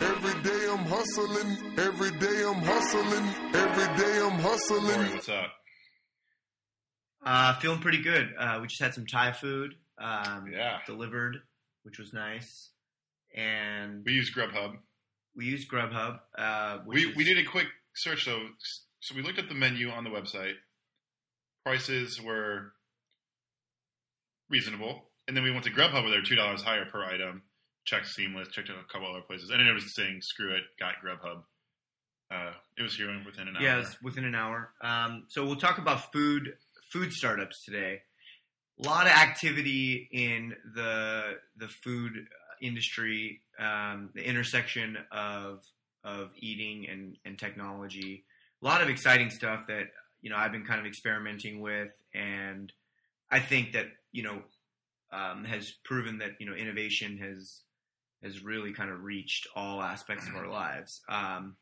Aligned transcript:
Every 0.00 0.42
day 0.42 0.66
I'm 0.70 0.84
hustling. 0.86 1.78
Every 1.78 2.10
day 2.18 2.44
I'm 2.44 2.62
hustling. 2.62 3.28
Every 3.54 3.96
day 3.96 4.20
I'm 4.22 4.38
hustling. 4.40 5.12
what's 5.12 5.28
up? 5.28 5.52
Uh, 7.24 7.58
feeling 7.58 7.80
pretty 7.80 8.02
good. 8.02 8.32
Uh, 8.38 8.58
we 8.62 8.68
just 8.68 8.80
had 8.80 8.94
some 8.94 9.06
Thai 9.06 9.32
food 9.32 9.72
um, 9.98 10.46
Yeah. 10.52 10.78
delivered, 10.86 11.38
which 11.82 11.98
was 11.98 12.12
nice, 12.12 12.70
and 13.34 14.04
We 14.04 14.12
use 14.12 14.32
Grubhub. 14.34 14.76
we 15.34 15.46
used 15.46 15.68
Grubhub. 15.70 16.20
Uh, 16.38 16.78
We 16.86 17.08
is- 17.08 17.16
we 17.16 17.24
did 17.24 17.38
a 17.38 17.44
quick 17.44 17.68
search 17.94 18.26
though, 18.26 18.48
so 19.00 19.14
we 19.16 19.22
looked 19.22 19.38
at 19.38 19.48
the 19.48 19.54
menu 19.54 19.90
on 19.90 20.04
the 20.04 20.10
website. 20.10 20.54
Prices 21.64 22.20
were 22.20 22.73
reasonable, 24.50 25.10
and 25.26 25.36
then 25.36 25.44
we 25.44 25.50
went 25.50 25.64
to 25.64 25.70
Grubhub 25.70 26.02
where 26.02 26.10
they're 26.10 26.22
two 26.22 26.36
dollars 26.36 26.62
higher 26.62 26.84
per 26.84 27.04
item. 27.04 27.42
Checked 27.84 28.06
Seamless, 28.06 28.48
checked 28.48 28.70
a 28.70 28.92
couple 28.92 29.10
other 29.10 29.20
places, 29.20 29.50
and 29.50 29.60
then 29.60 29.66
it 29.66 29.74
was 29.74 29.94
saying 29.94 30.20
screw 30.22 30.54
it, 30.54 30.62
got 30.80 30.94
Grubhub. 31.04 31.42
Uh, 32.30 32.52
it 32.78 32.82
was 32.82 32.96
here 32.96 33.08
within 33.26 33.48
an 33.48 33.56
hour. 33.56 33.62
Yeah, 33.62 33.80
it's 33.80 34.00
within 34.02 34.24
an 34.24 34.34
hour. 34.34 34.72
Um, 34.80 35.24
so 35.28 35.44
we'll 35.44 35.56
talk 35.56 35.78
about 35.78 36.12
food 36.12 36.54
food 36.90 37.12
startups 37.12 37.64
today. 37.64 38.00
A 38.82 38.88
lot 38.88 39.06
of 39.06 39.12
activity 39.12 40.08
in 40.10 40.54
the 40.74 41.34
the 41.56 41.68
food 41.68 42.26
industry, 42.62 43.40
um, 43.58 44.10
the 44.14 44.26
intersection 44.26 44.96
of 45.12 45.62
of 46.02 46.30
eating 46.36 46.86
and, 46.88 47.16
and 47.24 47.38
technology. 47.38 48.24
A 48.62 48.64
lot 48.64 48.82
of 48.82 48.88
exciting 48.88 49.30
stuff 49.30 49.66
that 49.68 49.84
you 50.22 50.30
know 50.30 50.36
I've 50.36 50.52
been 50.52 50.64
kind 50.64 50.80
of 50.80 50.86
experimenting 50.86 51.60
with, 51.60 51.90
and 52.14 52.72
I 53.30 53.40
think 53.40 53.72
that 53.72 53.86
you 54.14 54.22
know 54.22 54.42
um, 55.12 55.44
has 55.44 55.72
proven 55.84 56.18
that 56.18 56.32
you 56.40 56.46
know 56.46 56.54
innovation 56.54 57.18
has 57.18 57.60
has 58.22 58.42
really 58.42 58.72
kind 58.72 58.90
of 58.90 59.02
reached 59.02 59.46
all 59.54 59.82
aspects 59.82 60.26
of 60.26 60.34
our 60.34 60.48
lives. 60.50 61.02
Um, 61.10 61.56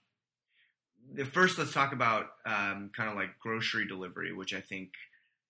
the 1.13 1.25
first 1.25 1.59
let's 1.59 1.73
talk 1.73 1.93
about 1.93 2.27
um, 2.47 2.91
kind 2.97 3.11
of 3.11 3.17
like 3.17 3.39
grocery 3.41 3.89
delivery 3.89 4.33
which 4.33 4.55
i 4.55 4.61
think 4.61 4.91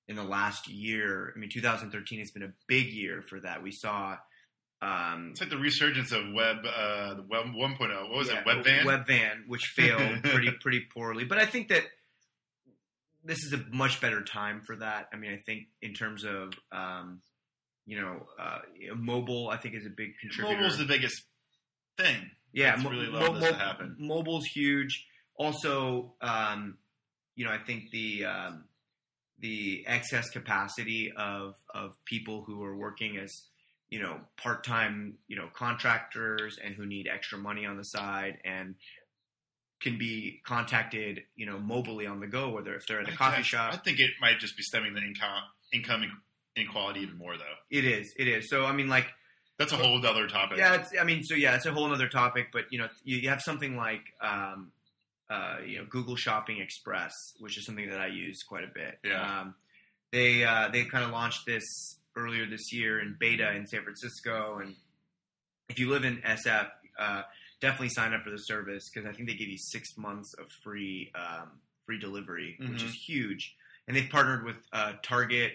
in 0.09 0.17
the 0.17 0.23
last 0.23 0.67
year 0.67 1.31
i 1.37 1.39
mean 1.39 1.51
2013 1.51 2.21
has 2.21 2.31
been 2.31 2.43
a 2.43 2.53
big 2.67 2.87
year 2.87 3.21
for 3.21 3.39
that 3.41 3.63
we 3.63 3.71
saw 3.71 4.17
um, 4.81 5.29
It's 5.31 5.41
like 5.41 5.51
the 5.51 5.59
resurgence 5.59 6.11
of 6.11 6.25
web, 6.35 6.57
uh, 6.67 7.15
the 7.15 7.23
web 7.23 7.47
1.0. 7.55 7.79
What 7.79 8.19
was 8.19 8.29
yeah, 8.29 8.41
it? 8.41 8.47
Webvan. 8.47 8.83
webvan 8.83 9.47
which 9.47 9.67
failed 9.67 10.25
pretty 10.25 10.51
pretty 10.61 10.81
poorly 10.81 11.25
but 11.25 11.39
i 11.39 11.45
think 11.45 11.69
that 11.69 11.85
this 13.25 13.45
is 13.45 13.53
a 13.53 13.65
much 13.73 14.01
better 14.01 14.23
time 14.23 14.61
for 14.67 14.77
that 14.77 15.09
i 15.13 15.17
mean 15.17 15.33
i 15.33 15.37
think 15.47 15.65
in 15.81 15.95
terms 15.95 16.25
of 16.25 16.53
um, 16.73 17.21
you 17.87 18.01
know 18.01 18.27
uh, 18.39 18.59
mobile 18.97 19.49
i 19.49 19.57
think 19.57 19.75
is 19.75 19.87
a 19.87 19.91
big 19.91 20.13
contributor 20.21 20.57
Mobile's 20.57 20.79
the 20.79 20.85
biggest 20.85 21.23
thing. 21.99 22.31
Yeah, 22.53 22.77
mo- 22.77 22.91
really 22.91 23.11
mo- 23.11 23.19
allowed 23.19 23.35
this 23.37 23.45
to 23.47 23.53
mo- 23.53 23.59
happen. 23.59 23.97
Mobile's 23.99 24.45
huge. 24.47 25.07
Also, 25.37 26.15
um, 26.21 26.77
you 27.35 27.45
know, 27.45 27.51
I 27.51 27.59
think 27.59 27.91
the 27.91 28.27
um, 28.27 28.65
the 29.39 29.85
excess 29.87 30.31
capacity 30.31 31.13
of 31.17 31.55
of 31.75 31.93
people 32.05 32.45
who 32.47 32.63
are 32.63 32.77
working 32.77 33.17
as 33.17 33.33
you 33.91 34.01
know 34.01 34.21
part 34.37 34.65
time 34.65 35.15
you 35.29 35.37
know 35.37 35.49
contractors 35.55 36.59
and 36.63 36.75
who 36.75 36.87
need 36.87 37.09
extra 37.13 37.39
money 37.39 37.65
on 37.67 37.77
the 37.77 37.85
side 37.85 38.39
and 38.45 38.75
can 39.83 39.99
be 39.99 40.41
contacted 40.47 41.21
you 41.37 41.45
know 41.47 41.57
mobily 41.59 42.11
on 42.11 42.21
the 42.21 42.27
go 42.27 42.49
whether 42.51 42.75
if 42.75 42.87
they're 42.87 43.01
at 43.01 43.09
a 43.09 43.13
I- 43.13 43.17
coffee 43.17 43.39
I- 43.39 43.43
shop 43.43 43.75
I 43.75 43.77
think 43.77 43.99
it 43.99 44.11
might 44.21 44.39
just 44.39 44.57
be 44.57 44.63
stemming 44.63 44.95
the 44.95 45.01
income 45.03 45.43
income 45.73 46.03
inequality 46.57 47.01
even 47.01 47.19
more 47.19 47.37
though. 47.37 47.45
it 47.71 47.85
is 47.85 48.13
it 48.19 48.29
is 48.29 48.49
so 48.49 48.65
i 48.67 48.73
mean 48.73 48.89
like 48.89 49.07
That's 49.59 49.73
a 49.73 49.77
whole 49.77 50.05
other 50.05 50.27
topic. 50.29 50.59
Yeah, 50.59 50.75
it's, 50.75 50.91
I 51.01 51.05
mean, 51.05 51.23
so 51.23 51.35
yeah, 51.35 51.55
it's 51.55 51.67
a 51.67 51.73
whole 51.73 51.93
other 51.93 52.09
topic. 52.09 52.47
But 52.53 52.65
you 52.73 52.79
know, 52.79 52.89
you, 53.05 53.19
you 53.19 53.29
have 53.29 53.43
something 53.43 53.77
like 53.77 54.01
um, 54.21 54.73
uh, 55.31 55.59
you 55.65 55.79
know 55.79 55.85
Google 55.89 56.17
Shopping 56.17 56.59
Express, 56.61 57.13
which 57.39 57.57
is 57.59 57.65
something 57.67 57.89
that 57.91 58.01
I 58.01 58.09
use 58.09 58.43
quite 58.43 58.65
a 58.65 58.73
bit. 58.75 58.99
Yeah. 59.05 59.21
Um, 59.41 59.55
they 60.11 60.43
uh, 60.43 60.69
they 60.73 60.85
kind 60.85 61.05
of 61.05 61.11
launched 61.11 61.47
this 61.47 61.63
earlier 62.17 62.47
this 62.49 62.73
year 62.73 62.99
in 63.01 63.15
beta 63.21 63.53
in 63.55 63.67
San 63.67 63.83
Francisco, 63.85 64.59
and 64.63 64.75
if 65.69 65.79
you 65.79 65.91
live 65.91 66.05
in 66.05 66.17
SF, 66.23 66.69
uh, 66.99 67.23
definitely 67.63 67.89
sign 67.89 68.13
up 68.13 68.23
for 68.23 68.31
the 68.31 68.37
service 68.39 68.91
because 68.93 69.09
I 69.09 69.13
think 69.15 69.27
they 69.29 69.35
give 69.35 69.49
you 69.49 69.57
six 69.57 69.97
months 69.97 70.35
of 70.35 70.51
free 70.63 71.11
um, 71.15 71.53
free 71.87 71.99
delivery, 71.99 72.57
which 72.61 72.83
Mhm. 72.83 72.85
is 72.89 72.93
huge. 72.95 73.57
And 73.89 73.97
they've 73.97 74.11
partnered 74.11 74.45
with 74.45 74.57
uh, 74.73 74.93
Target 75.03 75.53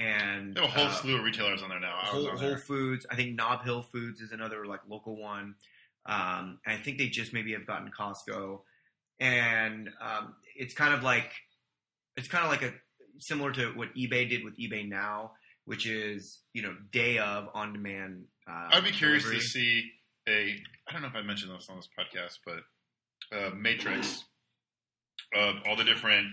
and 0.00 0.54
They 0.54 0.60
have 0.62 0.70
a 0.70 0.72
whole 0.72 0.86
uh, 0.86 0.92
slew 0.94 1.16
of 1.18 1.24
retailers 1.24 1.62
on 1.62 1.68
there 1.68 1.78
now. 1.80 1.98
Whole, 1.98 2.28
on 2.30 2.36
Whole. 2.38 2.56
Foods. 2.56 3.04
I 3.10 3.14
think 3.16 3.34
Nob 3.36 3.64
Hill 3.64 3.82
Foods 3.82 4.20
is 4.20 4.32
another 4.32 4.64
like 4.64 4.80
local 4.88 5.16
one. 5.20 5.54
Um, 6.06 6.58
and 6.64 6.74
I 6.74 6.76
think 6.78 6.96
they 6.98 7.08
just 7.08 7.32
maybe 7.34 7.52
have 7.52 7.66
gotten 7.66 7.90
Costco, 7.90 8.60
and 9.20 9.90
um, 10.00 10.34
it's 10.56 10.72
kind 10.74 10.94
of 10.94 11.02
like 11.02 11.32
it's 12.16 12.28
kind 12.28 12.44
of 12.44 12.50
like 12.50 12.62
a 12.62 12.72
similar 13.18 13.52
to 13.52 13.72
what 13.76 13.94
eBay 13.94 14.28
did 14.28 14.42
with 14.44 14.56
eBay 14.58 14.88
Now, 14.88 15.32
which 15.66 15.86
is 15.86 16.40
you 16.54 16.62
know 16.62 16.74
day 16.92 17.18
of 17.18 17.48
on 17.54 17.72
demand. 17.74 18.24
Uh, 18.48 18.68
I'd 18.72 18.84
be 18.84 18.90
curious 18.90 19.24
delivery. 19.24 19.40
to 19.42 19.46
see 19.46 19.90
a. 20.28 20.56
I 20.88 20.92
don't 20.92 21.02
know 21.02 21.08
if 21.08 21.14
I 21.16 21.22
mentioned 21.22 21.52
this 21.52 21.68
on 21.68 21.76
this 21.76 21.88
podcast, 21.98 22.38
but 22.44 23.36
a 23.36 23.54
matrix 23.54 24.24
of 25.34 25.56
all 25.66 25.76
the 25.76 25.84
different 25.84 26.28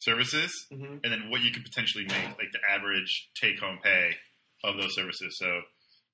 services, 0.00 0.66
Mhm. 0.72 1.00
and 1.02 1.12
then 1.12 1.30
what 1.30 1.40
you 1.42 1.50
could 1.50 1.64
potentially 1.64 2.04
make, 2.04 2.38
like 2.38 2.52
the 2.52 2.60
average 2.70 3.30
take-home 3.34 3.80
pay 3.82 4.16
of 4.62 4.76
those 4.76 4.94
services. 4.94 5.36
So, 5.38 5.62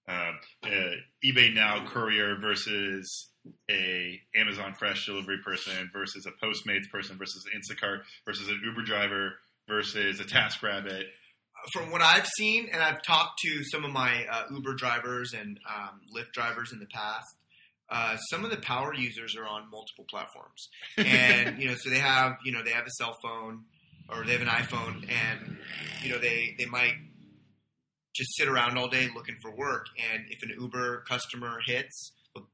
uh, 0.09 0.33
uh, 0.63 0.91
eBay 1.25 1.53
Now 1.53 1.87
courier 1.87 2.37
versus 2.37 3.31
a 3.71 4.23
Amazon 4.35 4.75
Fresh 4.75 5.05
delivery 5.07 5.39
person 5.39 5.91
versus 5.93 6.25
a 6.27 6.33
Postmates 6.33 6.89
person 6.91 7.19
versus 7.19 7.45
an 7.47 7.61
Instacart 7.61 8.05
versus 8.25 8.49
an 8.49 8.61
Uber 8.65 8.83
driver 8.83 9.39
versus 9.69 10.21
a 10.21 10.25
TaskRabbit. 10.25 11.11
From 11.73 11.91
what 11.91 12.03
I've 12.03 12.27
seen, 12.27 12.69
and 12.73 12.83
I've 12.83 13.03
talked 13.03 13.39
to 13.45 13.65
some 13.65 13.85
of 13.85 13.91
my 13.91 14.27
uh, 14.31 14.45
Uber 14.51 14.75
drivers 14.75 15.33
and 15.33 15.59
um, 15.69 16.01
Lyft 16.15 16.33
drivers 16.33 16.73
in 16.73 16.79
the 16.79 16.87
past, 16.87 17.37
uh, 17.91 18.17
some 18.31 18.45
of 18.45 18.51
the 18.51 18.57
power 18.57 18.95
users 18.95 19.37
are 19.37 19.47
on 19.47 19.71
multiple 19.71 20.05
platforms, 20.09 20.69
and 20.97 21.59
you 21.63 21.69
know, 21.69 21.75
so 21.79 21.91
they 21.91 21.99
have 21.99 22.37
you 22.45 22.53
know 22.53 22.63
they 22.63 22.71
have 22.71 22.87
a 22.87 22.91
cell 22.91 23.17
phone 23.23 23.65
or 24.09 24.25
they 24.25 24.33
have 24.33 24.43
an 24.43 24.49
iPhone, 24.49 25.09
and 25.11 25.59
you 26.03 26.11
know 26.11 26.19
they 26.19 26.55
they 26.59 26.67
might 26.67 26.95
just 28.15 28.37
sit 28.37 28.49
around 28.49 28.79
all 28.79 28.89
day 28.89 29.09
looking 29.15 29.37
for 29.43 29.55
work, 29.55 29.87
and 30.13 30.25
if 30.31 30.43
an 30.43 30.55
Uber 30.59 31.05
customer 31.09 31.59
hits, 31.67 32.13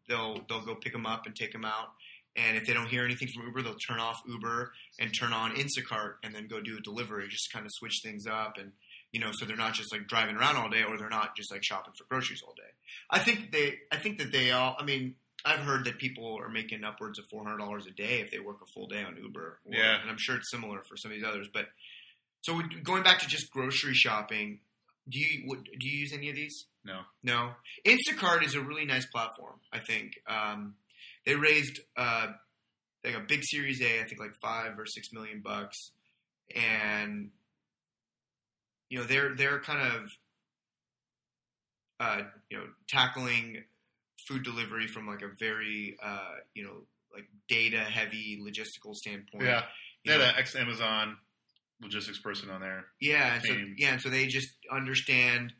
they'll 0.09 0.41
they'll 0.49 0.65
go 0.65 0.75
pick 0.75 0.93
them 0.93 1.07
up 1.07 1.27
and 1.27 1.35
take 1.37 1.53
them 1.53 1.65
out. 1.65 1.89
And 2.37 2.57
if 2.57 2.65
they 2.65 2.73
don't 2.73 2.87
hear 2.87 3.05
anything 3.05 3.29
from 3.35 3.47
Uber, 3.47 3.63
they'll 3.63 3.75
turn 3.89 3.99
off 3.99 4.21
Uber 4.27 4.73
and 5.01 5.13
turn 5.13 5.33
on 5.33 5.57
Instacart 5.57 6.15
and 6.23 6.33
then 6.33 6.47
go 6.47 6.61
do 6.61 6.79
a 6.79 6.81
delivery. 6.81 7.27
Just 7.29 7.53
kind 7.53 7.67
of 7.67 7.73
switch 7.75 8.01
things 8.05 8.25
up 8.27 8.57
and 8.57 8.71
you 9.13 9.21
know, 9.21 9.31
so 9.33 9.45
they're 9.47 9.57
not 9.57 9.75
just 9.75 9.93
like 9.93 10.07
driving 10.07 10.37
around 10.37 10.57
all 10.57 10.69
day, 10.69 10.83
or 10.85 10.97
they're 10.99 11.09
not 11.09 11.37
just 11.37 11.51
like 11.53 11.63
shopping 11.65 11.93
for 11.97 12.05
groceries 12.05 12.43
all 12.47 12.55
day. 12.55 12.63
I 13.11 13.19
think 13.19 13.53
they, 13.53 13.75
I 13.93 13.97
think 13.97 14.19
that 14.19 14.33
they 14.33 14.51
all. 14.53 14.77
I 14.79 14.85
mean, 14.85 15.15
I've 15.45 15.61
heard 15.61 15.85
that 15.87 15.99
people 15.99 16.39
are 16.41 16.49
making 16.49 16.85
upwards 16.85 17.19
of 17.19 17.25
four 17.31 17.43
hundred 17.45 17.59
dollars 17.59 17.87
a 17.87 17.91
day 17.93 18.21
if 18.21 18.31
they 18.31 18.39
work 18.39 18.59
a 18.63 18.67
full 18.73 18.87
day 18.87 19.03
on 19.03 19.17
Uber. 19.17 19.41
Or, 19.65 19.75
Yeah. 19.75 20.01
and 20.01 20.11
I'm 20.11 20.19
sure 20.19 20.37
it's 20.37 20.51
similar 20.51 20.83
for 20.89 20.97
some 20.97 21.11
of 21.11 21.17
these 21.17 21.27
others. 21.27 21.49
But 21.53 21.67
so 22.43 22.61
going 22.85 23.03
back 23.03 23.19
to 23.21 23.27
just 23.27 23.51
grocery 23.51 23.95
shopping, 23.95 24.61
do 25.09 25.19
you 25.19 25.43
what, 25.47 25.65
do 25.65 25.89
you 25.89 25.99
use 25.99 26.13
any 26.13 26.29
of 26.31 26.37
these? 26.37 26.67
No. 26.85 27.01
No. 27.23 27.51
Instacart 27.87 28.45
is 28.45 28.55
a 28.55 28.61
really 28.61 28.85
nice 28.85 29.07
platform. 29.07 29.57
I 29.73 29.79
think 29.81 30.13
um, 30.29 30.75
they 31.27 31.35
raised 31.35 31.81
uh, 31.97 32.29
like 33.05 33.15
a 33.17 33.21
big 33.21 33.41
Series 33.45 33.81
A. 33.83 34.01
I 34.01 34.05
think 34.05 34.21
like 34.21 34.35
five 34.41 34.79
or 34.79 34.87
six 34.87 35.13
million 35.13 35.41
bucks, 35.43 35.77
and 36.55 37.31
you 38.91 38.99
know 38.99 39.05
they're 39.05 39.35
they're 39.35 39.61
kind 39.61 39.81
of 39.81 40.11
uh, 41.99 42.23
you 42.51 42.59
know 42.59 42.65
tackling 42.89 43.63
food 44.29 44.43
delivery 44.43 44.87
from 44.87 45.07
like 45.07 45.23
a 45.23 45.31
very 45.39 45.97
uh, 46.03 46.35
you 46.55 46.65
know 46.65 46.83
like 47.15 47.25
data 47.49 47.79
heavy 47.79 48.39
logistical 48.43 48.95
standpoint. 48.95 49.45
Yeah, 49.45 49.63
You 50.05 50.13
they 50.13 50.19
had 50.19 50.21
know, 50.21 50.29
an 50.29 50.35
ex 50.39 50.55
Amazon 50.55 51.17
logistics 51.83 52.19
person 52.19 52.51
on 52.51 52.61
there. 52.61 52.87
yeah, 53.01 53.35
and 53.35 53.45
so 53.45 53.53
yeah, 53.77 53.93
and 53.93 54.01
so 54.03 54.09
they 54.11 54.27
just 54.27 54.51
understand, 54.71 55.53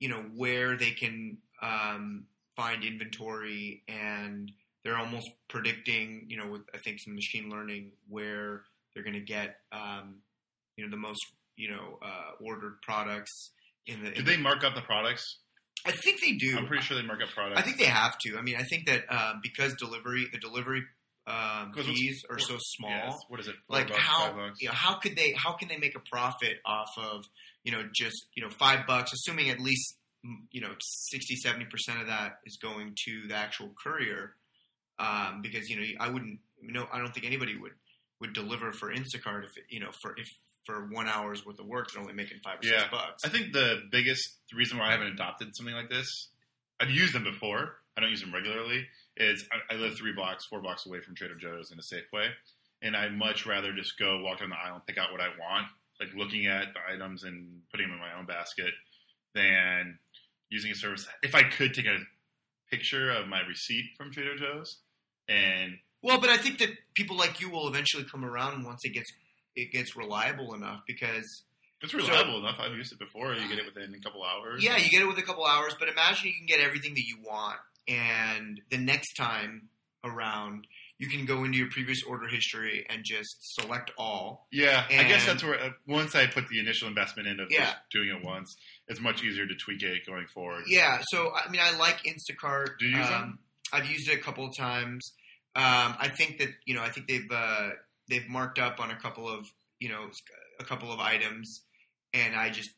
you 0.00 0.08
know, 0.08 0.24
where 0.34 0.76
they 0.76 0.90
can 0.90 1.38
um, 1.62 2.24
find 2.56 2.84
inventory, 2.84 3.82
and 3.88 4.50
they're 4.84 4.98
almost 4.98 5.30
predicting, 5.48 6.26
you 6.28 6.36
know, 6.36 6.48
with 6.48 6.62
I 6.74 6.78
think 6.78 7.00
some 7.00 7.14
machine 7.14 7.48
learning 7.50 7.92
where 8.08 8.62
they're 8.94 9.04
going 9.04 9.14
to 9.14 9.20
get, 9.20 9.56
um, 9.72 10.16
you 10.76 10.84
know, 10.84 10.90
the 10.90 10.96
most, 10.96 11.20
you 11.58 11.70
know, 11.70 11.98
uh, 12.00 12.42
ordered 12.42 12.80
products 12.82 13.50
in 13.86 14.00
the. 14.02 14.08
in 14.08 14.14
Did 14.14 14.26
the- 14.26 14.30
they 14.32 14.36
mark 14.38 14.64
up 14.64 14.74
the 14.74 14.82
products? 14.82 15.38
I 15.86 15.92
think 15.92 16.20
they 16.20 16.32
do. 16.32 16.56
I'm 16.58 16.66
pretty 16.66 16.82
sure 16.82 16.96
they 17.00 17.06
mark 17.06 17.22
up 17.22 17.28
products. 17.30 17.60
I 17.60 17.62
think 17.62 17.78
they 17.78 17.84
have 17.84 18.18
to. 18.18 18.36
I 18.36 18.42
mean, 18.42 18.56
I 18.56 18.64
think 18.64 18.86
that 18.86 19.04
um, 19.12 19.40
because 19.42 19.74
delivery, 19.74 20.26
the 20.32 20.38
delivery 20.38 20.82
um, 21.28 21.72
fees 21.72 22.24
are 22.30 22.38
so 22.38 22.56
small. 22.58 22.90
Yes. 22.90 23.18
What 23.28 23.40
is 23.40 23.48
it? 23.48 23.54
Like 23.68 23.88
bucks, 23.88 24.00
how 24.00 24.50
you 24.58 24.68
know 24.68 24.74
how 24.74 24.94
could 24.94 25.16
they 25.16 25.32
how 25.32 25.52
can 25.52 25.68
they 25.68 25.76
make 25.76 25.94
a 25.94 26.00
profit 26.00 26.56
off 26.64 26.90
of 26.96 27.24
you 27.64 27.72
know 27.72 27.82
just 27.94 28.26
you 28.34 28.42
know 28.42 28.50
five 28.50 28.86
bucks 28.86 29.12
assuming 29.12 29.50
at 29.50 29.60
least 29.60 29.96
mm, 30.26 30.36
you 30.50 30.60
know 30.60 30.72
60 30.80 31.36
70 31.36 31.66
percent 31.66 32.00
of 32.00 32.06
that 32.06 32.38
is 32.44 32.56
going 32.56 32.94
to 33.06 33.28
the 33.28 33.34
actual 33.34 33.70
courier 33.82 34.34
um, 34.98 35.42
because 35.42 35.68
you 35.68 35.76
know 35.76 35.86
I 36.00 36.08
wouldn't 36.08 36.40
you 36.62 36.72
know 36.72 36.88
I 36.92 36.98
don't 36.98 37.12
think 37.12 37.26
anybody 37.26 37.56
would 37.56 37.72
would 38.20 38.32
deliver 38.32 38.72
for 38.72 38.92
Instacart 38.92 39.44
if 39.44 39.50
you 39.68 39.80
know 39.80 39.90
for 40.00 40.14
if 40.16 40.28
for 40.68 40.86
one 40.90 41.08
hour's 41.08 41.44
worth 41.46 41.58
of 41.58 41.66
work 41.66 41.90
they're 41.90 42.02
only 42.02 42.12
making 42.14 42.38
five 42.44 42.58
or 42.62 42.66
Yeah. 42.66 42.80
six 42.80 42.90
bucks 42.90 43.24
I 43.24 43.28
think 43.30 43.52
the 43.54 43.82
biggest 43.90 44.36
reason 44.54 44.76
why 44.78 44.88
I 44.88 44.92
haven't 44.92 45.08
adopted 45.08 45.56
something 45.56 45.74
like 45.74 45.88
this, 45.88 46.28
I've 46.78 46.90
used 46.90 47.14
them 47.14 47.24
before. 47.24 47.78
I 47.96 48.00
don't 48.02 48.10
use 48.10 48.20
them 48.20 48.32
regularly. 48.34 48.86
Is 49.16 49.44
I, 49.50 49.74
I 49.74 49.76
live 49.78 49.96
three 49.96 50.12
blocks, 50.12 50.44
four 50.46 50.60
blocks 50.60 50.86
away 50.86 51.00
from 51.00 51.14
Trader 51.16 51.34
Joe's 51.34 51.72
in 51.72 51.78
a 51.78 51.82
Safeway, 51.82 52.28
and 52.82 52.94
I'd 52.96 53.12
much 53.16 53.46
rather 53.46 53.72
just 53.72 53.98
go 53.98 54.20
walk 54.22 54.38
down 54.40 54.50
the 54.50 54.56
aisle 54.56 54.74
and 54.76 54.86
pick 54.86 54.98
out 54.98 55.10
what 55.10 55.20
I 55.20 55.28
want, 55.40 55.66
like 56.00 56.10
looking 56.14 56.46
at 56.46 56.66
the 56.74 56.80
items 56.94 57.24
and 57.24 57.62
putting 57.72 57.88
them 57.88 57.94
in 57.94 58.00
my 58.00 58.16
own 58.16 58.26
basket, 58.26 58.72
than 59.34 59.98
using 60.50 60.70
a 60.70 60.74
service. 60.76 61.08
If 61.22 61.34
I 61.34 61.42
could 61.42 61.74
take 61.74 61.86
a 61.86 61.98
picture 62.70 63.10
of 63.10 63.26
my 63.26 63.40
receipt 63.40 63.86
from 63.96 64.12
Trader 64.12 64.36
Joe's, 64.36 64.78
and 65.28 65.78
well 66.02 66.20
but 66.20 66.30
I 66.30 66.36
think 66.36 66.58
that 66.58 66.70
people 66.94 67.16
like 67.16 67.40
you 67.40 67.50
will 67.50 67.66
eventually 67.68 68.04
come 68.04 68.24
around 68.24 68.64
once 68.64 68.84
it 68.84 68.90
gets 68.94 69.10
it 69.58 69.72
gets 69.72 69.96
reliable 69.96 70.54
enough 70.54 70.80
because 70.86 71.42
it's 71.82 71.94
reliable 71.94 72.38
enough. 72.38 72.56
I've 72.60 72.72
used 72.72 72.92
it 72.92 72.98
before. 72.98 73.34
You 73.34 73.48
get 73.48 73.58
it 73.58 73.66
within 73.66 73.94
a 73.94 74.00
couple 74.00 74.22
hours. 74.24 74.64
Yeah, 74.64 74.76
you 74.76 74.88
get 74.90 75.02
it 75.02 75.06
with 75.06 75.18
a 75.18 75.22
couple 75.22 75.44
hours, 75.44 75.74
but 75.78 75.88
imagine 75.88 76.28
you 76.28 76.34
can 76.36 76.46
get 76.46 76.60
everything 76.60 76.94
that 76.94 77.04
you 77.04 77.18
want, 77.24 77.58
and 77.86 78.60
the 78.70 78.78
next 78.78 79.14
time 79.14 79.68
around, 80.04 80.66
you 80.98 81.08
can 81.08 81.24
go 81.26 81.44
into 81.44 81.58
your 81.58 81.68
previous 81.70 82.02
order 82.02 82.26
history 82.28 82.84
and 82.88 83.02
just 83.04 83.36
select 83.54 83.90
all. 83.98 84.46
Yeah, 84.50 84.84
I 84.90 85.04
guess 85.04 85.26
that's 85.26 85.42
where 85.44 85.60
uh, 85.60 85.70
once 85.86 86.14
I 86.14 86.26
put 86.26 86.48
the 86.48 86.58
initial 86.58 86.88
investment 86.88 87.28
in 87.28 87.40
of 87.40 87.48
Yeah. 87.50 87.66
just 87.66 87.76
doing 87.92 88.08
it 88.08 88.24
once, 88.24 88.56
it's 88.88 89.00
much 89.00 89.22
easier 89.22 89.46
to 89.46 89.54
tweak 89.54 89.82
it 89.82 90.06
going 90.06 90.26
forward. 90.26 90.64
Yeah, 90.66 91.00
so 91.10 91.32
I 91.34 91.48
mean, 91.50 91.60
I 91.62 91.76
like 91.76 92.02
Instacart. 92.04 92.78
Do 92.78 92.86
you 92.86 92.96
use 92.96 93.06
um, 93.06 93.12
them? 93.12 93.38
I've 93.72 93.86
used 93.90 94.08
it 94.08 94.14
a 94.14 94.22
couple 94.22 94.46
of 94.46 94.56
times. 94.56 95.12
Um, 95.54 95.96
I 95.98 96.08
think 96.08 96.38
that 96.38 96.48
you 96.64 96.74
know, 96.74 96.82
I 96.82 96.90
think 96.90 97.08
they've 97.08 97.30
uh, 97.30 97.70
they've 98.08 98.28
marked 98.28 98.58
up 98.58 98.80
on 98.80 98.90
a 98.90 98.96
couple 98.96 99.28
of 99.28 99.46
you 99.80 99.88
know 99.88 100.10
a 100.60 100.64
couple 100.64 100.92
of 100.92 101.00
items, 101.00 101.62
and 102.12 102.34
I 102.34 102.50
just 102.50 102.70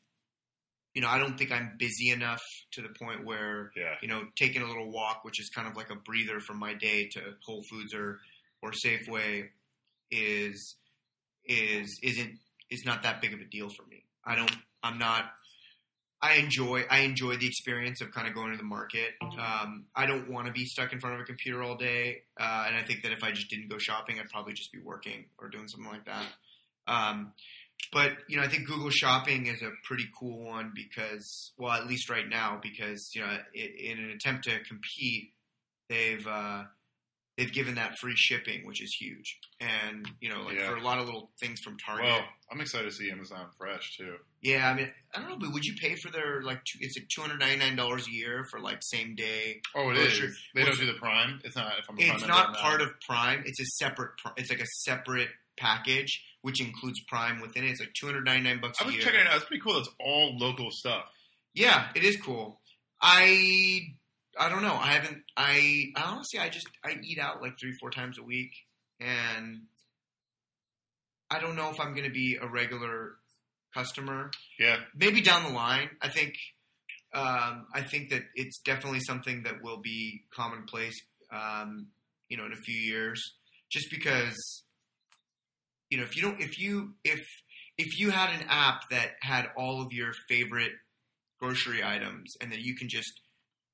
you 0.95 1.03
know 1.03 1.09
I 1.09 1.19
don't 1.19 1.39
think 1.39 1.53
I'm 1.53 1.73
busy 1.79 2.11
enough 2.11 2.43
to 2.73 2.83
the 2.83 2.89
point 2.89 3.25
where 3.25 3.73
Yeah, 3.77 3.95
you 4.03 4.09
know, 4.09 4.25
taking 4.37 4.63
a 4.63 4.67
little 4.67 4.91
walk, 4.91 5.25
which 5.25 5.41
is 5.41 5.49
kind 5.51 5.69
of 5.69 5.77
like 5.77 5.91
a 5.91 5.97
breather 5.97 6.41
from 6.41 6.59
my 6.59 6.75
day 6.75 7.09
to 7.13 7.21
Whole 7.45 7.63
Foods 7.71 7.95
or 7.95 8.21
or 8.63 8.73
Safeway, 8.73 9.49
is 10.11 10.77
is 11.45 11.99
isn't 12.03 12.33
is 12.71 12.85
not 12.85 13.03
that 13.03 13.21
big 13.21 13.35
of 13.35 13.41
a 13.41 13.45
deal 13.45 13.69
for 13.69 13.85
me. 13.87 14.05
I 14.25 14.37
don't. 14.37 14.55
I'm 14.83 14.99
not. 14.99 15.25
I 16.23 16.35
enjoy 16.35 16.85
I 16.91 17.01
enjoy 17.01 17.37
the 17.37 17.47
experience 17.47 18.03
of 18.03 18.13
kind 18.13 18.29
of 18.29 18.35
going 18.35 18.53
to 18.53 18.59
the 18.59 18.65
market. 18.65 19.15
Um, 19.23 19.87
I 19.97 20.05
don't 20.07 20.31
want 20.31 20.47
to 20.49 20.53
be 20.53 20.67
stuck 20.67 20.93
in 20.93 21.01
front 21.01 21.15
of 21.15 21.21
a 21.23 21.25
computer 21.25 21.63
all 21.63 21.77
day, 21.77 22.23
uh, 22.39 22.65
and 22.67 22.77
I 22.77 22.83
think 22.83 23.03
that 23.05 23.13
if 23.13 23.25
I 23.25 23.33
just 23.33 23.49
didn't 23.49 23.69
go 23.69 23.79
shopping, 23.79 24.19
I'd 24.21 24.29
probably 24.29 24.53
just 24.53 24.71
be 24.71 24.81
working 24.81 25.25
or 25.39 25.49
doing 25.49 25.67
something 25.67 25.91
like 25.91 26.05
that. 26.05 26.27
Um, 26.87 27.33
but 27.93 28.13
you 28.29 28.37
know, 28.37 28.43
I 28.43 28.49
think 28.49 28.67
Google 28.67 28.91
Shopping 28.91 29.47
is 29.47 29.63
a 29.63 29.71
pretty 29.85 30.09
cool 30.19 30.45
one 30.45 30.73
because, 30.75 31.53
well, 31.59 31.73
at 31.73 31.87
least 31.87 32.11
right 32.11 32.29
now, 32.29 32.61
because 32.63 33.11
you 33.15 33.23
know, 33.23 33.29
i 33.29 33.41
in 33.55 33.99
an 33.99 34.11
attempt 34.11 34.45
to 34.45 34.63
compete, 34.65 35.33
they've 35.89 36.27
uh, 36.27 36.65
they've 37.41 37.53
given 37.53 37.75
that 37.77 37.97
free 37.99 38.15
shipping, 38.17 38.67
which 38.67 38.83
is 38.83 38.95
huge, 39.01 39.39
and 39.61 40.07
you 40.21 40.29
know, 40.29 40.43
like 40.43 40.57
Yeah. 40.57 40.69
for 40.69 40.77
a 40.77 40.83
lot 40.83 40.99
of 40.99 41.07
little 41.07 41.31
things 41.41 41.59
from 41.61 41.77
Target. 41.79 42.05
well, 42.05 42.25
I'm 42.53 42.61
excited 42.61 42.85
to 42.85 42.93
see 42.95 43.11
Amazon 43.11 43.49
Fresh 43.59 43.97
too. 43.97 44.17
Yeah, 44.43 44.69
I 44.69 44.75
mean, 44.75 44.93
I 45.15 45.21
don't 45.21 45.29
know, 45.31 45.37
but 45.39 45.53
would 45.53 45.65
you 45.65 45.75
pay 45.81 45.95
for 45.97 46.11
their 46.11 46.43
like? 46.43 46.59
Two, 46.65 46.79
it's 46.81 46.97
like 46.99 47.09
two 47.09 47.21
hundred 47.23 47.41
ninety 47.41 47.57
nine 47.57 47.77
dollars 47.77 48.07
a 48.07 48.11
year 48.13 48.45
for 48.51 48.61
like 48.61 48.79
same 48.83 49.15
day. 49.15 49.61
Oh, 49.75 49.91
it 49.91 49.97
Oh, 49.97 50.01
is. 50.03 50.19
They 50.55 50.63
Well, 50.63 50.67
don't 50.67 50.79
do 50.81 50.87
the 50.87 50.99
Prime. 50.99 51.41
It's 51.45 51.57
not. 51.57 51.73
If 51.79 51.87
I'm 51.89 51.99
a 51.99 52.03
It's 52.15 52.27
not 52.27 52.57
part 52.57 52.81
of 52.83 52.91
Prime. 53.07 53.43
It's 53.47 53.61
a 53.61 53.65
separate. 53.65 54.11
It's 54.37 54.51
like 54.51 54.61
a 54.61 54.67
separate 54.83 55.31
package, 55.57 56.23
which 56.43 56.61
includes 56.61 57.01
Prime 57.09 57.41
within 57.41 57.65
it. 57.65 57.71
It's 57.71 57.81
like 57.81 57.93
two 57.99 58.07
hundred 58.07 58.25
ninety 58.25 58.45
nine 58.49 58.61
bucks 58.61 58.81
I 58.81 58.85
was 58.85 58.95
year. 58.95 59.03
checking 59.05 59.21
it 59.21 59.27
out. 59.27 59.37
It's 59.37 59.45
pretty 59.47 59.63
cool. 59.63 59.79
It's 59.79 59.89
all 59.99 60.37
local 60.39 60.71
stuff. 60.71 61.05
Yeah, 61.55 61.89
it 61.95 62.05
is 62.05 62.17
cool. 62.21 62.61
I 63.03 63.81
I 64.39 64.49
don't 64.49 64.63
know. 64.63 64.75
I 64.75 64.93
haven't. 64.93 65.23
I, 65.37 65.93
I 65.97 66.03
honestly, 66.03 66.39
I 66.39 66.49
just 66.49 66.69
I 66.85 66.97
eat 67.03 67.19
out 67.19 67.43
like 67.43 67.59
three 67.61 67.73
four 67.81 67.91
times 67.91 68.19
a 68.19 68.23
week, 68.23 68.53
and 69.01 69.63
I 71.31 71.41
don't 71.41 71.57
know 71.57 71.71
if 71.71 71.81
I'm 71.81 71.95
going 71.95 72.07
to 72.07 72.13
be 72.13 72.39
a 72.41 72.47
regular 72.47 73.17
customer. 73.75 74.31
Yeah, 74.59 74.77
maybe 74.95 75.21
down 75.21 75.45
the 75.45 75.51
line. 75.51 75.91
I 76.01 76.09
think 76.09 76.35
um, 77.13 77.67
I 77.75 77.83
think 77.83 78.11
that 78.11 78.23
it's 78.35 78.61
definitely 78.61 79.01
something 79.01 79.43
that 79.45 79.63
will 79.63 79.81
be 79.81 80.23
commonplace. 80.35 81.01
Um, 81.33 81.89
you 82.29 82.37
know, 82.37 82.47
in 82.47 82.53
a 82.53 82.57
few 82.57 82.79
years, 82.79 83.21
just 83.71 83.91
because 83.91 84.63
you 85.91 85.99
know 85.99 86.05
if 86.05 86.17
you 86.17 86.23
don't 86.23 86.41
if 86.41 86.59
you 86.59 86.95
if 87.05 87.21
if 87.79 87.99
you 87.99 88.11
had 88.11 88.31
an 88.31 88.47
app 88.49 88.89
that 88.91 89.13
had 89.23 89.47
all 89.57 89.83
of 89.83 89.93
your 89.93 90.13
favorite 90.29 90.73
grocery 91.41 91.83
items 91.83 92.35
and 92.41 92.53
that 92.53 92.61
you 92.61 92.77
can 92.77 92.89
just 92.89 93.11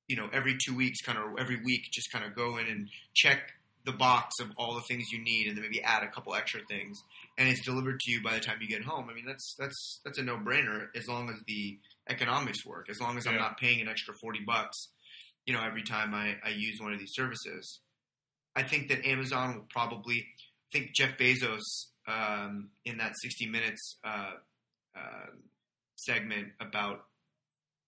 you 0.07 0.15
know 0.15 0.29
every 0.33 0.57
two 0.63 0.75
weeks 0.75 1.01
kind 1.01 1.17
of 1.17 1.25
every 1.39 1.61
week 1.63 1.81
just 1.91 2.11
kind 2.11 2.23
of 2.25 2.35
go 2.35 2.57
in 2.57 2.67
and 2.67 2.89
check 3.13 3.51
the 3.85 3.91
box 3.93 4.35
of 4.41 4.51
all 4.57 4.75
the 4.75 4.81
things 4.81 5.05
you 5.13 5.23
need 5.23 5.47
and 5.47 5.55
then 5.55 5.61
maybe 5.63 5.81
add 5.81 6.03
a 6.03 6.07
couple 6.09 6.35
extra 6.35 6.59
things 6.67 7.01
and 7.37 7.47
it's 7.47 7.63
delivered 7.63 7.99
to 8.01 8.11
you 8.11 8.21
by 8.21 8.33
the 8.33 8.39
time 8.41 8.57
you 8.59 8.67
get 8.67 8.83
home. 8.83 9.07
I 9.09 9.13
mean, 9.13 9.25
that's 9.25 9.55
that's 9.57 10.01
that's 10.03 10.17
a 10.17 10.23
no 10.23 10.37
brainer 10.37 10.87
as 10.95 11.07
long 11.07 11.29
as 11.29 11.37
the 11.47 11.77
economics 12.09 12.65
work. 12.65 12.89
As 12.89 12.99
long 12.99 13.17
as 13.17 13.25
I'm 13.27 13.35
Yeah. 13.35 13.39
not 13.41 13.57
paying 13.57 13.79
an 13.79 13.87
extra 13.87 14.13
forty 14.21 14.39
bucks, 14.45 14.75
you 15.45 15.53
know, 15.53 15.61
every 15.63 15.83
time 15.83 16.13
I, 16.13 16.35
I 16.43 16.49
use 16.49 16.79
one 16.81 16.91
of 16.93 16.99
these 16.99 17.13
services. 17.13 17.79
I 18.55 18.63
think 18.63 18.89
that 18.89 19.05
Amazon 19.05 19.55
will 19.55 19.65
probably. 19.69 20.25
I 20.73 20.77
think 20.79 20.93
Jeff 20.95 21.17
Bezos 21.17 21.61
um, 22.07 22.71
in 22.83 22.97
that 22.97 23.13
sixty 23.21 23.45
minutes 23.47 23.97
uh, 24.03 24.31
uh, 24.97 25.27
segment 25.95 26.49
about 26.59 27.05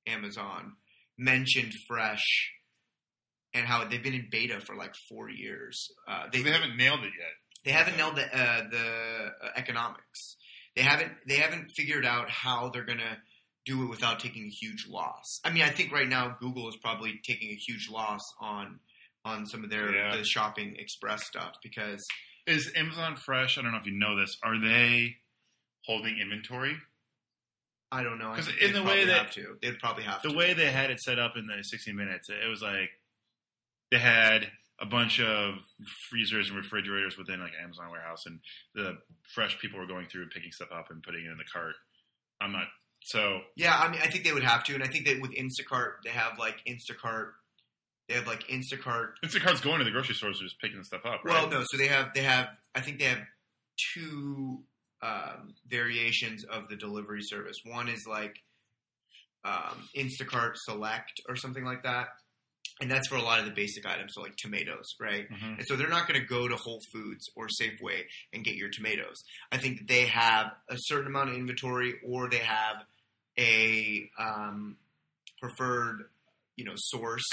Amazon 0.08 0.74
mentioned 1.20 1.74
Fresh 1.88 2.24
and 3.54 3.66
how 3.66 3.84
they've 3.86 4.02
been 4.02 4.14
in 4.14 4.28
beta 4.32 4.60
for 4.62 4.76
like 4.76 4.94
four 5.10 5.30
years. 5.30 5.90
Uh, 6.08 6.26
they, 6.32 6.42
haven't 6.42 6.78
nailed 6.78 7.02
it 7.02 7.12
yet. 7.18 7.34
they 7.66 7.72
haven't 7.72 7.98
nailed 7.98 8.16
the 8.16 8.24
uh, 8.26 8.64
the 8.70 8.88
uh, 9.46 9.50
economics. 9.56 10.38
They 10.76 10.82
haven't 10.84 11.12
they 11.28 11.36
haven't 11.36 11.68
figured 11.76 12.06
out 12.06 12.30
how 12.30 12.70
they're 12.70 12.86
gonna 12.86 13.18
do 13.66 13.84
it 13.84 13.90
without 13.90 14.20
taking 14.20 14.44
a 14.46 14.50
huge 14.50 14.88
loss. 14.90 15.40
I 15.44 15.52
mean, 15.52 15.64
I 15.64 15.70
think 15.70 15.92
right 15.92 16.08
now 16.08 16.38
Google 16.40 16.70
is 16.70 16.78
probably 16.78 17.20
taking 17.28 17.50
a 17.50 17.56
huge 17.56 17.90
loss 17.92 18.22
on 18.40 18.80
on 19.26 19.46
some 19.46 19.64
of 19.66 19.70
their 19.70 19.94
Yeah. 19.94 20.16
the 20.16 20.24
shopping 20.24 20.76
express 20.80 21.26
stuff 21.26 21.56
because 21.62 22.06
Is 22.48 22.72
Amazon 22.76 23.18
Fresh? 23.18 23.58
I 23.58 23.62
don't 23.62 23.72
know 23.74 23.78
if 23.80 23.86
you 23.86 23.92
know 24.00 24.16
this. 24.20 24.38
Are 24.42 24.58
they 24.60 25.18
holding 25.86 26.18
inventory? 26.20 26.78
I 27.92 28.04
don't 28.04 28.20
know. 28.20 28.32
I 28.32 28.36
'Cause 28.36 28.46
think 28.48 28.62
in 28.62 28.74
the 28.74 28.84
way 28.84 29.06
that- 29.06 29.18
have 29.18 29.32
to, 29.32 29.58
they'd 29.62 29.80
probably 29.80 30.04
have 30.04 30.22
to. 30.22 30.28
the 30.28 30.34
to. 30.34 30.38
way 30.38 30.54
they 30.54 30.72
had 30.72 30.92
it 30.92 31.00
set 31.02 31.18
up 31.20 31.36
in 31.38 31.48
the 31.48 31.64
60 31.64 31.92
minutes, 31.92 32.30
it 32.30 32.48
was 32.48 32.62
like 32.62 32.92
they 33.92 33.98
had 34.00 34.52
a 34.80 34.86
bunch 34.86 35.20
of 35.20 35.56
freezers 36.10 36.50
and 36.50 36.58
refrigerators 36.58 37.18
within 37.18 37.40
like 37.42 37.54
Amazon 37.62 37.90
warehouse, 37.90 38.26
and 38.26 38.40
the 38.76 39.02
fresh 39.34 39.58
people 39.60 39.80
were 39.80 39.88
going 39.88 40.08
through 40.08 40.22
and 40.24 40.32
picking 40.32 40.52
stuff 40.52 40.72
up 40.72 40.90
and 40.92 41.02
putting 41.04 41.26
it 41.26 41.30
in 41.32 41.38
the 41.38 41.44
cart. 41.44 41.76
I'm 42.40 42.52
not 42.52 42.68
so 43.04 43.42
Yeah, 43.56 43.78
I 43.78 43.90
mean, 43.90 44.00
I 44.02 44.08
think 44.08 44.24
they 44.24 44.34
would 44.34 44.44
have 44.44 44.64
to, 44.66 44.74
and 44.76 44.84
I 44.84 44.88
think 44.88 45.06
that 45.08 45.20
with 45.22 45.32
Instacart, 45.32 46.04
they 46.04 46.12
have 46.12 46.38
like 46.38 46.64
Instacart. 46.66 47.32
They 48.08 48.16
have 48.16 48.26
like 48.28 48.48
Instacart 48.48 49.14
Instacart's 49.24 49.62
going 49.62 49.80
to 49.80 49.84
the 49.86 49.92
grocery 49.92 50.16
stores 50.16 50.40
and 50.40 50.48
just 50.50 50.60
picking 50.62 50.78
the 50.80 50.86
stuff 50.86 51.06
up, 51.06 51.24
right? 51.26 51.34
Well, 51.34 51.50
no. 51.50 51.64
So 51.68 51.78
they 51.78 51.88
have 51.88 52.14
they 52.14 52.22
have 52.24 52.50
I 52.76 52.82
think 52.82 53.00
they 53.00 53.06
have 53.06 53.22
two 53.94 54.64
um, 55.02 55.54
variations 55.68 56.44
of 56.44 56.68
the 56.70 56.76
delivery 56.76 57.22
service. 57.22 57.58
One 57.66 57.88
is 57.90 58.06
like 58.08 58.36
um, 59.46 59.88
Instacart 59.96 60.52
Select 60.56 61.22
or 61.28 61.36
something 61.36 61.64
like 61.64 61.84
that, 61.84 62.08
and 62.82 62.92
that's 62.92 63.08
for 63.08 63.16
a 63.16 63.22
lot 63.22 63.40
of 63.40 63.46
the 63.46 63.52
basic 63.52 63.86
items, 63.86 64.14
so 64.14 64.22
like 64.22 64.36
tomatoes, 64.36 64.96
right? 65.00 65.30
Mhm. 65.30 65.60
And 65.60 65.66
so 65.68 65.76
they're 65.76 65.88
not 65.90 66.08
going 66.08 66.20
to 66.20 66.26
go 66.26 66.48
to 66.48 66.56
Whole 66.56 66.82
Foods 66.94 67.30
or 67.36 67.48
Safeway 67.48 68.04
and 68.34 68.44
get 68.44 68.56
your 68.56 68.70
tomatoes. 68.70 69.24
I 69.52 69.58
think 69.58 69.80
that 69.80 69.88
they 69.88 70.06
have 70.08 70.48
a 70.68 70.76
certain 70.78 71.08
amount 71.08 71.30
of 71.30 71.36
inventory, 71.36 71.96
or 72.06 72.30
they 72.30 72.38
have 72.40 72.84
a 73.38 74.10
um, 74.20 74.78
preferred, 75.40 76.10
you 76.58 76.66
know, 76.66 76.74
source 76.76 77.24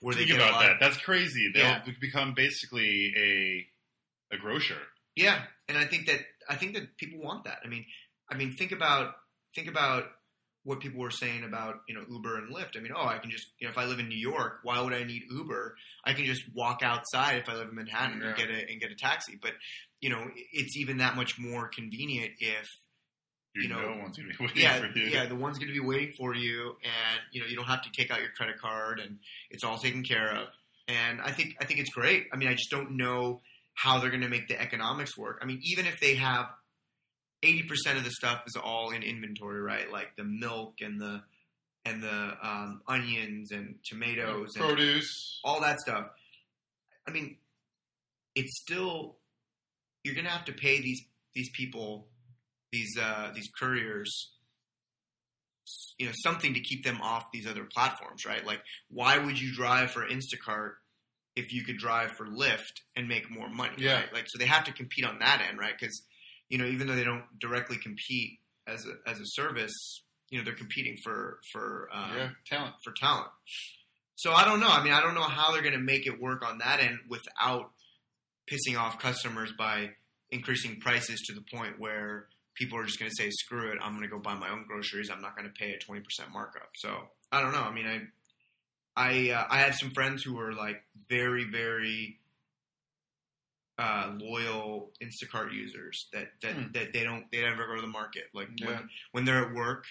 where 0.00 0.14
they 0.16 0.26
Think 0.26 0.40
a 0.40 0.42
about 0.42 0.52
lot 0.54 0.62
that. 0.62 0.70
of- 0.72 0.80
That's 0.80 0.96
crazy. 0.96 1.52
They'll 1.54 1.62
Yeah. 1.64 1.84
become 2.00 2.34
basically 2.34 3.14
a 3.16 4.34
a 4.34 4.38
grocer. 4.38 4.78
Yeah, 5.14 5.44
and 5.68 5.76
I 5.76 5.84
think 5.84 6.06
that 6.06 6.20
I 6.48 6.56
think 6.56 6.74
that 6.74 6.96
people 6.96 7.20
want 7.20 7.44
that. 7.44 7.58
I 7.64 7.68
mean, 7.68 7.84
I 8.30 8.36
mean, 8.36 8.52
think 8.56 8.72
about 8.72 9.14
think 9.54 9.68
about 9.68 10.04
what 10.64 10.78
people 10.80 11.00
were 11.00 11.10
saying 11.10 11.42
about 11.44 11.76
you 11.88 11.94
know 11.94 12.02
Uber 12.08 12.38
and 12.38 12.54
Lyft. 12.54 12.76
I 12.76 12.80
mean, 12.80 12.92
oh, 12.96 13.06
I 13.06 13.18
can 13.18 13.30
just 13.30 13.48
you 13.58 13.66
know 13.66 13.70
if 13.72 13.78
I 13.78 13.84
live 13.86 13.98
in 13.98 14.08
New 14.08 14.18
York, 14.18 14.58
why 14.62 14.80
would 14.80 14.92
I 14.92 15.04
need 15.04 15.22
Uber? 15.30 15.76
I 16.04 16.12
can 16.12 16.24
just 16.24 16.42
walk 16.54 16.80
outside 16.82 17.36
if 17.36 17.48
I 17.48 17.54
live 17.54 17.68
in 17.68 17.74
Manhattan 17.74 18.22
and 18.22 18.36
get 18.36 18.48
a 18.50 18.70
and 18.70 18.80
get 18.80 18.90
a 18.90 18.94
taxi. 18.94 19.38
But 19.40 19.52
you 20.00 20.10
know, 20.10 20.28
it's 20.52 20.76
even 20.76 20.98
that 20.98 21.16
much 21.16 21.38
more 21.38 21.68
convenient 21.68 22.32
if 22.38 22.68
You, 23.54 23.62
You 23.64 23.68
know, 23.68 23.80
know, 23.80 24.02
one's 24.02 24.16
gonna 24.16 24.28
be 24.30 24.36
waiting 24.40 24.62
yeah, 24.62 24.78
for 24.78 24.98
you. 24.98 25.04
yeah, 25.06 25.26
the 25.26 25.34
one's 25.36 25.58
going 25.58 25.68
to 25.68 25.74
be 25.74 25.86
waiting 25.86 26.14
for 26.16 26.34
you, 26.34 26.76
and 26.82 27.20
you 27.32 27.40
know 27.40 27.46
you 27.46 27.54
don't 27.56 27.66
have 27.66 27.82
to 27.82 27.90
take 27.92 28.10
out 28.10 28.20
your 28.20 28.30
credit 28.30 28.58
card, 28.58 28.98
and 29.00 29.18
it's 29.50 29.62
all 29.64 29.78
taken 29.78 30.02
care 30.02 30.34
of. 30.34 30.48
And 30.88 31.20
I 31.20 31.30
think 31.32 31.56
I 31.60 31.64
think 31.66 31.78
it's 31.80 31.90
great. 31.90 32.26
I 32.32 32.36
mean, 32.36 32.48
I 32.48 32.54
just 32.54 32.70
don't 32.70 32.92
know 32.96 33.40
how 33.74 33.98
they're 33.98 34.10
going 34.10 34.22
to 34.22 34.28
make 34.28 34.48
the 34.48 34.60
economics 34.60 35.16
work. 35.16 35.38
I 35.42 35.46
mean, 35.46 35.60
even 35.62 35.86
if 35.86 36.00
they 36.00 36.14
have 36.14 36.46
eighty 37.42 37.62
percent 37.62 37.98
of 37.98 38.04
the 38.04 38.10
stuff 38.10 38.42
is 38.46 38.56
all 38.56 38.90
in 38.90 39.02
inventory, 39.02 39.60
right? 39.60 39.90
Like 39.90 40.16
the 40.16 40.24
milk 40.24 40.74
and 40.80 41.00
the 41.00 41.22
and 41.84 42.02
the 42.02 42.36
um, 42.42 42.82
onions 42.86 43.50
and 43.50 43.76
tomatoes 43.84 44.54
and 44.56 44.64
produce. 44.64 45.40
all 45.44 45.60
that 45.60 45.80
stuff. 45.80 46.08
I 47.06 47.10
mean, 47.10 47.36
it's 48.34 48.60
still 48.60 49.16
you're 50.04 50.14
gonna 50.14 50.28
have 50.28 50.44
to 50.46 50.52
pay 50.52 50.80
these 50.80 51.02
these 51.34 51.50
people, 51.50 52.08
these 52.72 52.96
uh, 53.00 53.30
these 53.34 53.48
couriers, 53.58 54.32
you 55.98 56.06
know, 56.06 56.12
something 56.22 56.54
to 56.54 56.60
keep 56.60 56.84
them 56.84 57.00
off 57.02 57.32
these 57.32 57.46
other 57.46 57.64
platforms, 57.64 58.24
right? 58.24 58.46
Like, 58.46 58.60
why 58.88 59.18
would 59.18 59.40
you 59.40 59.52
drive 59.54 59.90
for 59.90 60.06
Instacart 60.06 60.74
if 61.36 61.52
you 61.52 61.64
could 61.64 61.78
drive 61.78 62.12
for 62.12 62.26
Lyft 62.26 62.82
and 62.96 63.08
make 63.08 63.30
more 63.30 63.48
money? 63.48 63.74
Yeah. 63.78 64.00
Right? 64.00 64.12
Like, 64.12 64.24
so 64.28 64.38
they 64.38 64.46
have 64.46 64.64
to 64.64 64.72
compete 64.72 65.04
on 65.04 65.18
that 65.20 65.42
end, 65.48 65.58
right? 65.58 65.74
Because 65.78 66.02
you 66.48 66.58
know, 66.58 66.66
even 66.66 66.86
though 66.86 66.94
they 66.94 67.04
don't 67.04 67.24
directly 67.40 67.78
compete 67.78 68.38
as 68.66 68.84
a 68.86 69.10
as 69.10 69.18
a 69.18 69.24
service, 69.24 70.02
you 70.28 70.38
know, 70.38 70.44
they're 70.44 70.54
competing 70.54 70.96
for 71.02 71.40
for 71.52 71.88
um, 71.92 72.10
yeah, 72.16 72.28
talent. 72.46 72.74
for 72.84 72.92
talent. 72.92 73.28
So 74.16 74.32
I 74.32 74.44
don't 74.44 74.60
know. 74.60 74.68
I 74.68 74.84
mean, 74.84 74.92
I 74.92 75.00
don't 75.00 75.14
know 75.14 75.22
how 75.22 75.52
they're 75.52 75.62
going 75.62 75.72
to 75.72 75.80
make 75.80 76.06
it 76.06 76.20
work 76.20 76.46
on 76.46 76.58
that 76.58 76.80
end 76.80 76.98
without 77.08 77.70
pissing 78.50 78.78
off 78.78 78.98
customers 78.98 79.52
by 79.58 79.90
increasing 80.30 80.78
prices 80.78 81.20
to 81.26 81.34
the 81.34 81.42
point 81.54 81.78
where 81.78 82.26
people 82.54 82.78
are 82.78 82.84
just 82.84 82.98
going 82.98 83.10
to 83.10 83.16
say, 83.16 83.30
"Screw 83.30 83.70
it! 83.70 83.78
I'm 83.82 83.92
going 83.92 84.02
to 84.02 84.08
go 84.08 84.18
buy 84.18 84.34
my 84.34 84.50
own 84.50 84.64
groceries. 84.68 85.10
I'm 85.10 85.22
not 85.22 85.36
going 85.36 85.48
to 85.48 85.54
pay 85.54 85.72
a 85.72 85.78
20% 85.78 86.02
markup." 86.32 86.68
So 86.76 87.08
I 87.32 87.40
don't 87.40 87.52
know. 87.52 87.62
I 87.62 87.72
mean, 87.72 87.86
I 87.86 88.02
I 88.96 89.30
uh, 89.30 89.46
I 89.48 89.58
have 89.60 89.74
some 89.74 89.90
friends 89.90 90.22
who 90.22 90.38
are 90.38 90.52
like 90.52 90.82
very 91.08 91.44
very 91.44 92.18
uh, 93.78 94.12
loyal 94.18 94.92
Instacart 95.02 95.52
users 95.52 96.08
that 96.12 96.28
that, 96.42 96.54
Hmm. 96.54 96.72
that 96.72 96.92
they 96.92 97.02
don't 97.04 97.30
they 97.32 97.42
never 97.42 97.66
go 97.66 97.74
to 97.76 97.80
the 97.80 97.86
market. 97.86 98.24
Like 98.34 98.48
Yeah. 98.56 98.66
when 98.66 98.90
when 99.12 99.24
they're 99.24 99.44
at 99.46 99.54
work, 99.54 99.86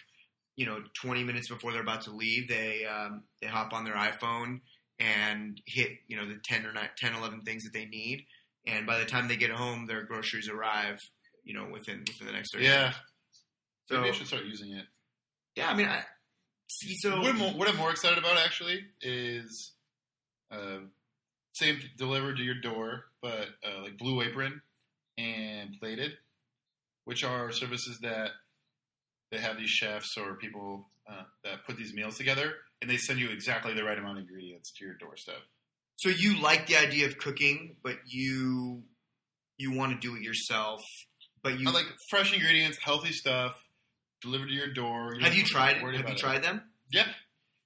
you 0.55 0.65
know, 0.65 0.83
20 0.93 1.23
minutes 1.23 1.49
before 1.49 1.71
they're 1.71 1.81
about 1.81 2.01
to 2.03 2.11
leave, 2.11 2.47
they 2.47 2.85
um, 2.85 3.23
they 3.41 3.47
hop 3.47 3.73
on 3.73 3.83
their 3.83 3.95
iPhone 3.95 4.61
and 4.99 5.59
hit 5.65 5.99
you 6.07 6.15
know 6.15 6.27
the 6.27 6.35
10 6.43 6.65
or 6.65 6.73
9, 6.73 6.89
10 6.95 7.13
11 7.15 7.41
things 7.41 7.63
that 7.63 7.73
they 7.73 7.85
need, 7.85 8.25
and 8.67 8.85
by 8.85 8.99
the 8.99 9.05
time 9.05 9.27
they 9.27 9.35
get 9.37 9.49
home, 9.51 9.87
their 9.87 10.03
groceries 10.03 10.47
arrive. 10.49 11.01
You 11.43 11.55
know, 11.55 11.67
within 11.71 12.01
within 12.07 12.27
the 12.27 12.33
next 12.33 12.51
30 12.53 12.65
Yeah, 12.65 12.77
minutes. 12.77 12.99
So 13.87 13.97
maybe 13.97 14.09
I 14.09 14.11
should 14.11 14.27
start 14.27 14.45
using 14.45 14.73
it. 14.73 14.85
yeah, 15.55 15.71
I 15.71 15.73
mean, 15.73 15.87
I. 15.87 16.05
So 16.99 17.17
what, 17.19 17.27
I'm, 17.27 17.37
more- 17.37 17.51
what 17.53 17.67
I'm 17.67 17.77
more 17.77 17.91
excited 17.91 18.17
about 18.17 18.37
actually 18.37 18.79
is 19.01 19.73
uh, 20.51 20.79
same 21.53 21.79
delivered 21.97 22.37
to 22.37 22.43
your 22.43 22.59
door, 22.61 23.05
but 23.21 23.47
uh, 23.65 23.83
like 23.83 23.97
Blue 23.97 24.21
Apron 24.21 24.61
and 25.17 25.75
Plated, 25.79 26.11
which 27.05 27.23
are 27.23 27.51
services 27.51 27.99
that 28.01 28.31
they 29.31 29.37
have 29.39 29.57
these 29.57 29.69
chefs 29.69 30.17
or 30.17 30.35
people 30.35 30.89
uh, 31.09 31.23
that 31.43 31.65
put 31.65 31.77
these 31.77 31.93
meals 31.93 32.17
together, 32.17 32.53
and 32.81 32.89
they 32.89 32.97
send 32.97 33.19
you 33.19 33.29
exactly 33.29 33.73
the 33.73 33.83
right 33.83 33.97
amount 33.97 34.17
of 34.17 34.23
ingredients 34.23 34.71
to 34.77 34.85
your 34.85 34.95
doorstep. 34.95 35.39
So 35.97 36.09
you 36.09 36.41
like 36.41 36.67
the 36.67 36.77
idea 36.77 37.05
of 37.05 37.17
cooking, 37.17 37.75
but 37.83 37.97
you 38.05 38.83
you 39.57 39.71
want 39.71 39.91
to 39.93 40.07
do 40.07 40.15
it 40.15 40.23
yourself. 40.23 40.81
But 41.43 41.59
you 41.59 41.69
I 41.69 41.71
like 41.71 41.85
fresh 42.09 42.33
ingredients, 42.33 42.77
healthy 42.83 43.11
stuff 43.11 43.55
delivered 44.21 44.47
to 44.49 44.53
your 44.53 44.71
door. 44.73 45.15
have 45.19 45.33
you 45.35 45.43
tried? 45.43 45.77
Have 45.77 45.93
you 45.93 45.99
it. 45.99 46.17
tried 46.17 46.43
them? 46.43 46.61
Yep. 46.91 47.05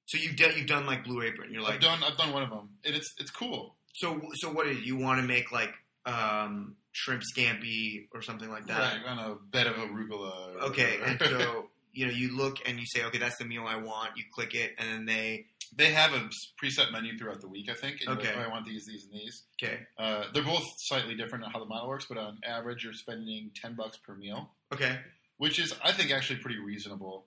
So 0.08 0.18
you've 0.20 0.36
done 0.36 0.52
you've 0.56 0.68
done 0.68 0.86
like 0.86 1.04
Blue 1.04 1.22
Apron. 1.22 1.52
You're 1.52 1.64
like 1.64 1.76
I've 1.76 1.82
done. 1.82 2.00
I've 2.04 2.18
done 2.18 2.32
one 2.34 2.44
of 2.44 2.50
them, 2.50 2.70
and 2.86 2.96
it's 2.96 3.14
it's 3.20 3.32
cool. 3.32 3.76
so 3.94 4.22
so 4.36 4.52
what 4.52 4.68
is 4.68 4.82
you 4.86 4.98
want 4.98 5.20
to 5.22 5.28
make 5.28 5.52
like 5.52 5.74
um, 6.06 6.76
shrimp 6.92 7.24
scampi 7.36 8.08
or 8.14 8.22
something 8.22 8.50
like 8.50 8.68
that? 8.68 9.02
Right 9.04 9.08
on 9.08 9.20
a 9.32 9.36
bed 9.36 9.68
of 9.68 9.76
arugula. 9.76 10.56
or 10.56 10.62
Okay, 10.66 11.00
and 11.04 11.20
so 11.20 11.70
you 11.94 12.06
know 12.06 12.12
you 12.14 12.36
look 12.38 12.58
and 12.68 12.80
you 12.80 12.86
say 12.86 13.04
okay 13.06 13.18
that's 13.18 13.38
the 13.38 13.46
meal 13.46 13.66
I 13.68 13.78
want. 13.78 14.12
You 14.16 14.24
click 14.34 14.54
it 14.54 14.74
and 14.78 14.88
then 14.90 15.06
they 15.06 15.48
They 15.76 15.92
have 15.92 16.14
a 16.14 16.30
preset 16.64 16.92
menu 16.92 17.18
throughout 17.18 17.42
the 17.42 17.48
week, 17.50 17.68
I 17.70 17.74
think. 17.74 18.02
And 18.06 18.20
Okay. 18.20 18.28
Like, 18.28 18.38
oh, 18.46 18.48
I 18.48 18.48
want 18.50 18.66
these, 18.66 18.86
these, 18.86 19.06
and 19.06 19.14
these. 19.20 19.44
okay 19.62 19.80
Uh, 19.98 20.26
they're 20.34 20.44
both 20.44 20.64
slightly 20.78 21.16
different 21.16 21.44
on 21.46 21.52
how 21.52 21.60
the 21.60 21.66
model 21.66 21.90
works, 21.90 22.06
but 22.08 22.18
on 22.20 22.38
average, 22.46 22.84
you're 22.84 22.94
spending 22.94 23.50
ten 23.60 23.74
bucks 23.76 23.98
per 23.98 24.14
meal, 24.16 24.52
okay 24.72 25.00
which 25.38 25.60
is, 25.60 25.74
I 25.84 25.92
think, 25.92 26.12
actually 26.12 26.40
pretty 26.40 26.60
reasonable. 26.60 27.26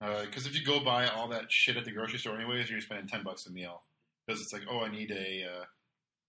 Because 0.00 0.46
if 0.46 0.54
you 0.54 0.64
go 0.64 0.80
buy 0.80 1.08
all 1.08 1.28
that 1.28 1.50
shit 1.50 1.76
at 1.76 1.84
the 1.84 1.90
grocery 1.90 2.18
store, 2.18 2.36
anyways, 2.36 2.70
you're 2.70 2.80
spending 2.80 3.08
ten 3.08 3.24
bucks 3.24 3.46
a 3.46 3.50
meal. 3.50 3.82
Because 4.26 4.40
it's 4.40 4.52
like, 4.52 4.62
oh, 4.70 4.80
I 4.80 4.90
need 4.90 5.10
a 5.10 5.44
uh, 5.44 5.64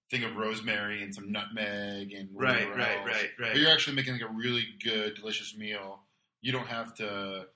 thing 0.10 0.24
of 0.24 0.36
rosemary 0.36 1.04
and 1.04 1.14
some 1.14 1.32
nutmeg 1.32 2.14
and 2.14 2.30
right 2.34 2.68
whatever 2.68 2.76
right 2.78 2.98
else. 2.98 3.06
right 3.08 3.30
But 3.38 3.44
right. 3.44 3.56
you're 3.58 3.70
actually 3.70 3.96
making 3.96 4.14
like 4.14 4.22
a 4.24 4.34
really 4.34 4.64
good, 4.84 5.16
delicious 5.16 5.56
meal. 5.56 6.00
You 6.42 6.52
don't 6.52 6.68
have 6.68 6.96
to 6.96 7.48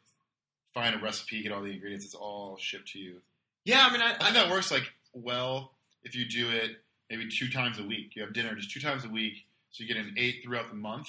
find 0.73 0.95
a 0.95 0.99
recipe, 0.99 1.41
get 1.41 1.51
all 1.51 1.61
the 1.61 1.71
ingredients. 1.71 2.05
It's 2.05 2.15
all 2.15 2.57
shipped 2.57 2.89
to 2.89 2.99
you. 2.99 3.21
Yeah, 3.65 3.87
I 3.87 3.91
mean 3.91 4.01
I, 4.01 4.11
I 4.11 4.17
think 4.17 4.33
that 4.33 4.49
works 4.51 4.69
like 4.71 4.91
well 5.13 5.71
if 6.03 6.15
you 6.15 6.25
do 6.25 6.49
it 6.49 6.71
maybe 7.09 7.27
two 7.29 7.49
times 7.49 7.79
a 7.79 7.83
week. 7.83 8.15
You 8.15 8.23
have 8.23 8.33
dinner 8.33 8.53
just 8.55 8.71
two 8.71 8.79
times 8.81 9.05
a 9.05 9.09
week, 9.09 9.45
so 9.71 9.83
you 9.83 9.87
get 9.87 9.97
an 10.03 10.15
eight 10.17 10.41
throughout 10.43 10.69
the 10.69 10.75
month, 10.75 11.07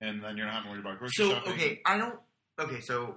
and 0.00 0.22
then 0.22 0.36
you're 0.36 0.46
not 0.46 0.54
having 0.54 0.68
to 0.68 0.70
worry 0.72 0.80
about 0.80 0.98
grocery 0.98 1.24
So 1.24 1.30
shopping. 1.32 1.52
okay, 1.52 1.80
I 1.86 1.98
don't. 1.98 2.18
Okay, 2.58 2.80
so 2.80 3.16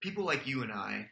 people 0.00 0.24
like 0.24 0.46
you 0.46 0.62
and 0.62 0.72
I, 0.72 1.08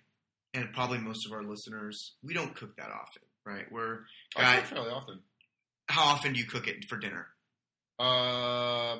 and 0.52 0.72
probably 0.72 0.98
most 0.98 1.26
of 1.26 1.32
our 1.32 1.42
listeners, 1.42 2.14
we 2.22 2.34
don't 2.34 2.54
cook 2.54 2.76
that 2.76 2.90
often, 2.90 3.22
right? 3.44 3.70
We're 3.72 4.00
I 4.36 4.56
cook 4.56 4.64
fairly 4.66 4.90
often. 4.90 5.20
How 5.88 6.04
often 6.04 6.32
do 6.32 6.38
you 6.38 6.46
cook 6.46 6.66
it 6.68 6.84
for 6.86 6.96
dinner? 6.96 7.26
Uh, 7.98 8.98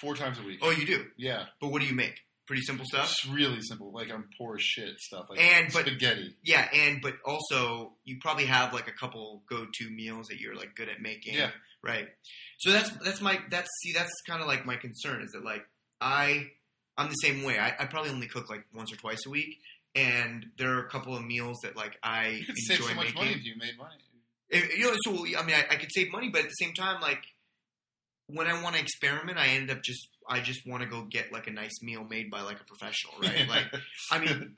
four 0.00 0.14
times 0.16 0.38
a 0.38 0.42
week. 0.42 0.58
Oh, 0.62 0.70
you 0.70 0.86
do. 0.86 1.06
yeah, 1.16 1.44
But 1.60 1.68
what 1.68 1.80
do 1.80 1.86
you 1.88 1.94
make? 1.94 2.18
Pretty 2.46 2.62
simple 2.62 2.84
stuff. 2.86 3.10
it's 3.10 3.26
really 3.26 3.60
simple. 3.62 3.90
Like 3.92 4.10
I'm 4.10 4.28
poor 4.38 4.56
as 4.56 4.62
shit 4.62 4.98
stuff. 5.00 5.26
Like 5.30 5.40
And- 5.40 5.72
but- 5.72 5.86
spaghetti. 5.86 6.36
Yeah, 6.42 6.68
and 6.74 7.00
but 7.00 7.14
also 7.24 7.94
you 8.04 8.18
probably 8.20 8.44
have 8.46 8.72
like 8.74 8.86
a 8.88 8.92
couple 8.92 9.42
go-to 9.48 9.88
meals 9.90 10.26
that 10.28 10.38
you're 10.40 10.54
like 10.54 10.74
good 10.74 10.88
at 10.90 11.00
making. 11.00 11.34
Yeah. 11.34 11.50
Right. 11.82 12.08
So 12.58 12.70
that's 12.72 12.90
that's 13.04 13.20
my 13.20 13.38
that's 13.50 13.68
see 13.82 13.92
that's 13.92 14.12
kind 14.28 14.40
of 14.42 14.46
like 14.46 14.66
my 14.66 14.76
concern 14.76 15.22
is 15.22 15.30
that 15.32 15.44
like 15.44 15.64
I 16.00 16.48
I'm 16.98 17.08
the 17.08 17.14
same 17.14 17.42
way. 17.44 17.58
I, 17.58 17.68
I 17.78 17.86
probably 17.86 18.10
only 18.10 18.26
cook 18.28 18.48
like 18.50 18.64
once 18.74 18.92
or 18.92 18.96
twice 18.96 19.24
a 19.26 19.30
week, 19.30 19.58
and 19.94 20.46
there 20.58 20.74
are 20.74 20.84
a 20.86 20.88
couple 20.90 21.16
of 21.16 21.24
meals 21.24 21.58
that 21.62 21.76
like 21.76 21.98
I 22.02 22.28
You 22.28 22.44
could 22.46 22.56
enjoy 22.68 22.74
save 22.74 22.84
so 22.90 22.94
much 22.94 23.04
making. 23.06 23.14
money 23.14 23.30
if 23.32 23.44
you 23.44 23.54
made 23.58 23.76
money. 23.78 23.94
It- 24.50 24.78
you 24.78 24.84
know, 24.84 24.96
so 25.04 25.12
I 25.38 25.44
mean, 25.44 25.56
I, 25.56 25.64
I 25.70 25.76
could 25.76 25.90
save 25.92 26.12
money, 26.12 26.28
but 26.28 26.42
at 26.42 26.48
the 26.48 26.52
same 26.64 26.74
time, 26.74 27.00
like 27.00 27.22
when 28.26 28.46
I 28.46 28.62
want 28.62 28.76
to 28.76 28.80
experiment, 28.82 29.38
I 29.38 29.48
end 29.48 29.70
up 29.70 29.82
just 29.82 30.08
I 30.28 30.40
just 30.40 30.66
want 30.66 30.82
to 30.82 30.88
go 30.88 31.02
get 31.02 31.32
like 31.32 31.46
a 31.46 31.52
nice 31.52 31.82
meal 31.82 32.04
made 32.04 32.30
by 32.30 32.42
like 32.42 32.60
a 32.60 32.64
professional, 32.64 33.14
right? 33.20 33.48
like, 33.48 33.66
I 34.10 34.18
mean, 34.18 34.56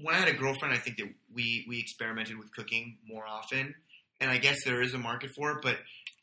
when 0.00 0.14
I 0.14 0.18
had 0.18 0.28
a 0.28 0.34
girlfriend, 0.34 0.74
I 0.74 0.78
think 0.78 0.98
that 0.98 1.08
we 1.32 1.64
we 1.68 1.80
experimented 1.80 2.38
with 2.38 2.52
cooking 2.54 2.98
more 3.06 3.26
often, 3.26 3.74
and 4.20 4.30
I 4.30 4.38
guess 4.38 4.64
there 4.64 4.82
is 4.82 4.94
a 4.94 4.98
market 4.98 5.30
for 5.36 5.52
it, 5.52 5.58
but 5.62 5.76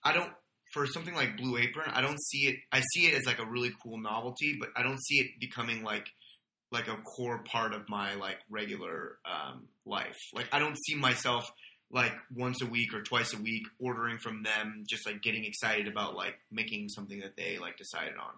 I 0.03 0.13
don't. 0.13 0.31
For 0.73 0.85
something 0.87 1.15
like 1.15 1.37
Blue 1.37 1.57
Apron, 1.57 1.89
I 1.93 2.01
don't 2.01 2.21
see 2.21 2.47
it. 2.47 2.55
I 2.69 2.81
see 2.93 3.05
it 3.05 3.13
as 3.13 3.25
like 3.25 3.39
a 3.39 3.45
really 3.45 3.71
cool 3.81 3.97
novelty, 3.97 4.57
but 4.59 4.69
I 4.75 4.83
don't 4.83 5.01
see 5.01 5.19
it 5.19 5.39
becoming 5.39 5.83
like 5.83 6.05
like 6.71 6.89
a 6.89 6.97
core 6.97 7.43
part 7.45 7.73
of 7.73 7.87
my 7.87 8.15
like 8.15 8.39
regular 8.49 9.17
um, 9.25 9.67
life. 9.85 10.17
Like 10.33 10.47
I 10.51 10.59
don't 10.59 10.75
see 10.75 10.95
myself 10.95 11.49
like 11.91 12.13
once 12.35 12.61
a 12.61 12.65
week 12.65 12.93
or 12.93 13.01
twice 13.03 13.33
a 13.33 13.37
week 13.41 13.63
ordering 13.79 14.17
from 14.17 14.43
them 14.43 14.83
just 14.87 15.05
like 15.05 15.21
getting 15.21 15.45
excited 15.45 15.87
about 15.87 16.15
like 16.15 16.35
making 16.51 16.89
something 16.89 17.19
that 17.19 17.35
they 17.37 17.57
like 17.59 17.77
decided 17.77 18.13
on 18.17 18.31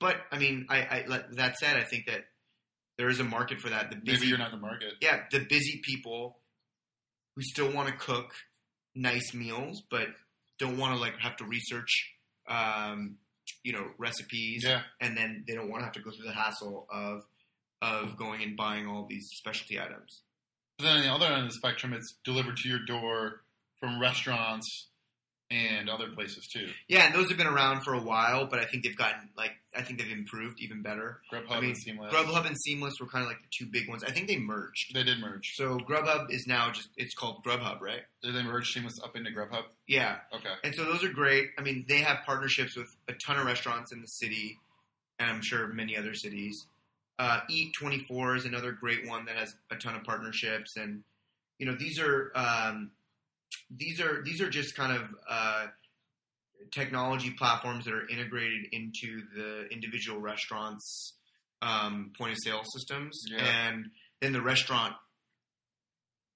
but 0.00 0.16
i 0.32 0.38
mean 0.38 0.66
i, 0.68 0.78
I 1.08 1.20
that 1.32 1.56
said 1.58 1.76
i 1.76 1.84
think 1.84 2.06
that 2.06 2.24
there 2.98 3.08
is 3.08 3.20
a 3.20 3.24
market 3.24 3.60
for 3.60 3.70
that 3.70 3.90
the 3.90 3.96
busy 3.96 4.18
Maybe 4.18 4.26
you're 4.28 4.38
not 4.38 4.50
the 4.50 4.56
market. 4.58 4.94
yeah 5.00 5.20
the 5.30 5.38
busy 5.40 5.80
people 5.84 6.38
who 7.36 7.42
still 7.42 7.72
want 7.72 7.88
to 7.88 7.94
cook 7.94 8.32
nice 8.94 9.32
meals 9.32 9.82
but 9.90 10.08
don't 10.58 10.76
want 10.76 10.92
to 10.94 11.00
like 11.00 11.16
have 11.20 11.36
to 11.36 11.44
research 11.44 12.12
um, 12.48 13.16
you 13.62 13.72
know 13.72 13.86
recipes 13.98 14.64
Yeah. 14.66 14.82
and 15.00 15.16
then 15.16 15.44
they 15.46 15.54
don't 15.54 15.70
want 15.70 15.80
to 15.80 15.84
have 15.84 15.94
to 15.94 16.00
go 16.00 16.10
through 16.10 16.26
the 16.26 16.32
hassle 16.34 16.86
of 16.92 17.22
of 17.80 18.16
going 18.18 18.42
and 18.42 18.56
buying 18.56 18.86
all 18.86 19.06
these 19.08 19.30
specialty 19.32 19.80
items 19.80 20.22
But 20.80 20.86
then 20.86 20.96
on 20.96 21.02
the 21.02 21.12
other 21.12 21.26
end 21.26 21.42
of 21.42 21.48
the 21.48 21.54
spectrum, 21.54 21.92
it's 21.92 22.14
delivered 22.24 22.56
to 22.58 22.68
your 22.68 22.78
door 22.86 23.42
from 23.80 24.00
restaurants 24.00 24.86
and 25.50 25.90
other 25.90 26.08
places 26.08 26.46
too. 26.46 26.68
Yeah, 26.88 27.06
and 27.06 27.14
those 27.14 27.28
have 27.28 27.36
been 27.36 27.48
around 27.48 27.82
for 27.82 27.92
a 27.92 28.00
while, 28.00 28.46
but 28.46 28.60
I 28.60 28.64
think 28.64 28.84
they've 28.84 28.96
gotten 28.96 29.28
like 29.36 29.52
I 29.76 29.82
think 29.82 29.98
they've 29.98 30.10
improved 30.10 30.60
even 30.60 30.80
better. 30.80 31.20
Grubhub 31.32 31.50
I 31.50 31.60
mean, 31.60 31.70
and 31.70 31.78
Seamless. 31.78 32.12
Grubhub 32.12 32.46
and 32.46 32.56
Seamless 32.64 32.94
were 33.00 33.08
kind 33.08 33.24
of 33.24 33.28
like 33.28 33.40
the 33.40 33.48
two 33.50 33.66
big 33.66 33.88
ones. 33.88 34.04
I 34.04 34.10
think 34.10 34.28
they 34.28 34.38
merged. 34.38 34.94
They 34.94 35.02
did 35.02 35.18
merge. 35.20 35.52
So 35.54 35.78
Grubhub 35.78 36.30
is 36.30 36.46
now 36.46 36.70
just 36.70 36.88
it's 36.96 37.14
called 37.14 37.44
Grubhub, 37.44 37.80
right? 37.80 38.02
Did 38.22 38.34
they 38.34 38.42
merge 38.42 38.72
Seamless 38.72 39.00
up 39.02 39.16
into 39.16 39.30
Grubhub? 39.30 39.64
Yeah. 39.86 40.18
Okay. 40.32 40.54
And 40.64 40.74
so 40.74 40.84
those 40.84 41.02
are 41.04 41.12
great. 41.12 41.48
I 41.58 41.62
mean, 41.62 41.84
they 41.88 41.98
have 41.98 42.18
partnerships 42.24 42.76
with 42.76 42.88
a 43.08 43.12
ton 43.26 43.38
of 43.38 43.44
restaurants 43.44 43.92
in 43.92 44.00
the 44.00 44.06
city, 44.06 44.58
and 45.18 45.30
I'm 45.30 45.42
sure 45.42 45.66
many 45.68 45.96
other 45.98 46.14
cities. 46.14 46.66
Uh, 47.20 47.40
Eat 47.50 47.74
24 47.78 48.36
is 48.36 48.44
another 48.46 48.72
great 48.72 49.06
one 49.06 49.26
that 49.26 49.36
has 49.36 49.54
a 49.70 49.76
ton 49.76 49.94
of 49.94 50.02
partnerships, 50.04 50.74
and 50.76 51.02
you 51.58 51.66
know 51.66 51.74
these 51.78 51.98
are 52.00 52.32
um, 52.34 52.92
these 53.70 54.00
are 54.00 54.22
these 54.24 54.40
are 54.40 54.48
just 54.48 54.74
kind 54.74 54.96
of 54.96 55.02
uh, 55.28 55.66
technology 56.72 57.30
platforms 57.32 57.84
that 57.84 57.92
are 57.92 58.08
integrated 58.08 58.66
into 58.72 59.22
the 59.36 59.66
individual 59.70 60.18
restaurants' 60.18 61.12
um, 61.60 62.10
point 62.16 62.32
of 62.32 62.38
sale 62.42 62.62
systems, 62.74 63.20
Yeah. 63.28 63.44
and 63.68 63.90
then 64.22 64.32
the 64.32 64.40
restaurant, 64.40 64.94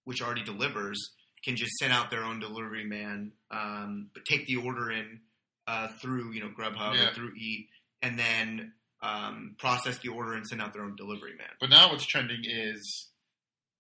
which 0.04 0.20
already 0.20 0.44
delivers, 0.44 0.98
can 1.44 1.56
just 1.56 1.72
send 1.78 1.94
out 1.94 2.10
their 2.10 2.24
own 2.24 2.40
delivery 2.40 2.84
man, 2.84 3.32
um, 3.50 4.10
but 4.12 4.26
take 4.26 4.46
the 4.46 4.56
order 4.56 4.90
in 4.90 5.20
uh, 5.66 5.88
through 6.02 6.32
you 6.32 6.40
know 6.40 6.50
Grubhub 6.50 6.94
Yeah. 6.94 7.08
or 7.10 7.14
through 7.14 7.32
Eat, 7.38 7.68
and 8.02 8.18
then 8.18 8.72
um, 9.04 9.54
process 9.58 9.98
the 9.98 10.08
order 10.08 10.32
and 10.32 10.46
send 10.46 10.62
out 10.62 10.72
their 10.72 10.82
own 10.82 10.96
delivery 10.96 11.32
man. 11.36 11.48
But 11.60 11.68
now 11.68 11.90
what's 11.90 12.06
trending 12.06 12.42
is 12.44 13.10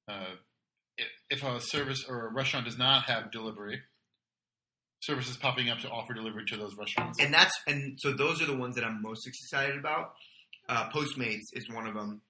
uh, 0.06 0.34
if, 1.30 1.42
a 1.42 1.60
service 1.60 2.04
or 2.06 2.26
a 2.26 2.32
restaurant 2.32 2.66
does 2.66 2.76
not 2.76 3.04
have 3.04 3.32
delivery, 3.32 3.80
services 5.00 5.36
popping 5.36 5.70
up 5.70 5.78
to 5.80 5.88
offer 5.88 6.12
delivery 6.12 6.44
to 6.46 6.56
those 6.56 6.76
restaurants. 6.76 7.20
And 7.20 7.32
that's 7.32 7.58
and 7.66 7.98
so 7.98 8.12
those 8.12 8.42
are 8.42 8.46
the 8.46 8.56
ones 8.56 8.74
that 8.76 8.84
I'm 8.84 9.00
most 9.00 9.26
excited 9.26 9.78
about. 9.78 10.12
Uh, 10.68 10.90
Postmates 10.90 11.44
is 11.52 11.68
one 11.70 11.86
of 11.86 11.94
them. 11.94 12.20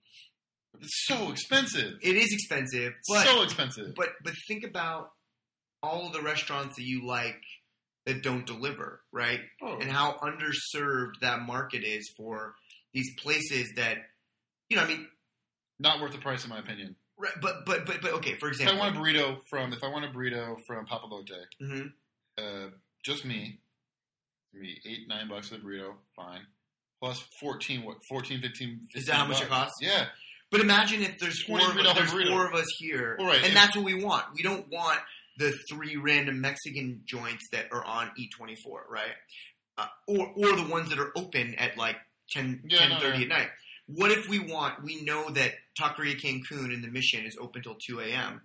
it's 0.80 1.06
so 1.06 1.30
expensive. 1.30 1.94
It 2.00 2.16
is 2.16 2.32
expensive, 2.32 2.92
but 3.08 3.26
so 3.26 3.42
expensive. 3.42 3.94
but 3.96 4.10
but 4.22 4.34
think 4.46 4.64
about 4.64 5.10
all 5.82 6.06
of 6.06 6.12
the 6.12 6.22
restaurants 6.22 6.76
that 6.76 6.84
you 6.84 7.06
like 7.06 7.40
that 8.06 8.22
don't 8.22 8.46
deliver, 8.46 9.00
right? 9.12 9.40
Oh. 9.62 9.78
And 9.80 9.90
how 9.90 10.16
underserved 10.22 11.20
that 11.20 11.40
market 11.40 11.84
is 11.84 12.12
for 12.16 12.54
these 12.94 13.14
places 13.20 13.72
that 13.76 13.98
you 14.70 14.76
know. 14.76 14.84
I 14.84 14.86
mean, 14.88 15.06
Not 15.78 16.00
worth 16.00 16.12
the 16.12 16.18
price, 16.18 16.44
in 16.44 16.50
my 16.50 16.58
opinion. 16.60 16.96
right, 17.18 17.32
but 17.42 17.66
but 17.66 17.84
but 17.86 18.00
but 18.00 18.12
okay. 18.14 18.34
For 18.36 18.48
example, 18.48 18.76
If 18.76 18.80
I 18.80 18.84
want 18.86 18.96
a 18.96 18.98
burrito 19.00 19.38
from, 19.50 19.72
if 19.72 19.82
I 19.84 19.88
want 19.88 20.04
a 20.04 20.08
burrito 20.08 20.56
from 20.66 20.86
Papalote, 20.86 21.44
Mhm. 21.60 21.92
uh, 22.38 22.70
just 23.04 23.24
me, 23.24 23.58
me 24.52 24.80
eight 24.86 25.08
nine 25.08 25.28
bucks 25.28 25.48
for 25.48 25.56
the 25.56 25.62
burrito, 25.62 25.94
fine. 26.16 26.46
Plus 27.00 27.18
fourteen, 27.40 27.82
what 27.82 27.98
14, 28.08 28.40
15, 28.40 28.88
Is 28.94 29.06
that 29.06 29.16
how 29.16 29.26
15 29.26 29.28
much 29.28 29.42
it 29.42 29.48
costs? 29.48 29.74
Yeah, 29.82 30.08
But 30.50 30.60
imagine 30.60 31.02
if 31.02 31.18
there's 31.18 31.42
four, 31.42 31.58
of, 31.58 31.64
$23 31.66 31.94
there's 31.96 32.10
burrito. 32.12 32.28
four 32.30 32.46
of 32.48 32.54
us 32.54 32.66
here, 32.78 33.16
right, 33.20 33.44
and 33.44 33.54
that's 33.54 33.76
what 33.76 33.84
we 33.84 34.02
want. 34.02 34.24
We 34.34 34.42
don't 34.42 34.66
want 34.70 35.00
the 35.36 35.52
three 35.68 35.96
random 35.96 36.40
Mexican 36.40 37.02
joints 37.04 37.48
that 37.50 37.66
are 37.72 37.84
on 37.84 38.12
Eat 38.16 38.30
24, 38.36 38.86
right? 38.88 39.12
Uh, 39.76 39.88
or 40.06 40.28
or 40.36 40.56
the 40.56 40.62
ones 40.70 40.88
that 40.90 41.00
are 41.00 41.10
open 41.16 41.56
at 41.56 41.76
like 41.76 41.96
10, 42.30 42.62
Yeah, 42.68 42.88
no, 42.88 42.94
10.30 42.96 43.00
yeah. 43.02 43.22
at 43.22 43.28
night. 43.28 43.48
What 43.86 44.10
if 44.10 44.28
we 44.28 44.38
want? 44.38 44.82
We 44.82 45.02
know 45.02 45.28
that 45.30 45.52
Taqueria 45.78 46.18
Cancun 46.18 46.72
in 46.72 46.80
the 46.80 46.88
Mission 46.88 47.26
is 47.26 47.36
open 47.38 47.62
till 47.62 47.76
two 47.86 48.00
a.m. 48.00 48.40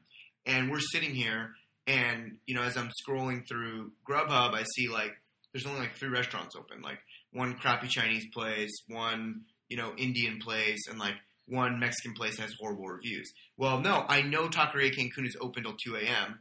and 0.45 0.69
we're 0.69 0.81
sitting 0.81 1.15
here, 1.15 1.51
and 1.87 2.37
you 2.45 2.55
know, 2.55 2.63
as 2.63 2.75
I'm 2.75 2.89
scrolling 3.07 3.47
through 3.47 3.91
Grubhub, 4.07 4.53
I 4.53 4.63
see 4.75 4.89
like 4.89 5.13
there's 5.53 5.65
only 5.65 5.79
like 5.79 5.93
three 5.95 6.09
restaurants 6.09 6.55
open, 6.57 6.81
like 6.81 6.99
one 7.31 7.53
crappy 7.55 7.87
Chinese 7.87 8.25
place, 8.33 8.71
one 8.89 9.41
you 9.69 9.77
know 9.77 9.93
Indian 9.97 10.39
place, 10.39 10.87
and 10.89 10.99
like 10.99 11.15
one 11.47 11.79
Mexican 11.79 12.13
place 12.13 12.35
that 12.35 12.43
has 12.43 12.53
horrible 12.59 12.87
reviews. 12.87 13.31
Well, 13.57 13.79
no, 13.79 14.05
I 14.09 14.21
know 14.21 14.49
Taqueria 14.49 14.93
Cancun 14.93 15.25
is 15.25 15.37
open 15.39 15.63
till 15.63 15.75
two 15.81 15.95
a.m. 15.95 16.39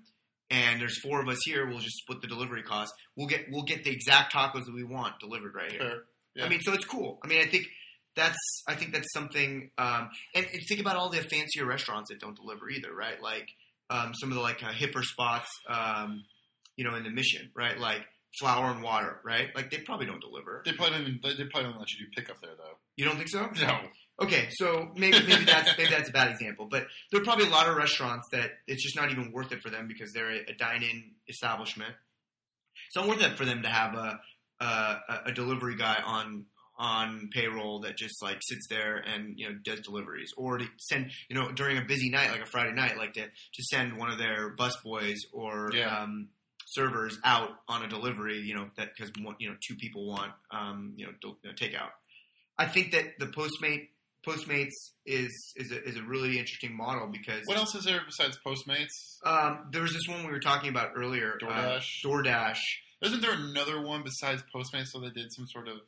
And 0.51 0.81
there's 0.81 0.99
four 1.01 1.21
of 1.21 1.29
us 1.29 1.39
here. 1.45 1.69
We'll 1.69 1.79
just 1.79 1.99
split 1.99 2.21
the 2.23 2.27
delivery 2.27 2.63
cost. 2.63 2.93
We'll 3.17 3.27
get 3.29 3.47
we'll 3.51 3.63
get 3.65 3.85
the 3.85 3.91
exact 3.91 4.33
tacos 4.33 4.65
that 4.65 4.75
we 4.75 4.83
want 4.83 5.21
delivered 5.21 5.55
right 5.55 5.71
here. 5.71 5.81
fair. 5.81 6.03
Yeah. 6.39 6.47
I 6.47 6.49
mean, 6.49 6.61
so 6.61 6.73
it's 6.73 6.85
cool. 6.85 7.19
I 7.23 7.27
mean, 7.27 7.41
I 7.41 7.47
think 7.47 7.67
that's 8.17 8.39
I 8.69 8.75
think 8.75 8.93
that's 8.93 9.13
something. 9.13 9.71
Um, 9.79 10.11
and, 10.35 10.47
and 10.53 10.63
think 10.69 10.81
about 10.81 10.97
all 10.97 11.09
the 11.09 11.19
fancier 11.19 11.65
restaurants 11.67 12.11
that 12.11 12.21
don't 12.21 12.37
deliver 12.37 12.69
either, 12.71 12.95
right? 12.95 13.21
Like 13.23 13.49
um, 13.91 14.13
some 14.15 14.31
of 14.31 14.37
the 14.37 14.43
like 14.43 14.63
uh, 14.63 14.71
hipper 14.71 15.03
spots, 15.03 15.49
um, 15.69 16.25
you 16.77 16.85
know, 16.85 16.95
in 16.95 17.05
the 17.05 17.11
Mission, 17.11 17.51
right? 17.57 17.79
Like 17.79 18.03
Flour 18.39 18.71
and 18.71 18.83
Water, 18.83 19.21
right? 19.25 19.49
Like 19.55 19.71
they 19.71 19.79
probably 19.79 20.07
don't 20.07 20.21
deliver. 20.21 20.63
They 20.65 20.73
probably 20.73 20.99
don't 20.99 21.09
even, 21.09 21.21
they 21.23 21.45
probably 21.45 21.71
don't 21.71 21.79
let 21.79 21.91
you 21.93 22.07
do 22.07 22.11
pickup 22.15 22.41
there 22.41 22.53
though. 22.57 22.77
You 22.97 23.05
don't 23.05 23.17
think 23.17 23.29
so? 23.29 23.49
No. 23.61 23.79
Okay, 24.21 24.49
so 24.51 24.91
maybe 24.97 25.21
maybe 25.29 25.45
that's 25.45 25.79
maybe 25.79 25.91
that's 25.91 26.09
a 26.09 26.13
bad 26.13 26.33
example, 26.33 26.67
but 26.69 26.89
there 27.13 27.21
are 27.21 27.25
probably 27.25 27.47
a 27.47 27.51
lot 27.51 27.69
of 27.69 27.77
restaurants 27.77 28.27
that 28.33 28.51
it's 28.67 28.83
just 28.83 28.97
not 28.97 29.13
even 29.13 29.31
worth 29.31 29.53
it 29.53 29.63
for 29.63 29.71
them 29.71 29.87
because 29.87 30.11
they're 30.13 30.31
a, 30.33 30.41
a 30.49 30.55
dine-in 30.59 31.13
establishment. 31.29 31.95
It's 32.89 32.97
not 32.97 33.07
worth 33.07 33.23
it 33.23 33.37
for 33.37 33.45
them 33.45 33.63
to 33.63 33.69
have 33.69 33.95
a 33.95 34.19
a, 34.61 34.97
a 35.27 35.33
delivery 35.33 35.77
guy 35.77 36.01
on 36.05 36.47
on 36.81 37.29
payroll 37.33 37.81
that 37.81 37.97
just 37.97 38.23
like 38.23 38.39
sits 38.41 38.69
there 38.71 38.97
and 38.97 39.35
you 39.37 39.49
know 39.49 39.57
does 39.65 39.81
deliveries, 39.81 40.31
or 40.37 40.59
to 40.59 40.67
send 40.79 41.11
you 41.29 41.35
know 41.35 41.51
during 41.53 41.77
a 41.77 41.83
busy 41.83 42.09
night 42.11 42.31
like 42.31 42.41
a 42.43 42.47
Friday 42.47 42.73
night, 42.73 42.97
like 42.97 43.13
to 43.15 43.23
to 43.25 43.63
send 43.65 43.97
one 43.99 44.11
of 44.11 44.19
their 44.19 44.51
bus 44.51 44.77
boys 44.85 45.17
or 45.33 45.71
Yeah. 45.75 46.03
um, 46.03 46.29
servers 46.67 47.19
out 47.25 47.51
on 47.67 47.83
a 47.83 47.89
delivery, 47.89 48.39
you 48.41 48.55
know 48.55 48.69
that 48.77 48.91
because 48.97 49.11
you 49.41 49.49
know 49.49 49.57
two 49.67 49.75
people 49.77 50.07
want 50.07 50.33
um, 50.53 50.93
you 50.97 51.07
know 51.07 51.13
you 51.23 51.35
know, 51.45 51.53
takeout. 51.55 51.91
I 52.57 52.67
think 52.67 52.93
that 52.93 53.19
the 53.19 53.27
Postmate 53.27 53.89
Postmates 54.27 54.75
is 55.07 55.33
is 55.57 55.73
a, 55.73 55.83
is 55.83 55.97
a 55.97 56.03
really 56.03 56.39
interesting 56.39 56.77
model 56.77 57.09
because 57.09 57.43
What 57.47 57.57
else 57.57 57.75
is 57.75 57.85
there 57.85 58.01
besides 58.07 58.39
Postmates? 58.45 59.17
um, 59.25 59.67
there 59.73 59.83
was 59.83 59.93
this 59.93 60.07
one 60.09 60.25
we 60.27 60.31
were 60.33 60.41
talking 60.41 60.69
about 60.71 60.91
earlier, 60.97 61.39
DoorDash? 61.43 62.05
Uh, 62.05 62.09
DoorDash, 62.09 62.59
Isn't 63.03 63.21
there 63.23 63.33
another 63.33 63.81
one 63.81 64.03
besides 64.03 64.43
Postmates? 64.55 64.89
So 64.89 65.01
they 65.01 65.11
did 65.11 65.33
some 65.33 65.47
sort 65.47 65.69
of 65.69 65.79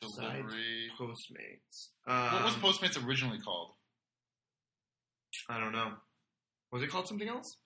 Besides 0.00 0.36
delivery. 0.38 0.90
Postmates. 0.98 1.88
what 2.04 2.44
was 2.44 2.54
Um, 2.54 2.60
Postmates 2.60 3.06
originally 3.06 3.38
called? 3.40 3.72
I 5.48 5.58
don't 5.60 5.72
know. 5.72 5.92
Was 6.72 6.82
it 6.82 6.90
called 6.90 7.08
something 7.08 7.28
else? 7.28 7.56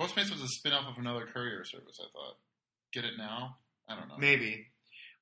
Postmates 0.00 0.30
was 0.30 0.42
a 0.42 0.48
spin-off 0.48 0.86
of 0.90 0.98
another 0.98 1.26
courier 1.26 1.64
service. 1.64 1.98
I 2.00 2.06
thought. 2.12 2.36
Get 2.92 3.04
it 3.04 3.14
now? 3.18 3.56
I 3.88 3.94
don't 3.96 4.08
know. 4.08 4.16
Maybe. 4.18 4.66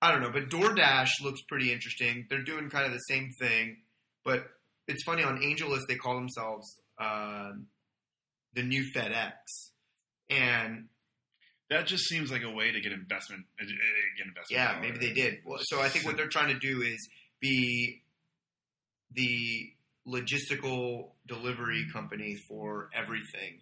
I 0.03 0.11
don't 0.11 0.23
know, 0.23 0.31
but 0.31 0.49
DoorDash 0.49 1.21
looks 1.23 1.43
pretty 1.43 1.73
interesting. 1.73 2.27
They're 2.31 2.43
doing 2.43 2.71
kind 2.71 2.87
of 2.87 2.93
the 2.93 2.99
same 3.09 3.31
thing, 3.39 3.79
but 4.25 4.47
it's 4.89 5.03
funny 5.05 5.23
on 5.23 5.41
AngelList 5.41 5.83
they 5.89 5.97
call 5.97 6.15
themselves 6.15 6.67
um 6.99 7.67
the 8.55 8.63
new 8.63 8.85
FedEx, 8.95 9.33
and 10.31 10.89
That 11.71 11.87
just 11.87 12.05
seems 12.09 12.31
like 12.33 12.43
a 12.43 12.51
way 12.51 12.73
to 12.73 12.81
get 12.81 12.93
investment. 12.93 13.45
uh, 13.61 13.65
uh, 13.65 13.69
Get 14.19 14.27
investment. 14.27 14.51
Yeah, 14.51 14.73
dollar. 14.73 14.81
maybe 14.83 14.99
they 15.07 15.13
did. 15.13 15.39
Well, 15.45 15.61
so 15.63 15.81
I 15.81 15.89
think 15.89 16.05
what 16.05 16.17
they're 16.17 16.29
trying 16.29 16.53
to 16.53 16.59
do 16.59 16.83
is 16.83 17.09
be 17.41 18.03
the 19.13 19.71
logistical 20.07 21.11
delivery 21.27 21.87
company 21.93 22.37
for 22.49 22.91
everything 22.95 23.61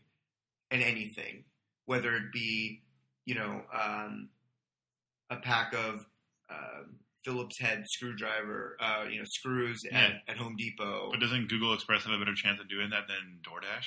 and 0.71 0.83
anything, 0.83 1.45
whether 1.87 2.15
it 2.17 2.33
be 2.33 2.83
you 3.27 3.35
know 3.35 3.63
um, 3.73 4.29
a 5.31 5.37
pack 5.37 5.75
of 5.75 6.07
um, 6.51 6.97
Phillips 7.25 7.61
head 7.61 7.85
screwdriver, 7.91 8.77
uh, 8.81 9.05
you 9.11 9.19
know 9.19 9.25
screws 9.27 9.81
Yeah. 9.85 9.99
at, 9.99 10.13
at 10.29 10.37
Home 10.39 10.57
Depot. 10.57 11.09
But 11.11 11.21
doesn't 11.21 11.49
Google 11.49 11.75
Express 11.75 12.05
have 12.05 12.15
a 12.15 12.19
better 12.19 12.35
chance 12.35 12.61
of 12.61 12.69
doing 12.69 12.91
that 12.91 13.07
than 13.09 13.41
DoorDash? 13.43 13.85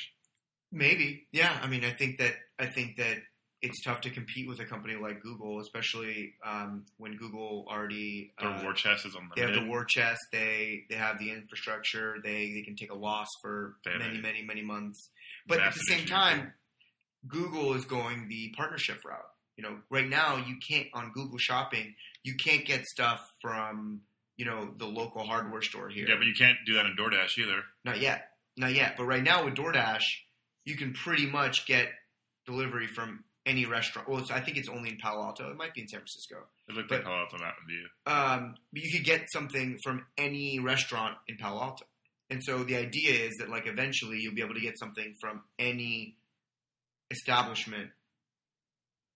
Maybe, 0.71 1.27
yeah. 1.31 1.57
I 1.61 1.67
mean, 1.67 1.83
I 1.83 1.91
think 1.91 2.17
that 2.19 2.33
I 2.59 2.65
think 2.67 2.97
that 2.97 3.17
it's 3.61 3.81
tough 3.83 4.01
to 4.01 4.09
compete 4.09 4.47
with 4.47 4.59
a 4.59 4.65
company 4.65 4.95
like 4.95 5.21
Google, 5.21 5.59
especially 5.59 6.33
um, 6.45 6.85
when 6.97 7.15
Google 7.15 7.65
already 7.69 8.33
Their 8.39 8.49
uh, 8.49 8.63
war 8.63 8.73
chest 8.73 9.05
is 9.05 9.15
on 9.15 9.29
the. 9.29 9.39
They 9.39 9.47
have 9.47 9.63
the 9.63 9.69
war 9.69 9.85
chest. 9.85 10.19
They 10.31 10.83
they 10.89 10.95
have 10.95 11.19
the 11.19 11.31
infrastructure. 11.31 12.17
They 12.23 12.51
they 12.53 12.61
can 12.61 12.75
take 12.75 12.91
a 12.91 12.97
loss 12.97 13.27
for 13.41 13.75
have 13.85 13.99
many 13.99 14.19
a 14.19 14.21
many 14.21 14.41
many 14.43 14.61
months. 14.61 15.09
But 15.47 15.59
at 15.59 15.73
the 15.73 15.81
same 15.81 16.05
time, 16.05 16.53
Google 17.27 17.73
is 17.73 17.85
going 17.85 18.27
the 18.29 18.53
partnership 18.57 19.03
route. 19.05 19.29
You 19.57 19.63
know, 19.63 19.77
right 19.89 20.07
now 20.07 20.37
you 20.37 20.55
can't 20.67 20.87
on 20.93 21.11
Google 21.13 21.37
Shopping 21.37 21.93
you 22.23 22.35
can't 22.35 22.65
get 22.65 22.85
stuff 22.85 23.31
from 23.41 24.01
you 24.37 24.45
know 24.45 24.69
the 24.77 24.85
local 24.85 25.23
hardware 25.23 25.61
store 25.61 25.89
here. 25.89 26.07
Yeah, 26.07 26.15
but 26.17 26.25
you 26.25 26.33
can't 26.33 26.57
do 26.65 26.75
that 26.75 26.85
in 26.85 26.95
DoorDash 26.95 27.37
either. 27.37 27.63
Not 27.83 27.99
yet, 27.99 28.29
not 28.57 28.73
yet. 28.73 28.95
But 28.97 29.05
right 29.05 29.23
now 29.23 29.45
with 29.45 29.55
DoorDash, 29.55 30.03
you 30.65 30.75
can 30.75 30.93
pretty 30.93 31.25
much 31.25 31.65
get 31.65 31.89
delivery 32.45 32.87
from 32.87 33.23
any 33.45 33.65
restaurant. 33.65 34.07
Well, 34.07 34.23
I 34.31 34.39
think 34.39 34.57
it's 34.57 34.69
only 34.69 34.89
in 34.89 34.97
Palo 34.97 35.23
Alto. 35.23 35.49
It 35.49 35.57
might 35.57 35.73
be 35.73 35.81
in 35.81 35.87
San 35.87 35.99
Francisco. 36.01 36.47
It 36.69 36.75
looked 36.75 36.89
But- 36.89 36.95
like 36.99 37.05
Palo 37.05 37.17
Alto 37.19 37.37
Mountain 37.39 37.67
View. 37.67 37.87
um, 38.05 38.55
but 38.71 38.81
you 38.83 38.91
could 38.91 39.03
get 39.05 39.25
something 39.33 39.77
from 39.83 40.05
any 40.17 40.59
restaurant 40.59 41.17
in 41.27 41.37
Palo 41.37 41.61
Alto. 41.61 41.85
And 42.29 42.41
so 42.43 42.63
the 42.63 42.75
idea 42.77 43.13
is 43.25 43.31
that 43.39 43.49
like 43.49 43.67
eventually 43.67 44.19
you'll 44.19 44.35
be 44.35 44.41
able 44.41 44.53
to 44.53 44.61
get 44.61 44.77
something 44.79 45.15
from 45.19 45.43
any 45.59 46.17
establishment 47.09 47.91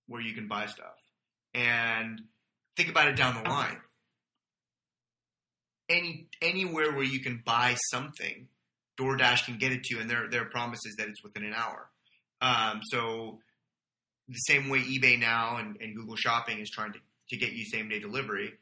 where 0.07 0.21
you 0.21 0.33
can 0.33 0.47
buy 0.47 0.65
stuff. 0.65 0.97
And 1.53 2.21
think 2.75 2.89
about 2.89 3.07
it 3.07 3.15
down 3.15 3.41
the 3.41 3.49
line. 3.49 3.79
Any 5.87 6.27
anywhere 6.41 6.91
where 6.93 7.03
you 7.03 7.19
can 7.21 7.41
buy 7.45 7.75
something, 7.91 8.47
DoorDash 8.99 9.45
can 9.45 9.57
get 9.59 9.71
it 9.71 9.83
to 9.83 9.95
you, 9.95 10.01
and 10.01 10.09
their 10.09 10.27
their 10.29 10.45
promise 10.45 10.79
is 10.85 10.95
that 10.97 11.07
it's 11.07 11.23
within 11.23 11.45
an 11.45 11.53
hour. 11.53 11.89
Um, 12.41 12.81
so 12.83 13.39
the 14.27 14.35
same 14.35 14.69
way 14.69 14.79
eBay 14.79 15.19
now 15.19 15.57
and, 15.57 15.77
and 15.81 15.95
Google 15.95 16.15
Shopping 16.15 16.59
is 16.59 16.69
trying 16.69 16.93
to, 16.93 16.99
to 17.29 17.37
get 17.37 17.53
you 17.53 17.65
same 17.65 17.89
day 17.89 17.99
delivery, 17.99 18.53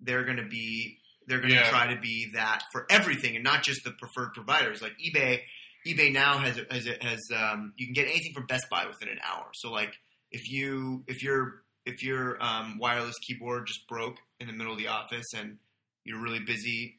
they're 0.00 0.24
going 0.24 0.38
to 0.38 0.46
be 0.48 0.98
they're 1.26 1.38
going 1.38 1.50
to 1.50 1.56
Yeah. 1.56 1.70
try 1.70 1.94
to 1.94 2.00
be 2.00 2.30
that 2.34 2.62
for 2.72 2.84
everything 2.90 3.34
and 3.34 3.42
not 3.44 3.62
just 3.62 3.82
the 3.84 3.92
preferred 3.92 4.34
providers. 4.34 4.82
Like 4.82 4.92
eBay, 4.98 5.40
eBay 5.86 6.12
now 6.12 6.38
has 6.38 6.60
has 6.70 6.86
has 7.00 7.20
um, 7.34 7.72
you 7.76 7.86
can 7.86 7.94
get 7.94 8.06
anything 8.08 8.32
from 8.34 8.46
Best 8.46 8.68
Buy 8.70 8.86
within 8.86 9.08
an 9.08 9.18
hour. 9.26 9.46
So 9.54 9.70
like 9.70 9.94
if 10.30 10.50
you 10.50 11.04
if 11.06 11.22
your 11.22 11.62
if 11.86 12.02
your 12.02 12.42
um, 12.42 12.78
wireless 12.78 13.14
keyboard 13.26 13.66
just 13.66 13.86
broke 13.88 14.16
in 14.40 14.46
the 14.46 14.52
middle 14.52 14.72
of 14.72 14.78
the 14.78 14.88
office 14.88 15.26
and 15.36 15.58
you're 16.04 16.20
really 16.20 16.40
busy, 16.40 16.98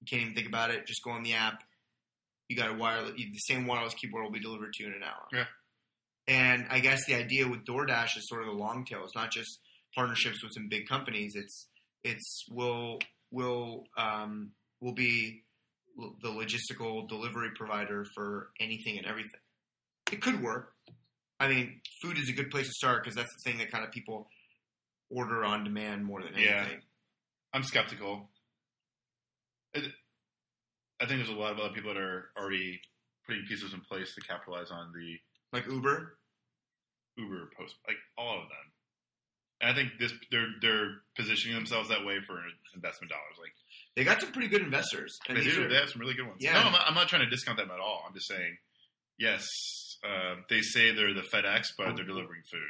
you 0.00 0.06
can't 0.08 0.22
even 0.22 0.34
think 0.34 0.48
about 0.48 0.70
it. 0.70 0.86
Just 0.86 1.02
go 1.04 1.10
on 1.10 1.22
the 1.22 1.34
app. 1.34 1.62
You 2.48 2.56
got 2.56 2.70
a 2.70 2.74
wireless. 2.74 3.12
The 3.16 3.32
same 3.38 3.66
wireless 3.66 3.94
keyboard 3.94 4.24
will 4.24 4.32
be 4.32 4.40
delivered 4.40 4.72
to 4.72 4.82
you 4.82 4.88
in 4.88 4.94
an 4.96 5.02
hour. 5.04 5.26
Yeah. 5.32 5.44
And 6.28 6.66
I 6.70 6.80
guess 6.80 7.04
the 7.06 7.14
idea 7.14 7.48
with 7.48 7.64
DoorDash 7.64 8.16
is 8.16 8.28
sort 8.28 8.42
of 8.42 8.48
the 8.48 8.52
long 8.52 8.84
tail. 8.84 9.02
It's 9.04 9.16
not 9.16 9.30
just 9.30 9.58
partnerships 9.94 10.42
with 10.42 10.52
some 10.54 10.68
big 10.68 10.86
companies. 10.88 11.34
It's 11.34 11.66
it's 12.04 12.44
will 12.50 12.98
will 13.30 13.84
um, 13.96 14.52
will 14.80 14.94
be 14.94 15.42
the 16.22 16.28
logistical 16.28 17.08
delivery 17.08 17.50
provider 17.56 18.04
for 18.14 18.50
anything 18.60 18.98
and 18.98 19.06
everything. 19.06 19.40
It 20.12 20.22
could 20.22 20.42
work. 20.42 20.72
I 21.38 21.48
mean, 21.48 21.80
food 22.02 22.18
is 22.18 22.28
a 22.28 22.32
good 22.32 22.50
place 22.50 22.66
to 22.66 22.72
start 22.72 23.02
because 23.02 23.16
that's 23.16 23.32
the 23.34 23.50
thing 23.50 23.58
that 23.58 23.70
kind 23.70 23.84
of 23.84 23.90
people 23.90 24.28
order 25.10 25.44
on 25.44 25.64
demand 25.64 26.04
more 26.04 26.22
than 26.22 26.34
anything. 26.34 26.52
Yeah. 26.52 26.66
I'm 27.52 27.62
skeptical. 27.62 28.28
It, 29.74 29.84
I 31.00 31.06
think 31.06 31.18
there's 31.18 31.34
a 31.34 31.40
lot 31.40 31.52
of 31.52 31.58
other 31.58 31.74
people 31.74 31.94
that 31.94 32.00
are 32.00 32.30
already 32.38 32.80
putting 33.26 33.44
pieces 33.48 33.72
in 33.72 33.80
place 33.80 34.14
to 34.14 34.20
capitalize 34.20 34.70
on 34.70 34.92
the 34.92 35.18
Like 35.52 35.66
Uber. 35.66 36.16
Uber 37.16 37.50
post, 37.58 37.74
like 37.86 37.96
all 38.16 38.36
of 38.36 38.48
them. 38.48 38.66
And 39.60 39.70
I 39.70 39.74
think 39.74 39.98
this 39.98 40.12
they're 40.30 40.46
they're 40.62 41.02
positioning 41.16 41.56
themselves 41.56 41.88
that 41.90 42.04
way 42.06 42.18
for 42.26 42.40
investment 42.74 43.10
dollars. 43.10 43.36
Like 43.38 43.52
They 43.96 44.04
got 44.04 44.20
some 44.20 44.32
pretty 44.32 44.48
good 44.48 44.62
investors. 44.62 45.18
And 45.28 45.36
they 45.36 45.42
do, 45.44 45.64
are- 45.64 45.68
they 45.68 45.74
have 45.74 45.90
some 45.90 46.00
really 46.00 46.14
good 46.14 46.26
ones. 46.26 46.38
Yeah. 46.40 46.54
No, 46.54 46.60
I'm 46.60 46.72
not, 46.72 46.82
I'm 46.86 46.94
not 46.94 47.08
trying 47.08 47.22
to 47.22 47.30
discount 47.30 47.58
them 47.58 47.70
at 47.70 47.80
all. 47.80 48.02
I'm 48.06 48.14
just 48.14 48.28
saying, 48.28 48.56
yes, 49.18 49.46
uh, 50.04 50.36
they 50.48 50.62
say 50.62 50.92
they're 50.94 51.12
the 51.12 51.22
FedEx, 51.22 51.68
but 51.76 51.94
they're 51.96 52.06
delivering 52.06 52.42
food 52.50 52.60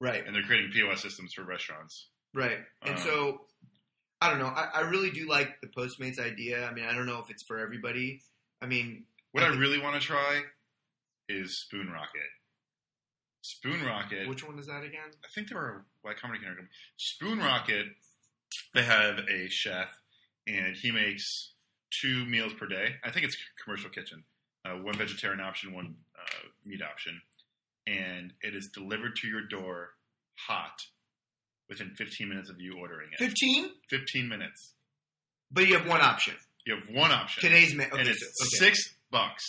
right. 0.00 0.26
and 0.26 0.34
they're 0.34 0.42
creating 0.42 0.70
POS 0.72 1.02
systems 1.02 1.32
for 1.34 1.44
restaurants. 1.44 2.08
Right. 2.34 2.58
And 2.82 2.96
Um, 2.96 3.00
so, 3.02 3.40
I 4.20 4.30
don't 4.30 4.38
know. 4.40 4.46
I, 4.46 4.68
I 4.74 4.80
really 4.80 5.10
do 5.10 5.28
like 5.28 5.60
the 5.60 5.68
Postmates 5.68 6.18
idea. 6.18 6.66
I 6.66 6.72
mean, 6.72 6.86
I 6.86 6.94
don't 6.94 7.06
know 7.06 7.20
if 7.20 7.30
it's 7.30 7.44
for 7.44 7.58
everybody. 7.58 8.20
I 8.60 8.66
mean, 8.66 9.04
What 9.32 9.44
I 9.44 9.48
I 9.48 9.50
really 9.50 9.78
want 9.80 10.00
to 10.00 10.04
try 10.04 10.42
is 11.28 11.66
SpoonRocket. 11.72 12.30
Spoon 13.42 13.84
Rocket. 13.84 14.28
which 14.28 14.44
one 14.46 14.58
is 14.58 14.66
that 14.66 14.82
again? 14.82 15.10
I 15.24 15.28
think 15.34 15.48
they 15.48 15.54
were 15.54 15.68
a 15.68 15.82
Y 16.04 16.12
Combinator 16.14 16.56
company. 16.56 16.68
SpoonRocket. 16.98 17.84
They 18.74 18.82
have 18.82 19.18
a 19.20 19.48
chef, 19.48 19.88
and 20.46 20.74
he 20.76 20.90
makes 20.90 21.52
two 22.02 22.24
meals 22.26 22.52
per 22.54 22.66
day. 22.66 22.96
I 23.04 23.10
think 23.10 23.24
it's 23.24 23.36
commercial 23.62 23.90
kitchen. 23.90 24.24
Uh, 24.64 24.70
one 24.82 24.94
vegetarian 24.96 25.40
option, 25.40 25.72
one 25.72 25.94
uh, 26.18 26.48
meat 26.64 26.82
option, 26.82 27.20
and 27.86 28.32
it 28.42 28.54
is 28.56 28.68
delivered 28.74 29.14
to 29.16 29.28
your 29.28 29.42
door 29.46 29.90
hot 30.48 30.80
within 31.68 31.90
15 31.96 32.28
minutes 32.28 32.50
of 32.50 32.60
you 32.60 32.76
ordering 32.80 33.10
it. 33.12 33.18
15? 33.18 33.70
15 33.90 34.28
minutes. 34.28 34.72
But 35.52 35.68
you 35.68 35.78
have 35.78 35.86
one 35.88 36.00
option. 36.00 36.34
You 36.66 36.74
have 36.76 36.84
one 36.92 37.12
option. 37.12 37.42
Today's 37.48 37.74
ma- 37.74 37.84
okay, 37.84 38.00
and 38.00 38.08
it's 38.08 38.20
so- 38.20 38.44
okay. 38.64 38.70
six 38.70 38.94
bucks. 39.12 39.44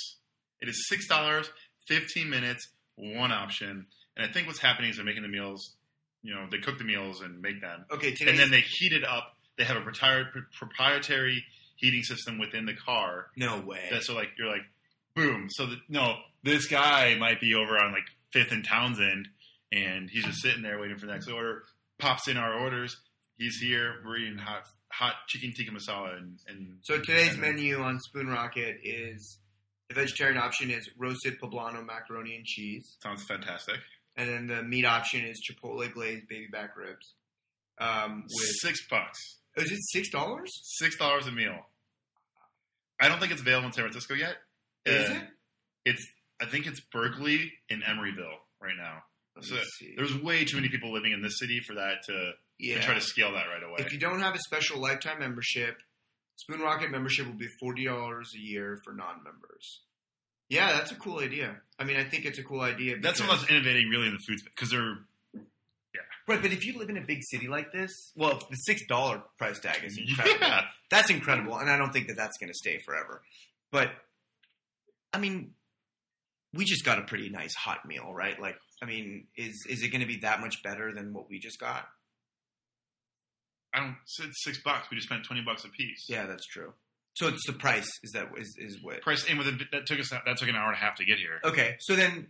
It 0.61 0.69
is 0.69 0.87
six 0.87 1.07
dollars, 1.07 1.49
fifteen 1.87 2.29
minutes, 2.29 2.67
one 2.95 3.31
option. 3.31 3.85
And 4.15 4.29
I 4.29 4.31
think 4.31 4.47
what's 4.47 4.59
happening 4.59 4.89
is 4.89 4.97
they're 4.97 5.05
making 5.05 5.21
the 5.23 5.27
meals. 5.29 5.73
You 6.23 6.33
know, 6.33 6.47
they 6.51 6.57
cook 6.57 6.77
the 6.77 6.83
meals 6.83 7.21
and 7.21 7.41
make 7.41 7.61
them, 7.61 7.85
Okay, 7.91 8.13
and 8.27 8.37
then 8.37 8.49
they 8.51 8.59
heat 8.61 8.91
it 8.91 9.03
up. 9.05 9.35
They 9.57 9.63
have 9.63 9.77
a 9.77 9.81
propri- 9.81 10.25
proprietary 10.57 11.43
heating 11.75 12.03
system 12.03 12.39
within 12.39 12.65
the 12.65 12.73
car. 12.73 13.27
no 13.37 13.59
way. 13.61 13.87
That 13.91 14.03
so 14.03 14.13
like 14.13 14.29
you're 14.37 14.47
like, 14.49 14.63
boom. 15.15 15.47
So 15.49 15.67
that 15.67 15.79
no, 15.89 16.15
this 16.43 16.67
guy 16.67 17.15
might 17.19 17.39
be 17.39 17.53
over 17.55 17.77
on 17.77 17.91
like 17.93 18.05
Fifth 18.31 18.51
and 18.51 18.65
Townsend, 18.65 19.27
and 19.71 20.09
he's 20.09 20.25
just 20.25 20.41
sitting 20.41 20.61
there 20.63 20.79
waiting 20.79 20.97
for 20.97 21.05
the 21.05 21.13
next 21.13 21.29
order. 21.29 21.63
Pops 21.99 22.27
in 22.27 22.37
our 22.37 22.53
orders. 22.59 22.97
He's 23.37 23.57
here. 23.59 23.95
We're 24.05 24.17
eating 24.17 24.37
hot 24.39 24.63
hot 24.89 25.13
chicken 25.27 25.53
tikka 25.53 25.71
masala 25.71 26.17
and, 26.17 26.39
and 26.47 26.77
so 26.81 26.97
today's 26.99 27.33
and- 27.33 27.41
menu 27.41 27.79
on 27.81 27.99
SpoonRocket 27.99 28.77
is 28.83 29.37
the 29.89 29.95
vegetarian 29.95 30.37
option 30.37 30.69
is 30.71 30.89
roasted 30.97 31.39
poblano 31.39 31.85
macaroni 31.85 32.35
and 32.35 32.45
cheese, 32.45 32.97
sounds 33.01 33.23
fantastic. 33.23 33.77
and 34.15 34.29
then 34.29 34.47
the 34.47 34.63
meat 34.63 34.85
option 34.85 35.23
is 35.25 35.39
chipotle 35.49 35.91
glazed 35.93 36.27
baby 36.27 36.47
back 36.51 36.75
ribs. 36.75 37.13
Um, 37.79 38.23
with 38.27 38.47
Six 38.61 38.87
bucks. 38.89 39.19
oh, 39.57 39.61
is 39.61 39.71
it 39.71 39.79
six 39.93 40.09
dollars? 40.09 40.51
Six 40.79 40.97
dollars 40.97 41.27
a 41.27 41.31
meal. 41.31 41.57
I 42.99 43.07
don't 43.07 43.19
think 43.19 43.31
it's 43.31 43.41
available 43.41 43.67
in 43.67 43.73
San 43.73 43.83
Francisco 43.83 44.15
yet. 44.15 44.35
Is 44.85 45.09
Uh, 45.09 45.13
it? 45.13 45.21
It's 45.85 46.07
I 46.41 46.45
think 46.45 46.65
it's 46.67 46.79
Berkeley 46.91 47.51
and 47.69 47.83
Emeryville 47.83 48.37
right 48.61 48.75
now. 48.77 49.03
So 49.41 49.55
there's 49.95 50.15
way 50.19 50.43
too 50.45 50.55
many 50.57 50.69
people 50.69 50.91
living 50.91 51.11
in 51.11 51.21
this 51.21 51.37
city 51.39 51.59
for 51.59 51.75
that 51.75 51.97
to, 52.07 52.31
yeah. 52.57 52.75
to 52.75 52.81
try 52.81 52.93
to 52.95 53.01
scale 53.01 53.31
that 53.33 53.45
right 53.45 53.61
away. 53.61 53.75
If 53.77 53.93
you 53.93 53.99
don't 53.99 54.19
have 54.19 54.33
a 54.33 54.39
special 54.39 54.79
lifetime 54.81 55.19
membership, 55.19 55.77
SpoonRocket 56.37 56.91
membership 56.91 57.25
will 57.25 57.33
be 57.33 57.47
forty 57.59 57.85
dollars 57.85 58.33
a 58.35 58.39
year 58.39 58.79
for 58.83 58.93
non-members. 58.93 59.81
Yeah, 60.49 60.71
that's 60.73 60.91
a 60.91 60.95
cool 60.95 61.19
idea. 61.19 61.57
I 61.77 61.83
mean, 61.83 61.97
I 61.97 62.03
think 62.05 62.25
it's 62.25 62.39
a 62.39 62.43
cool 62.43 62.61
idea. 62.61 62.97
That's 63.01 63.19
because- 63.19 63.39
what's 63.41 63.51
innovating 63.51 63.89
really 63.89 64.07
in 64.07 64.13
the 64.13 64.19
food 64.19 64.37
because 64.45 64.69
they're 64.69 64.97
Yeah. 65.33 66.01
right. 66.27 66.41
But 66.41 66.51
if 66.53 66.65
you 66.65 66.77
live 66.77 66.89
in 66.89 66.97
a 66.97 67.01
big 67.01 67.19
city 67.23 67.47
like 67.47 67.71
this, 67.73 68.13
well, 68.15 68.39
the 68.49 68.55
six 68.55 68.85
dollar 68.87 69.23
price 69.37 69.59
tag 69.59 69.83
is 69.83 69.97
incredible. 70.07 70.37
yeah. 70.47 70.65
That's 70.89 71.09
incredible, 71.09 71.57
and 71.57 71.69
I 71.69 71.77
don't 71.77 71.91
think 71.91 72.07
that 72.07 72.15
that's 72.17 72.37
going 72.37 72.49
to 72.49 72.53
stay 72.57 72.79
forever. 72.79 73.21
But 73.71 73.91
I 75.11 75.17
mean, 75.19 75.53
we 76.53 76.63
just 76.65 76.85
got 76.85 76.99
a 76.99 77.03
pretty 77.03 77.29
nice 77.29 77.55
hot 77.55 77.85
meal, 77.85 78.13
right? 78.13 78.39
Like, 78.39 78.57
I 78.81 78.85
mean, 78.85 79.27
is 79.35 79.65
is 79.67 79.83
it 79.83 79.89
going 79.89 80.01
to 80.01 80.07
be 80.07 80.17
that 80.21 80.39
much 80.39 80.63
better 80.63 80.93
than 80.93 81.13
what 81.13 81.29
we 81.29 81.39
just 81.39 81.59
got? 81.59 81.87
I 83.73 83.79
don't 83.79 83.95
said 84.05 84.29
six 84.33 84.61
bucks. 84.63 84.89
We 84.89 84.97
just 84.97 85.07
spent 85.07 85.23
twenty 85.25 85.41
bucks 85.41 85.63
a 85.65 85.69
piece. 85.69 86.05
Yeah, 86.09 86.25
that's 86.25 86.45
true. 86.45 86.73
So 87.15 87.27
it's 87.27 87.45
the 87.47 87.53
price 87.53 87.89
is 88.03 88.11
that 88.13 88.27
is 88.37 88.55
is 88.59 88.77
what 88.81 89.01
Price 89.01 89.25
and 89.29 89.37
within 89.37 89.59
that 89.71 89.85
took 89.85 89.99
us 89.99 90.09
that 90.09 90.37
took 90.37 90.47
an 90.49 90.55
hour 90.55 90.67
and 90.67 90.75
a 90.75 90.79
half 90.79 90.95
to 90.95 91.05
get 91.05 91.17
here. 91.17 91.39
Okay, 91.43 91.75
so 91.79 91.95
then, 91.95 92.27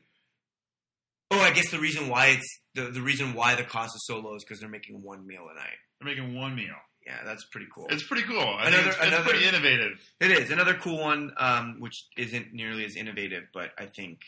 oh, 1.31 1.39
I 1.39 1.51
guess 1.51 1.69
the 1.71 1.79
reason 1.79 2.07
why 2.09 2.27
it's 2.27 2.59
the 2.73 2.83
the 2.89 3.01
reason 3.01 3.33
why 3.33 3.55
the 3.55 3.63
cost 3.63 3.95
is 3.95 4.05
so 4.05 4.19
low 4.19 4.35
is 4.35 4.43
because 4.43 4.59
they're 4.59 4.69
making 4.69 5.01
one 5.03 5.25
meal 5.27 5.45
a 5.51 5.55
night. 5.55 5.75
They're 5.99 6.07
making 6.13 6.35
one 6.35 6.55
meal. 6.55 6.75
Yeah, 7.05 7.19
that's 7.25 7.45
pretty 7.51 7.67
cool. 7.73 7.87
It's 7.89 8.05
pretty 8.05 8.23
cool. 8.23 8.39
I 8.39 8.67
Another- 8.67 8.89
it's, 8.89 8.97
it's 8.97 9.07
another- 9.07 9.29
pretty 9.29 9.45
innovative. 9.45 9.91
It 10.19 10.31
is 10.31 10.51
another 10.51 10.73
cool 10.73 10.99
one, 10.99 11.31
um, 11.37 11.77
which 11.79 12.05
isn't 12.17 12.53
nearly 12.53 12.83
as 12.85 12.97
innovative, 12.97 13.43
but 13.53 13.71
I 13.77 13.85
think 13.85 14.19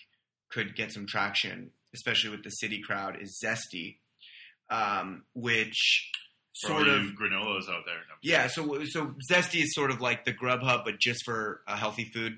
could 0.50 0.76
get 0.78 0.93
some 0.93 1.06
traction, 1.06 1.72
especially 1.93 2.30
with 2.30 2.43
the 2.43 2.52
city 2.52 2.80
crowd. 2.82 3.17
Is 3.22 3.38
Zesty, 3.43 3.98
um, 4.69 5.24
which 5.34 6.10
sort 6.60 6.88
of 6.88 7.02
granolas 7.19 7.69
out 7.69 7.86
there. 7.86 7.95
No. 8.08 8.15
Yeah, 8.22 8.48
so 8.48 8.84
so 8.86 9.13
Zesty 9.32 9.63
is 9.63 9.74
sort 9.74 9.91
of 9.91 10.02
like 10.02 10.26
the 10.26 10.34
Grubhub, 10.34 10.84
but 10.86 11.00
just 11.00 11.24
for 11.24 11.62
uh, 11.67 11.76
healthy 11.76 12.06
food. 12.06 12.38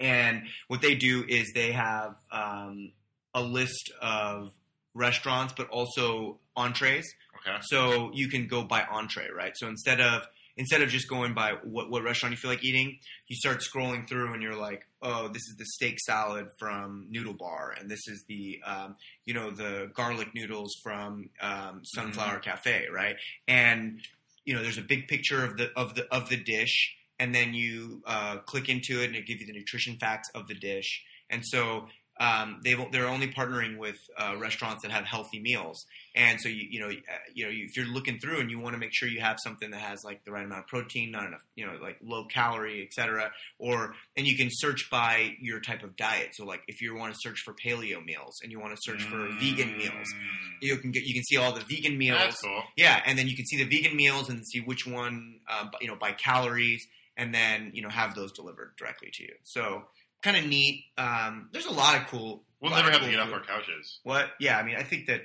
And 0.00 0.44
what 0.68 0.82
they 0.82 0.94
do 0.94 1.24
is 1.26 1.52
they 1.54 1.72
have 1.72 2.16
um, 2.30 2.92
a 3.34 3.42
list 3.42 3.92
of 4.00 4.50
restaurants, 4.94 5.54
but 5.56 5.68
also 5.68 6.40
entrees. 6.56 7.06
Okay. 7.46 7.56
So 7.62 8.10
you 8.12 8.28
can 8.28 8.46
go 8.46 8.62
by 8.62 8.82
entree, 8.82 9.28
right? 9.34 9.52
So 9.56 9.68
instead 9.68 10.00
of 10.00 10.26
instead 10.56 10.82
of 10.82 10.88
just 10.88 11.08
going 11.08 11.34
by 11.34 11.54
what, 11.64 11.90
what 11.90 12.02
restaurant 12.02 12.32
you 12.32 12.36
feel 12.36 12.50
like 12.50 12.64
eating, 12.64 12.98
you 13.28 13.36
start 13.36 13.60
scrolling 13.60 14.08
through 14.08 14.32
and 14.32 14.42
you're 14.42 14.56
like, 14.56 14.86
oh, 15.00 15.28
this 15.28 15.42
is 15.48 15.56
the 15.58 15.64
steak 15.64 15.98
salad 16.00 16.48
from 16.58 17.06
Noodle 17.10 17.34
Bar, 17.34 17.74
and 17.78 17.90
this 17.90 18.06
is 18.08 18.24
the 18.28 18.60
um, 18.64 18.96
you 19.24 19.34
know 19.34 19.50
the 19.50 19.90
garlic 19.94 20.34
noodles 20.34 20.74
from 20.82 21.30
um, 21.40 21.80
Sunflower 21.84 22.40
Cafe, 22.40 22.86
right? 22.92 23.16
And 23.48 24.00
you 24.44 24.54
know, 24.54 24.62
there's 24.62 24.78
a 24.78 24.82
big 24.82 25.08
picture 25.08 25.44
of 25.44 25.56
the 25.56 25.70
of 25.76 25.94
the 25.94 26.12
of 26.12 26.28
the 26.28 26.36
dish, 26.36 26.94
and 27.18 27.34
then 27.34 27.54
you 27.54 28.02
uh, 28.06 28.38
click 28.38 28.68
into 28.68 29.00
it, 29.00 29.06
and 29.06 29.16
it 29.16 29.26
gives 29.26 29.40
you 29.40 29.46
the 29.46 29.52
nutrition 29.52 29.96
facts 29.96 30.28
of 30.34 30.48
the 30.48 30.54
dish. 30.54 31.02
And 31.30 31.42
so 31.44 31.86
um, 32.20 32.60
they 32.62 32.74
they're 32.92 33.08
only 33.08 33.28
partnering 33.28 33.78
with 33.78 33.96
uh, 34.18 34.34
restaurants 34.38 34.82
that 34.82 34.90
have 34.92 35.04
healthy 35.04 35.40
meals, 35.40 35.86
and 36.14 36.40
so 36.40 36.48
you 36.48 36.66
you 36.70 36.80
know 36.80 36.88
uh, 36.88 37.18
you 37.34 37.44
know 37.44 37.50
if 37.52 37.76
you're 37.76 37.86
looking 37.86 38.18
through 38.18 38.38
and 38.40 38.50
you 38.50 38.58
want 38.60 38.74
to 38.74 38.78
make 38.78 38.90
sure 38.92 39.08
you 39.08 39.20
have 39.20 39.38
something 39.42 39.70
that 39.70 39.80
has 39.80 40.04
like 40.04 40.24
the 40.24 40.30
right 40.30 40.44
amount 40.44 40.60
of 40.60 40.66
protein, 40.66 41.10
not 41.10 41.26
enough 41.26 41.40
you 41.56 41.66
know 41.66 41.72
like 41.82 41.96
low 42.02 42.24
calorie, 42.26 42.82
etc. 42.86 43.30
Or 43.58 43.94
and 44.16 44.26
you 44.26 44.36
can 44.36 44.48
search 44.50 44.88
by 44.90 45.32
your 45.40 45.58
type 45.60 45.82
of 45.82 45.96
diet. 45.96 46.30
So 46.34 46.44
like 46.44 46.62
if 46.68 46.80
you 46.82 46.94
want 46.94 47.14
to 47.14 47.18
search 47.22 47.40
for 47.40 47.54
paleo 47.54 48.04
meals 48.04 48.38
and 48.42 48.52
you 48.52 48.60
want 48.60 48.74
to 48.76 48.80
search 48.82 49.02
for 49.04 49.28
vegan 49.40 49.76
meals, 49.78 49.90
Mm. 50.12 50.48
you 50.60 50.76
can 50.76 50.90
get 50.90 51.04
you 51.04 51.14
can 51.14 51.24
see 51.24 51.36
all 51.38 51.52
the 51.52 51.64
vegan 51.68 51.96
meals. 51.96 52.18
That's 52.18 52.40
cool. 52.42 52.62
Yeah, 52.76 53.00
and 53.06 53.18
then 53.18 53.26
you 53.26 53.34
can 53.36 53.46
see 53.46 53.56
the 53.56 53.64
vegan 53.76 53.96
meals 53.96 54.28
and 54.28 54.46
see 54.46 54.60
which 54.60 54.86
one, 54.86 55.40
uh, 55.50 55.66
you 55.80 55.88
know, 55.88 55.96
by 55.96 56.12
calories, 56.12 56.86
and 57.16 57.34
then 57.34 57.70
you 57.74 57.82
know 57.82 57.88
have 57.88 58.14
those 58.14 58.32
delivered 58.32 58.72
directly 58.78 59.08
to 59.14 59.22
you. 59.22 59.34
So 59.44 59.84
kind 60.22 60.36
of 60.36 60.46
neat. 60.46 60.84
Um, 60.96 61.48
there's 61.52 61.66
a 61.66 61.72
lot 61.72 62.00
of 62.00 62.06
cool. 62.08 62.44
We'll 62.60 62.70
never 62.70 62.90
have 62.90 63.00
to 63.00 63.06
cool 63.06 63.10
get 63.10 63.20
off 63.20 63.32
our 63.32 63.42
couches. 63.42 64.00
What? 64.04 64.30
Yeah, 64.38 64.56
I 64.56 64.62
mean, 64.62 64.76
I 64.76 64.82
think 64.82 65.06
that 65.06 65.22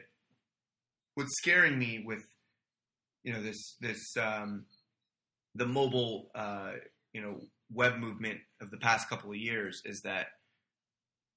what's 1.16 1.36
scaring 1.38 1.78
me 1.78 2.04
with 2.06 2.24
you 3.24 3.34
know 3.34 3.42
this 3.42 3.76
this 3.80 4.16
um, 4.18 4.66
the 5.56 5.66
mobile 5.66 6.32
uh, 6.34 6.72
you 7.14 7.22
know 7.22 7.40
web 7.72 7.98
movement 7.98 8.40
of 8.62 8.72
the 8.72 8.78
past 8.78 9.10
couple 9.10 9.30
of 9.30 9.38
years 9.38 9.82
is 9.86 10.02
that 10.02 10.28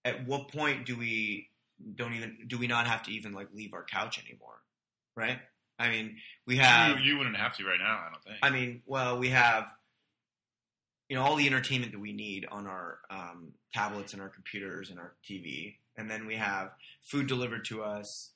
at 0.05 0.27
what 0.27 0.49
point 0.49 0.87
do 0.87 0.97
we 0.97 1.49
don't 1.95 2.15
even 2.15 2.39
do 2.47 2.59
we 2.59 2.67
not 2.67 2.87
have 2.87 3.03
to 3.03 3.11
even 3.11 3.33
like 3.33 3.49
leave 3.53 3.75
our 3.75 3.85
couch 3.85 4.23
anymore? 4.25 4.61
Right? 5.17 5.39
I 5.79 5.89
mean, 5.89 6.17
we 6.47 6.59
have. 6.59 6.99
you, 6.99 7.13
you 7.13 7.19
wouldn't 7.19 7.39
have 7.39 7.57
to 7.57 7.65
right 7.65 7.79
now. 7.79 8.05
I 8.07 8.11
don't 8.13 8.23
think. 8.23 8.37
I 8.43 8.51
mean, 8.51 8.83
well, 8.87 9.19
we 9.19 9.31
have 9.31 9.65
you 11.11 11.17
know 11.17 11.25
all 11.25 11.35
the 11.35 11.47
entertainment 11.47 11.91
that 11.91 11.99
we 11.99 12.13
need 12.13 12.47
on 12.51 12.69
our 12.69 13.01
um, 13.11 13.49
tablets 13.75 14.13
and 14.13 14.23
our 14.23 14.29
computers 14.29 14.91
and 14.91 14.99
our 14.99 15.13
TV, 15.29 15.75
and 15.99 16.09
then 16.09 16.25
we 16.25 16.37
have 16.37 16.71
food 17.03 17.27
delivered 17.27 17.65
to 17.67 17.83
us. 17.83 18.31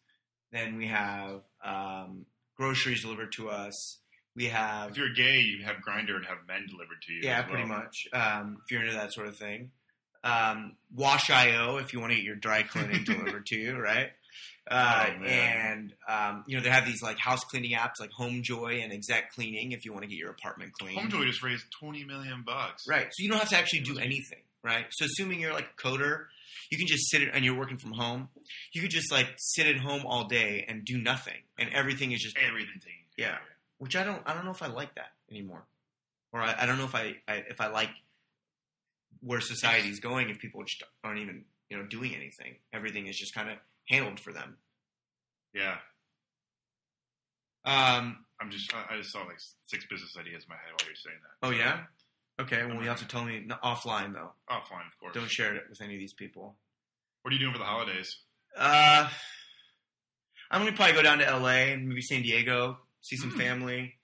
Then 0.52 0.76
we 0.76 0.88
have 0.88 1.42
um, 1.64 2.26
groceries 2.56 3.02
delivered 3.02 3.32
to 3.34 3.48
us. 3.48 3.98
We 4.34 4.46
have 4.46 4.90
if 4.90 4.96
you're 4.96 5.14
gay, 5.14 5.38
you 5.38 5.62
have 5.64 5.76
Grindr 5.76 6.16
and 6.16 6.26
have 6.26 6.38
men 6.48 6.66
delivered 6.68 7.00
to 7.06 7.12
you. 7.12 7.20
yeah, 7.22 7.40
well. 7.40 7.50
pretty 7.50 7.68
much. 7.68 8.08
Um, 8.12 8.58
if 8.64 8.72
you're 8.72 8.82
into 8.82 8.94
that 8.94 9.12
sort 9.12 9.28
of 9.28 9.36
thing, 9.36 9.70
um, 10.24 10.74
Wash.io 10.92 11.76
if 11.76 11.92
you 11.92 12.00
want 12.00 12.10
to 12.10 12.16
get 12.16 12.24
your 12.24 12.34
dry 12.34 12.64
cleaning 12.64 13.04
delivered 13.04 13.46
to 13.46 13.56
you, 13.56 13.78
right? 13.78 14.10
Uh, 14.70 15.06
Oh, 15.06 15.24
and 15.24 15.92
um, 16.08 16.44
you 16.46 16.56
know 16.56 16.62
they 16.62 16.70
have 16.70 16.86
these 16.86 17.02
like 17.02 17.18
house 17.18 17.44
cleaning 17.44 17.72
apps 17.72 18.00
like 18.00 18.10
HomeJoy 18.12 18.82
and 18.82 18.92
Exact 18.92 19.34
Cleaning 19.34 19.72
if 19.72 19.84
you 19.84 19.92
want 19.92 20.02
to 20.04 20.08
get 20.08 20.16
your 20.16 20.30
apartment 20.30 20.72
clean. 20.72 20.96
Homejoy 20.98 21.26
just 21.26 21.42
raised 21.42 21.64
twenty 21.78 22.04
million 22.04 22.42
bucks. 22.46 22.86
Right. 22.88 23.06
So 23.12 23.22
you 23.22 23.28
don't 23.28 23.38
have 23.38 23.50
to 23.50 23.56
actually 23.56 23.80
do 23.80 23.98
anything, 23.98 24.40
right? 24.62 24.86
So 24.90 25.04
assuming 25.04 25.40
you're 25.40 25.52
like 25.52 25.68
a 25.78 25.82
coder, 25.82 26.26
you 26.70 26.78
can 26.78 26.86
just 26.86 27.10
sit 27.10 27.22
and 27.32 27.44
you're 27.44 27.56
working 27.58 27.76
from 27.76 27.92
home. 27.92 28.28
You 28.72 28.80
could 28.82 28.90
just 28.90 29.12
like 29.12 29.28
sit 29.36 29.66
at 29.66 29.76
home 29.76 30.04
all 30.06 30.24
day 30.26 30.64
and 30.68 30.84
do 30.84 30.96
nothing, 30.98 31.38
and 31.58 31.68
everything 31.72 32.12
is 32.12 32.20
just 32.20 32.36
Everything. 32.38 32.92
Yeah. 33.16 33.36
which 33.78 33.94
I 33.96 34.04
don't 34.04 34.22
I 34.26 34.32
don't 34.34 34.44
know 34.44 34.50
if 34.52 34.62
I 34.62 34.68
like 34.68 34.94
that 34.94 35.12
anymore, 35.30 35.64
or 36.32 36.40
I, 36.40 36.54
I 36.60 36.66
don't 36.66 36.78
know 36.78 36.84
if 36.84 36.94
I, 36.94 37.16
I 37.28 37.44
if 37.50 37.60
I 37.60 37.68
like 37.68 37.90
where 39.20 39.40
society's 39.40 40.00
going 40.00 40.28
if 40.30 40.38
people 40.38 40.62
just 40.64 40.82
aren't 41.02 41.20
even 41.20 41.44
you 41.70 41.76
know 41.76 41.84
doing 41.84 42.14
anything. 42.14 42.56
Everything 42.72 43.06
is 43.06 43.16
just 43.16 43.34
kind 43.34 43.50
of 43.50 43.56
handled 43.88 44.20
for 44.20 44.32
them. 44.32 44.56
Yeah. 45.52 45.76
Um. 47.64 48.18
I'm 48.40 48.50
just. 48.50 48.72
I 48.74 48.96
just 48.96 49.10
saw 49.12 49.20
like 49.20 49.38
six 49.66 49.86
business 49.86 50.14
ideas 50.18 50.42
in 50.44 50.48
my 50.50 50.56
head 50.56 50.72
while 50.78 50.86
you're 50.88 50.96
saying 50.96 51.16
that. 51.22 51.46
Oh 51.46 51.50
yeah. 51.50 51.84
Okay. 52.40 52.64
Well, 52.66 52.82
you 52.82 52.88
have 52.88 52.98
to 52.98 53.06
tell 53.08 53.24
me 53.24 53.46
offline 53.62 54.12
though. 54.12 54.32
Offline, 54.50 54.86
of 54.86 54.98
course. 55.00 55.14
Don't 55.14 55.30
share 55.30 55.54
it 55.54 55.64
with 55.70 55.80
any 55.80 55.94
of 55.94 56.00
these 56.00 56.12
people. 56.12 56.56
What 57.22 57.30
are 57.30 57.34
you 57.34 57.40
doing 57.40 57.52
for 57.52 57.58
the 57.58 57.64
holidays? 57.64 58.18
Uh, 58.56 59.08
I'm 60.50 60.60
gonna 60.64 60.76
probably 60.76 60.94
go 60.94 61.02
down 61.02 61.18
to 61.18 61.24
LA 61.38 61.72
and 61.72 61.88
maybe 61.88 62.02
San 62.02 62.22
Diego, 62.22 62.78
see 63.00 63.16
some 63.16 63.30
Hmm. 63.30 63.38
family, 63.38 63.94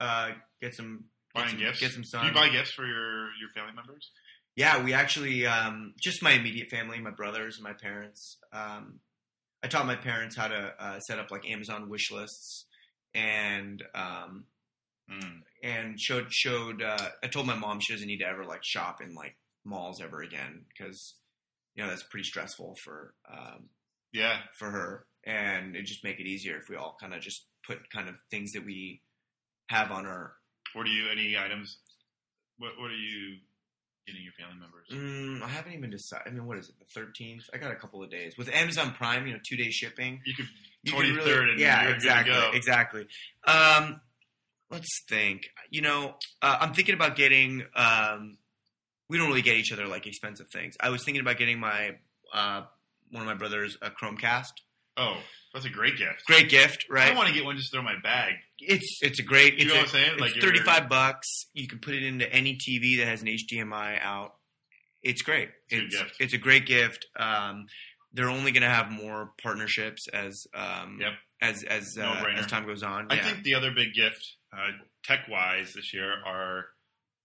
uh, 0.00 0.30
get 0.62 0.74
some 0.74 1.04
get 1.34 1.40
Buying 1.42 1.48
some, 1.50 1.58
gifts. 1.58 1.80
get 1.80 1.90
some 1.92 2.02
Do 2.02 2.08
sun. 2.08 2.26
you 2.26 2.32
buy 2.32 2.48
gifts 2.48 2.70
for 2.70 2.86
your 2.86 3.34
your 3.40 3.50
family 3.54 3.72
members? 3.74 4.10
yeah, 4.56 4.82
we 4.82 4.94
actually 4.94 5.44
um, 5.46 5.94
just 6.00 6.22
my 6.22 6.30
immediate 6.30 6.70
family, 6.70 7.00
my 7.00 7.10
brothers 7.10 7.56
and 7.56 7.64
my 7.64 7.72
parents. 7.74 8.38
Um, 8.52 9.00
I 9.64 9.66
taught 9.66 9.86
my 9.86 9.96
parents 9.96 10.36
how 10.36 10.48
to 10.48 10.74
uh, 10.78 11.00
set 11.00 11.18
up 11.18 11.30
like 11.30 11.48
Amazon 11.50 11.88
wish 11.88 12.10
lists 12.12 12.66
and 13.14 13.82
um, 13.94 14.44
Mm. 15.10 15.40
and 15.62 16.00
showed 16.00 16.28
showed. 16.32 16.80
Uh, 16.82 17.10
I 17.22 17.26
told 17.26 17.46
my 17.46 17.54
mom 17.54 17.78
she 17.78 17.92
doesn't 17.92 18.06
need 18.08 18.20
to 18.20 18.26
ever 18.26 18.46
like 18.46 18.64
shop 18.64 19.02
in 19.02 19.14
like 19.14 19.36
malls 19.62 20.00
ever 20.00 20.22
again 20.22 20.64
because 20.68 21.16
you 21.74 21.82
know 21.82 21.90
that's 21.90 22.02
pretty 22.04 22.24
stressful 22.24 22.74
for 22.82 23.12
um, 23.30 23.68
Yeah. 24.14 24.38
for 24.58 24.70
her, 24.70 25.04
and 25.26 25.76
it 25.76 25.84
just 25.84 26.04
make 26.04 26.20
it 26.20 26.26
easier 26.26 26.56
if 26.56 26.70
we 26.70 26.76
all 26.76 26.96
kind 26.98 27.12
of 27.12 27.20
just 27.20 27.44
put 27.66 27.90
kind 27.90 28.08
of 28.08 28.14
things 28.30 28.52
that 28.52 28.64
we 28.64 29.02
have 29.68 29.90
on 29.90 30.06
our. 30.06 30.36
What 30.72 30.86
do 30.86 30.90
you? 30.90 31.10
Any 31.10 31.36
items? 31.36 31.76
What 32.56 32.72
What 32.78 32.90
are 32.90 32.96
you 32.96 33.40
getting 34.06 34.22
your 34.22 34.32
family 34.38 34.60
members? 34.60 34.88
Mm, 34.92 35.42
I 35.42 35.48
haven't 35.48 35.72
even 35.72 35.90
decided. 35.90 36.24
I 36.26 36.30
mean, 36.30 36.46
what 36.46 36.58
is 36.58 36.68
it? 36.68 36.74
The 36.78 36.84
thirteenth. 37.00 37.44
I 37.52 37.58
got 37.58 37.70
a 37.72 37.76
couple 37.76 38.02
of 38.02 38.10
days 38.10 38.36
with 38.38 38.48
Amazon 38.48 38.92
Prime. 38.92 39.26
You 39.26 39.34
know, 39.34 39.38
two 39.48 39.56
day 39.56 39.70
shipping. 39.70 40.20
You 40.24 40.34
could 40.34 40.46
twenty 40.88 41.14
third, 41.16 41.26
really- 41.40 41.50
and 41.52 41.60
yeah, 41.60 41.88
exactly, 41.88 42.32
good 42.32 42.40
to 42.40 42.50
go. 42.52 42.56
exactly. 42.56 43.06
Um, 43.46 44.00
let's 44.70 45.02
think. 45.08 45.42
You 45.70 45.82
know, 45.82 46.14
uh, 46.42 46.58
I'm 46.60 46.74
thinking 46.74 46.94
about 46.94 47.16
getting. 47.16 47.64
Um, 47.74 48.38
we 49.08 49.18
don't 49.18 49.28
really 49.28 49.42
get 49.42 49.56
each 49.56 49.72
other 49.72 49.86
like 49.86 50.06
expensive 50.06 50.46
things. 50.52 50.74
I 50.80 50.90
was 50.90 51.04
thinking 51.04 51.20
about 51.20 51.38
getting 51.38 51.58
my 51.60 51.96
uh, 52.32 52.62
one 53.10 53.22
of 53.22 53.26
my 53.26 53.34
brothers 53.34 53.76
a 53.82 53.90
Chromecast. 53.90 54.52
Oh, 54.96 55.16
that's 55.52 55.66
a 55.66 55.70
great 55.70 55.96
gift. 55.98 56.24
Great 56.26 56.48
gift, 56.48 56.86
right? 56.90 57.12
I 57.12 57.14
want 57.16 57.28
to 57.28 57.34
get 57.34 57.44
one 57.44 57.56
just 57.56 57.70
to 57.70 57.76
throw 57.76 57.80
in 57.80 57.84
my 57.84 58.00
bag. 58.02 58.34
It's 58.58 58.98
it's 59.02 59.18
a 59.18 59.22
great. 59.22 59.54
You 59.58 59.66
it's 59.66 59.68
know 59.68 59.74
a, 59.74 59.76
what 59.78 59.86
I'm 59.86 59.90
saying? 59.92 60.10
It's 60.12 60.20
Like 60.20 60.32
thirty 60.40 60.60
five 60.60 60.88
bucks. 60.88 61.46
You 61.52 61.66
can 61.68 61.78
put 61.80 61.94
it 61.94 62.02
into 62.04 62.30
any 62.32 62.56
TV 62.56 62.98
that 62.98 63.06
has 63.08 63.22
an 63.22 63.28
HDMI 63.28 63.98
out. 64.02 64.34
It's 65.02 65.22
great. 65.22 65.50
It's 65.68 65.94
It's 65.94 66.02
gift. 66.02 66.16
it's 66.20 66.32
a 66.34 66.38
great 66.38 66.66
gift. 66.66 67.06
Um, 67.18 67.66
they're 68.12 68.30
only 68.30 68.52
going 68.52 68.62
to 68.62 68.68
have 68.70 68.90
more 68.90 69.32
partnerships 69.42 70.06
as 70.08 70.46
um, 70.54 70.98
Yep. 71.00 71.12
as 71.42 71.62
as 71.64 71.98
uh, 71.98 72.24
as 72.36 72.46
time 72.46 72.64
goes 72.66 72.82
on. 72.82 73.08
I 73.10 73.16
Yeah. 73.16 73.24
think 73.32 73.42
the 73.42 73.54
other 73.56 73.70
big 73.72 73.92
gift, 73.94 74.24
uh, 74.56 74.68
tech 75.02 75.26
wise, 75.28 75.72
this 75.74 75.92
year 75.92 76.12
are 76.24 76.66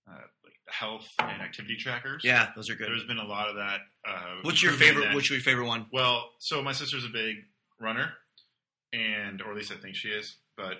uh, 0.09 0.13
like 0.43 0.53
health 0.67 1.07
and 1.19 1.41
activity 1.41 1.77
trackers. 1.77 2.23
yeah, 2.25 2.49
those 2.55 2.69
are 2.69 2.75
good. 2.75 2.87
There's 2.89 3.05
been 3.05 3.19
a 3.19 3.23
lot 3.23 3.47
of 3.49 3.55
that. 3.57 3.79
Uh, 4.07 4.35
What's 4.41 4.61
your 4.63 4.71
favorite? 4.73 5.05
that. 5.05 5.15
What's 5.15 5.29
your 5.29 5.39
favorite 5.39 5.67
one? 5.67 5.85
Well, 5.93 6.31
so 6.39 6.61
my 6.63 6.71
sister's 6.73 7.05
a 7.05 7.09
big 7.09 7.35
runner, 7.79 8.13
and 8.93 9.41
or 9.41 9.51
at 9.51 9.57
least 9.57 9.71
I 9.71 9.75
think 9.75 9.95
she 9.95 10.09
is. 10.09 10.37
But 10.57 10.77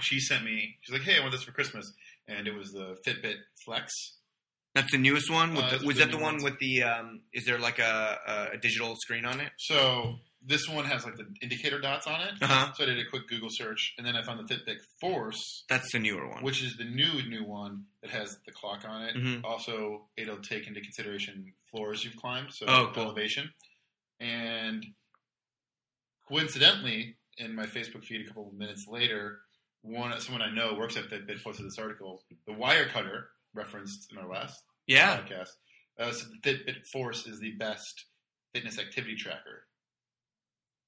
she 0.00 0.20
sent 0.20 0.44
me. 0.44 0.76
She's 0.82 0.92
like, 0.92 1.02
"Hey, 1.02 1.16
I 1.18 1.20
want 1.20 1.32
this 1.32 1.42
for 1.42 1.52
Christmas," 1.52 1.92
and 2.28 2.46
it 2.46 2.54
was 2.54 2.72
the 2.72 2.96
Fitbit 3.06 3.36
Flex. 3.64 3.92
That's 4.74 4.90
the 4.90 4.98
newest 4.98 5.30
one. 5.30 5.56
Uh, 5.56 5.76
the, 5.78 5.86
was 5.86 5.98
that 5.98 6.10
the 6.10 6.16
one 6.16 6.34
ones. 6.34 6.44
with 6.44 6.58
the? 6.58 6.82
Um, 6.82 7.20
is 7.32 7.44
there 7.44 7.58
like 7.58 7.78
a, 7.78 8.50
a, 8.54 8.56
digital 8.56 8.96
screen 8.96 9.26
on 9.26 9.38
it? 9.40 9.50
So 9.58 10.14
this 10.44 10.66
one 10.66 10.86
has 10.86 11.04
like 11.04 11.16
the 11.16 11.26
indicator 11.42 11.78
dots 11.78 12.06
on 12.06 12.22
it. 12.22 12.34
Uh 12.40 12.46
huh. 12.46 12.72
So 12.74 12.84
I 12.84 12.86
did 12.86 12.98
a 12.98 13.08
quick 13.10 13.28
Google 13.28 13.50
search, 13.50 13.94
and 13.98 14.06
then 14.06 14.16
I 14.16 14.22
found 14.22 14.40
the 14.46 14.54
Fitbit 14.54 14.78
Force, 15.00 15.64
That's 15.68 15.92
the 15.92 15.98
newer 15.98 16.26
one. 16.26 16.42
which 16.42 16.62
is 16.62 16.74
the 16.78 16.84
new 16.84 17.22
new 17.28 17.44
one 17.44 17.84
that 18.00 18.10
has 18.10 18.38
the 18.46 18.52
clock 18.52 18.84
on 18.88 19.02
it. 19.02 19.14
Mhm. 19.16 19.44
Also, 19.44 20.06
it'll 20.16 20.38
take 20.38 20.66
into 20.66 20.80
consideration 20.80 21.52
floors 21.70 22.02
you've 22.04 22.16
climbed, 22.16 22.52
so 22.52 22.64
Oh, 22.66 22.90
cool. 22.94 23.04
elevation. 23.04 23.52
And 24.20 24.86
coincidentally, 26.32 27.16
in 27.38 27.54
my 27.54 27.66
Facebook 27.66 28.04
feed 28.04 28.22
a 28.22 28.26
couple 28.26 28.48
of 28.48 28.54
minutes 28.54 28.86
later, 28.88 29.40
one 29.82 30.18
someone 30.20 30.42
I 30.42 30.50
know 30.50 30.74
works 30.74 30.96
at 30.96 31.10
Fitbit 31.10 31.42
posted 31.42 31.66
this 31.66 31.78
article. 31.78 32.22
The 32.46 32.52
Wirecutter 32.52 33.24
referenced 33.54 34.10
in 34.12 34.18
our 34.18 34.28
last 34.28 34.62
yeah. 34.86 35.18
podcast. 35.18 35.50
Uh, 35.98 36.12
so 36.12 36.26
the 36.42 36.50
Fitbit 36.50 36.86
Force 36.92 37.26
is 37.26 37.38
the 37.40 37.52
best 37.58 38.06
fitness 38.54 38.78
activity 38.78 39.16
tracker. 39.16 39.66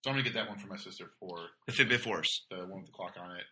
So 0.02 0.10
I'm 0.10 0.14
gonna 0.16 0.24
get 0.24 0.34
that 0.34 0.48
one 0.48 0.58
for 0.58 0.68
my 0.68 0.76
sister 0.76 1.10
for 1.18 1.38
The 1.66 1.72
Fitbit 1.72 2.00
Force. 2.00 2.44
the 2.50 2.58
one 2.58 2.78
with 2.80 2.86
the 2.86 2.92
clock 2.92 3.14
on 3.20 3.36
it. 3.36 3.44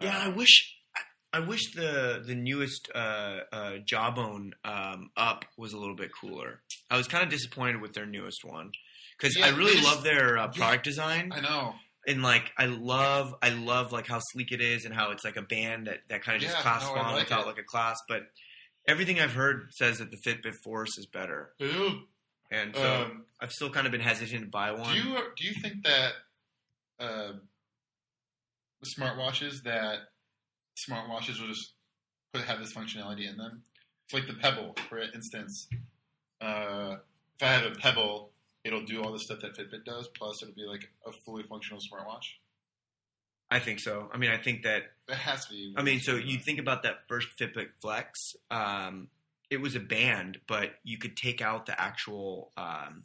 Yeah, 0.00 0.16
Uh, 0.16 0.24
I 0.24 0.28
wish 0.28 0.76
I, 0.96 1.38
I 1.38 1.40
wish 1.40 1.74
the 1.74 2.22
the 2.24 2.34
newest 2.34 2.90
uh, 2.94 3.40
uh, 3.52 3.72
Jawbone 3.84 4.52
um, 4.64 5.10
up 5.16 5.44
was 5.56 5.72
a 5.72 5.78
little 5.78 5.96
bit 5.96 6.10
cooler. 6.20 6.60
I 6.90 6.96
was 6.96 7.06
kind 7.06 7.22
of 7.22 7.30
disappointed 7.30 7.80
with 7.80 7.92
their 7.92 8.06
newest 8.06 8.44
one 8.44 8.72
because 9.20 9.36
Yeah, 9.36 9.46
I 9.46 9.48
really 9.50 9.72
just- 9.74 9.84
love 9.84 10.02
their 10.04 10.38
uh, 10.38 10.48
product 10.48 10.84
design 10.84 11.32
I 11.34 11.40
know. 11.40 11.74
and 12.06 12.22
like 12.22 12.50
I 12.56 12.66
love 12.66 13.34
I 13.42 13.50
love 13.50 13.92
like 13.92 14.06
how 14.06 14.20
sleek 14.32 14.52
it 14.52 14.60
is 14.60 14.84
and 14.84 14.94
how 14.94 15.10
it's 15.10 15.24
like 15.24 15.36
a 15.36 15.42
band 15.42 15.86
that 15.86 16.00
that 16.08 16.22
kind 16.22 16.36
of 16.36 16.42
just 16.42 16.54
Yeah, 16.56 16.62
clasps 16.62 16.88
no, 16.94 16.96
on 17.00 17.12
like 17.14 17.24
without 17.24 17.42
it. 17.42 17.46
like 17.46 17.58
a 17.58 17.62
clasp. 17.64 18.04
But 18.08 18.22
everything 18.88 19.20
I've 19.20 19.34
heard 19.34 19.68
says 19.72 19.98
that 19.98 20.10
the 20.10 20.16
Fitbit 20.26 20.54
Force 20.64 20.96
is 20.98 21.06
better, 21.06 21.52
Ooh. 21.62 22.02
and 22.50 22.74
so 22.74 23.02
Um, 23.04 23.24
I've 23.40 23.52
still 23.52 23.70
kind 23.70 23.86
of 23.86 23.92
been 23.92 24.00
hesitant 24.00 24.42
to 24.44 24.48
buy 24.50 24.72
one. 24.72 24.94
Do 24.94 25.00
you 25.00 25.18
do 25.36 25.44
you 25.46 25.54
think 25.60 25.84
that 25.84 26.12
uh, 26.98 27.32
the 28.80 28.86
smartwatches 28.98 29.62
that 29.64 29.98
smartwatches 30.88 31.40
will 31.40 31.48
just 31.48 31.72
put 32.32 32.42
have 32.44 32.58
this 32.58 32.72
functionality 32.74 33.28
in 33.28 33.36
them? 33.36 33.62
It's 34.06 34.14
like 34.14 34.26
the 34.26 34.34
Pebble, 34.40 34.74
for 34.88 34.98
instance. 34.98 35.68
Uh, 36.40 36.96
if 37.36 37.42
I 37.42 37.46
have 37.52 37.70
a 37.70 37.74
Pebble 37.74 38.29
it'll 38.64 38.84
do 38.84 39.02
all 39.02 39.12
the 39.12 39.18
stuff 39.18 39.40
that 39.40 39.56
Fitbit 39.56 39.84
does. 39.84 40.08
Plus, 40.08 40.42
it'll 40.42 40.54
be 40.54 40.64
like 40.66 40.88
a 41.06 41.12
fully 41.12 41.42
functional 41.44 41.80
smartwatch. 41.80 42.24
I 43.50 43.58
think 43.58 43.80
so. 43.80 44.08
I 44.12 44.16
mean, 44.18 44.30
I 44.30 44.38
think 44.38 44.62
that 44.62 44.84
That 45.08 45.16
has 45.16 45.46
to 45.46 45.52
be. 45.52 45.74
I 45.76 45.82
mean, 45.82 46.00
so 46.00 46.14
you 46.16 46.38
think 46.38 46.60
about 46.60 46.84
that 46.84 47.08
first 47.08 47.28
Fitbit 47.38 47.68
Flex. 47.80 48.34
Um, 48.50 49.08
it 49.50 49.60
was 49.60 49.74
a 49.74 49.80
band, 49.80 50.38
but 50.46 50.70
you 50.84 50.98
could 50.98 51.16
take 51.16 51.40
out 51.42 51.66
the 51.66 51.80
actual, 51.80 52.52
um, 52.56 53.04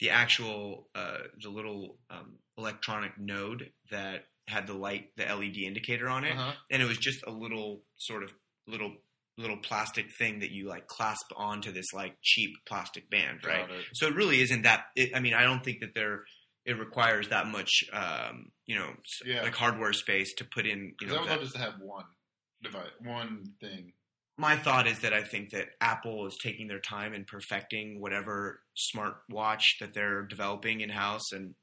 the 0.00 0.08
actual, 0.10 0.88
uh, 0.94 1.18
the 1.42 1.50
little 1.50 1.96
um, 2.10 2.36
electronic 2.56 3.18
node 3.18 3.70
that 3.90 4.24
had 4.48 4.66
the 4.66 4.72
light, 4.72 5.10
the 5.16 5.24
LED 5.24 5.56
indicator 5.58 6.08
on 6.08 6.24
it, 6.24 6.32
Uh-huh. 6.32 6.52
and 6.70 6.80
it 6.80 6.86
was 6.86 6.96
just 6.96 7.22
a 7.26 7.30
little 7.30 7.82
sort 7.98 8.22
of 8.22 8.32
little 8.66 8.94
little 9.38 9.58
plastic 9.58 10.06
thing 10.18 10.38
that 10.40 10.50
you 10.50 10.66
like 10.68 10.86
clasp 10.86 11.26
onto 11.36 11.72
this 11.72 11.92
like 11.92 12.16
cheap 12.22 12.50
plastic 12.66 13.10
band, 13.10 13.40
right? 13.44 13.68
It. 13.70 13.84
So 13.94 14.06
it 14.06 14.14
really 14.14 14.40
isn't 14.40 14.62
that. 14.62 14.84
It, 14.96 15.10
I 15.14 15.20
mean, 15.20 15.34
I 15.34 15.42
don't 15.42 15.62
think 15.64 15.80
that 15.80 15.94
there 15.94 16.24
it 16.64 16.78
requires 16.78 17.28
that 17.28 17.46
much, 17.46 17.84
um, 17.92 18.50
you 18.66 18.76
know, 18.76 18.92
Yeah. 19.24 19.42
like 19.42 19.54
hardware 19.54 19.92
space 19.92 20.34
to 20.38 20.44
put 20.44 20.66
in. 20.66 20.78
You 20.86 20.92
Because 20.98 21.12
I 21.12 21.16
know, 21.16 21.20
would 21.22 21.30
that- 21.30 21.34
love 21.36 21.42
just 21.42 21.54
to 21.54 21.60
have 21.60 21.74
one 21.80 22.04
device, 22.62 22.90
one 23.00 23.44
thing. 23.60 23.92
my 24.38 24.56
thought 24.56 24.86
is 24.88 24.98
that 25.00 25.12
I 25.12 25.22
think 25.22 25.50
that 25.50 25.68
Apple 25.80 26.26
is 26.26 26.36
taking 26.42 26.66
their 26.66 26.80
time 26.80 27.12
in 27.14 27.24
perfecting 27.24 28.00
whatever 28.00 28.62
smartwatch 28.94 29.62
that 29.80 29.94
they're 29.94 30.22
developing 30.22 30.80
in 30.80 30.90
house, 30.90 31.30
and 31.32 31.54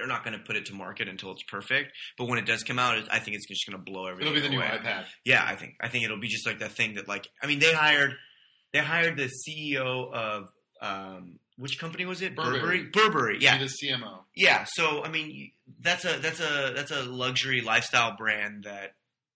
they're 0.00 0.08
not 0.08 0.24
going 0.24 0.36
to 0.38 0.42
put 0.42 0.56
it 0.56 0.64
to 0.66 0.74
market 0.74 1.08
until 1.08 1.30
it's 1.32 1.42
perfect. 1.42 1.92
But 2.16 2.26
when 2.26 2.38
it 2.38 2.46
does 2.46 2.62
come 2.64 2.78
out, 2.78 2.96
I 3.10 3.18
think 3.18 3.36
it's 3.36 3.46
just 3.46 3.66
going 3.68 3.78
to 3.78 3.84
blow 3.84 4.06
everything. 4.06 4.34
It'll 4.34 4.42
be 4.42 4.48
the 4.48 4.54
new 4.54 4.62
iPad. 4.62 5.04
Yeah, 5.24 5.44
I 5.46 5.54
think 5.56 5.74
I 5.80 5.88
think 5.88 6.04
it'll 6.04 6.18
be 6.20 6.28
just 6.28 6.46
like 6.46 6.60
that 6.60 6.72
thing 6.72 6.94
that 6.94 7.06
like 7.06 7.28
I 7.42 7.46
mean 7.46 7.58
they 7.58 7.72
hired 7.72 8.14
they 8.72 8.78
hired 8.78 9.18
the 9.18 9.28
CEO 9.28 10.10
of 10.12 10.48
um, 10.80 11.38
which 11.58 11.78
company 11.78 12.06
was 12.06 12.22
it 12.22 12.34
Burberry. 12.34 12.84
Burberry 12.84 13.36
yeah 13.40 13.58
the 13.58 13.66
CMO. 13.66 14.20
yeah 14.34 14.64
so 14.66 15.04
I 15.04 15.10
mean 15.10 15.50
that's 15.80 16.06
a 16.06 16.18
that's 16.18 16.40
a 16.40 16.72
that's 16.74 16.90
a 16.90 17.02
luxury 17.02 17.60
lifestyle 17.60 18.16
brand 18.16 18.64
that 18.64 18.92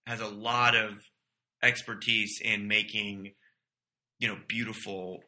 has 0.07 0.21
a 0.21 0.27
lot 0.27 0.75
of 0.75 0.93
expertise 1.61 2.39
in 2.43 2.67
making 2.67 3.33
you 4.17 4.27
know 4.27 4.37
beautiful 4.47 5.19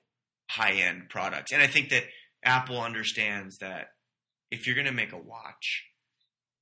high 0.50 0.74
end 0.74 1.10
products 1.10 1.52
and 1.52 1.62
I 1.62 1.68
think 1.68 1.90
that 1.90 2.04
Apple 2.44 2.82
understands 2.82 3.58
that 3.60 3.90
if 4.52 4.66
you're 4.66 4.76
going 4.76 4.88
to 4.88 4.94
make 4.94 5.12
a 5.14 5.18
watch 5.18 5.84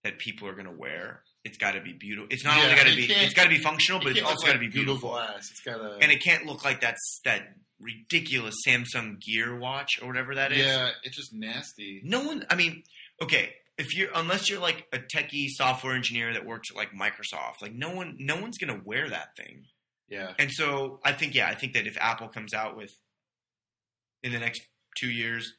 that 0.03 0.19
people 0.19 0.47
are 0.47 0.53
going 0.53 0.65
to 0.67 0.71
wear 0.71 1.21
it's 1.43 1.57
got 1.57 1.71
to 1.73 1.81
be 1.81 1.93
beautiful 1.93 2.27
it's 2.31 2.43
not 2.43 2.57
Yeah, 2.57 2.63
only 2.63 2.75
got 2.75 2.87
to 2.87 2.95
be 2.95 3.05
it's 3.11 3.33
got 3.33 3.43
to 3.43 3.49
be 3.49 3.57
functional 3.59 3.99
but 4.01 4.09
It 4.11 4.17
it's 4.17 4.25
also 4.27 4.47
got 4.47 4.53
to 4.53 4.59
be 4.59 4.67
beautiful 4.67 5.09
Glass. 5.11 5.49
It's 5.51 5.61
got 5.61 5.79
a 5.79 5.97
and 6.01 6.11
it 6.11 6.23
can't 6.23 6.45
look 6.45 6.63
like 6.65 6.81
that's 6.81 7.21
that 7.25 7.55
ridiculous 7.79 8.55
Samsung 8.67 9.19
Gear 9.21 9.57
watch 9.57 9.99
or 10.01 10.07
whatever 10.07 10.35
that 10.35 10.51
is. 10.51 10.59
yeah, 10.65 10.89
it's 11.03 11.17
just 11.17 11.33
nasty. 11.33 12.01
No 12.05 12.23
one. 12.23 12.45
I 12.49 12.55
mean, 12.55 12.83
okay, 13.21 13.53
if 13.77 13.95
you're 13.95 14.09
unless 14.15 14.49
you're 14.49 14.61
like 14.61 14.87
a 14.93 14.97
techie 14.99 15.47
software 15.49 15.93
engineer 15.93 16.31
that 16.33 16.45
works 16.45 16.69
at 16.71 16.77
like 16.77 16.91
Microsoft, 16.93 17.61
like 17.61 17.73
no 17.73 17.89
one, 17.93 18.15
no 18.19 18.37
one's 18.39 18.57
gonna 18.57 18.79
wear 18.85 19.09
that 19.09 19.35
thing. 19.35 19.65
Yeah, 20.07 20.33
And 20.37 20.51
so 20.51 20.99
I 21.03 21.13
think, 21.13 21.33
yeah, 21.33 21.47
I 21.47 21.55
think 21.55 21.73
that 21.73 21.87
if 21.87 21.97
Apple 21.99 22.27
comes 22.27 22.53
out 22.53 22.77
with 22.77 22.91
in 24.23 24.31
the 24.31 24.39
next 24.39 24.61
two 24.97 25.09
years, 25.09 25.51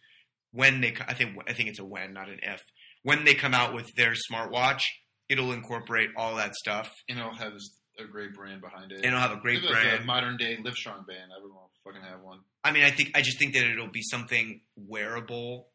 when 0.56 0.80
they, 0.80 0.94
I 1.06 1.12
think, 1.14 1.36
I 1.46 1.52
think 1.52 1.68
it's 1.68 1.78
a 1.78 1.84
when, 1.84 2.14
not 2.14 2.28
an 2.28 2.40
if. 2.42 2.62
When 3.02 3.24
they 3.24 3.34
come 3.34 3.54
out 3.54 3.74
with 3.74 3.94
their 3.94 4.14
smartwatch, 4.30 4.80
it'll 5.28 5.52
incorporate 5.52 6.10
all 6.16 6.36
that 6.36 6.54
stuff, 6.54 6.90
and 7.08 7.18
it'll 7.18 7.34
have 7.34 7.52
a 7.98 8.04
great 8.04 8.34
brand 8.34 8.60
behind 8.60 8.90
it. 8.92 8.96
and 8.96 9.06
it'll 9.06 9.20
have 9.20 9.32
a 9.32 9.40
great 9.40 9.60
Maybe 9.62 9.72
like 9.74 9.82
brand. 9.82 10.02
a 10.02 10.06
modern 10.06 10.36
day 10.36 10.56
Livestrong 10.56 11.06
band. 11.06 11.30
I 11.36 11.42
would 11.42 11.52
want 11.52 11.70
to 11.74 11.80
fucking 11.84 12.02
have 12.02 12.20
one. 12.22 12.40
I 12.64 12.72
mean, 12.72 12.84
I 12.84 12.90
think 12.90 13.12
I 13.14 13.22
just 13.22 13.38
think 13.38 13.54
that 13.54 13.64
it'll 13.64 13.88
be 13.90 14.02
something 14.02 14.60
wearable 14.76 15.68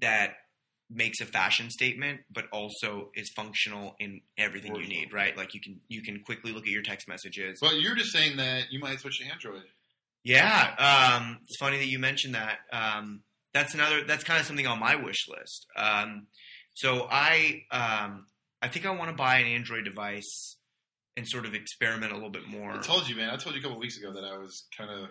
that 0.00 0.34
makes 0.90 1.20
a 1.20 1.26
fashion 1.26 1.70
statement, 1.70 2.20
but 2.30 2.44
also 2.52 3.10
is 3.14 3.30
functional 3.34 3.94
in 3.98 4.20
everything 4.38 4.74
you 4.76 4.86
need. 4.86 5.12
Right? 5.12 5.36
Like 5.36 5.54
you 5.54 5.60
can 5.60 5.80
you 5.88 6.02
can 6.02 6.22
quickly 6.22 6.52
look 6.52 6.64
at 6.64 6.70
your 6.70 6.82
text 6.82 7.08
messages. 7.08 7.58
But 7.60 7.80
you're 7.80 7.96
just 7.96 8.12
saying 8.12 8.36
that 8.36 8.70
you 8.70 8.78
might 8.78 9.00
switch 9.00 9.18
to 9.20 9.26
Android. 9.26 9.62
Yeah, 10.24 11.16
um, 11.18 11.38
it's 11.44 11.56
funny 11.58 11.78
that 11.78 11.86
you 11.86 11.98
mentioned 11.98 12.34
that. 12.34 12.58
Um, 12.72 13.22
that's 13.58 13.74
another. 13.74 14.04
That's 14.04 14.24
kind 14.24 14.40
of 14.40 14.46
something 14.46 14.66
on 14.66 14.78
my 14.78 14.94
wish 14.96 15.28
list. 15.28 15.66
Um, 15.76 16.26
so 16.74 17.08
I, 17.10 17.64
um, 17.70 18.26
I 18.62 18.68
think 18.68 18.86
I 18.86 18.90
want 18.90 19.10
to 19.10 19.16
buy 19.16 19.38
an 19.38 19.46
Android 19.46 19.84
device 19.84 20.56
and 21.16 21.26
sort 21.26 21.44
of 21.44 21.54
experiment 21.54 22.12
a 22.12 22.14
little 22.14 22.30
bit 22.30 22.46
more. 22.46 22.72
I 22.72 22.80
told 22.80 23.08
you, 23.08 23.16
man. 23.16 23.30
I 23.30 23.36
told 23.36 23.56
you 23.56 23.60
a 23.60 23.62
couple 23.62 23.78
weeks 23.78 23.98
ago 23.98 24.12
that 24.12 24.24
I 24.24 24.38
was 24.38 24.66
kind 24.76 24.90
of 24.90 25.08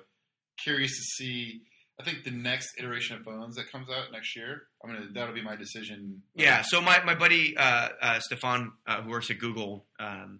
curious 0.63 0.91
to 0.91 1.03
see. 1.03 1.61
I 1.99 2.03
think 2.03 2.23
the 2.23 2.31
next 2.31 2.69
iteration 2.77 3.17
of 3.17 3.23
phones 3.23 3.55
that 3.55 3.71
comes 3.71 3.89
out 3.89 4.11
next 4.13 4.35
year, 4.35 4.63
I'm 4.83 4.93
gonna 4.93 5.07
that'll 5.13 5.33
be 5.33 5.41
my 5.41 5.55
decision. 5.55 6.21
Yeah. 6.35 6.61
So 6.61 6.79
my 6.79 7.03
my 7.03 7.15
buddy 7.15 7.57
uh, 7.57 7.89
uh, 8.01 8.19
Stefan, 8.19 8.71
uh, 8.85 9.01
who 9.01 9.09
works 9.09 9.29
at 9.29 9.39
Google, 9.39 9.85
um, 9.99 10.39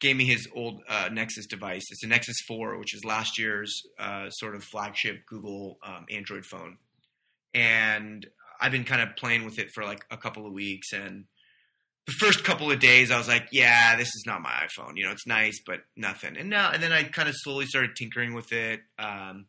gave 0.00 0.16
me 0.16 0.24
his 0.24 0.48
old 0.54 0.82
uh, 0.88 1.08
Nexus 1.12 1.46
device. 1.46 1.84
It's 1.90 2.02
a 2.02 2.06
Nexus 2.06 2.36
Four, 2.46 2.78
which 2.78 2.94
is 2.94 3.04
last 3.04 3.38
year's 3.38 3.82
uh, 3.98 4.30
sort 4.30 4.54
of 4.54 4.64
flagship 4.64 5.26
Google 5.26 5.78
um, 5.82 6.06
Android 6.10 6.44
phone, 6.44 6.78
and 7.54 8.26
I've 8.60 8.72
been 8.72 8.84
kind 8.84 9.02
of 9.02 9.16
playing 9.16 9.44
with 9.44 9.58
it 9.58 9.70
for 9.70 9.84
like 9.84 10.04
a 10.10 10.16
couple 10.16 10.46
of 10.46 10.52
weeks. 10.52 10.92
And 10.92 11.24
the 12.06 12.12
first 12.12 12.44
couple 12.44 12.70
of 12.70 12.80
days, 12.80 13.10
I 13.10 13.18
was 13.18 13.28
like, 13.28 13.48
"Yeah, 13.52 13.96
this 13.96 14.08
is 14.08 14.24
not 14.26 14.42
my 14.42 14.50
iPhone. 14.50 14.96
You 14.96 15.06
know, 15.06 15.12
it's 15.12 15.26
nice, 15.26 15.60
but 15.66 15.80
nothing." 15.96 16.36
And 16.36 16.50
now, 16.50 16.70
and 16.72 16.82
then 16.82 16.92
I 16.92 17.04
kind 17.04 17.28
of 17.28 17.34
slowly 17.36 17.66
started 17.66 17.96
tinkering 17.96 18.34
with 18.34 18.52
it. 18.52 18.80
Um, 18.98 19.46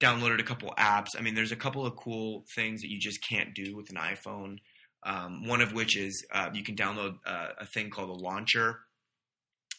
downloaded 0.00 0.40
a 0.40 0.44
couple 0.44 0.72
apps. 0.78 1.08
I 1.18 1.22
mean, 1.22 1.34
there's 1.34 1.52
a 1.52 1.56
couple 1.56 1.86
of 1.86 1.96
cool 1.96 2.44
things 2.54 2.82
that 2.82 2.90
you 2.90 2.98
just 2.98 3.26
can't 3.26 3.54
do 3.54 3.74
with 3.74 3.90
an 3.90 3.96
iPhone. 3.96 4.58
Um, 5.02 5.46
one 5.46 5.60
of 5.60 5.72
which 5.72 5.96
is 5.96 6.26
uh, 6.32 6.50
you 6.52 6.64
can 6.64 6.74
download 6.74 7.14
uh, 7.24 7.48
a 7.58 7.66
thing 7.66 7.90
called 7.90 8.10
a 8.10 8.24
launcher, 8.24 8.80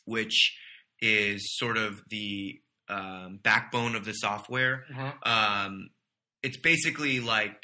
which 0.07 0.57
is 1.01 1.55
sort 1.57 1.77
of 1.77 2.01
the 2.09 2.59
um, 2.89 3.39
backbone 3.43 3.95
of 3.95 4.05
the 4.05 4.13
software. 4.13 4.85
Uh-huh. 4.89 5.11
Um, 5.23 5.89
it's 6.41 6.57
basically 6.57 7.19
like 7.19 7.61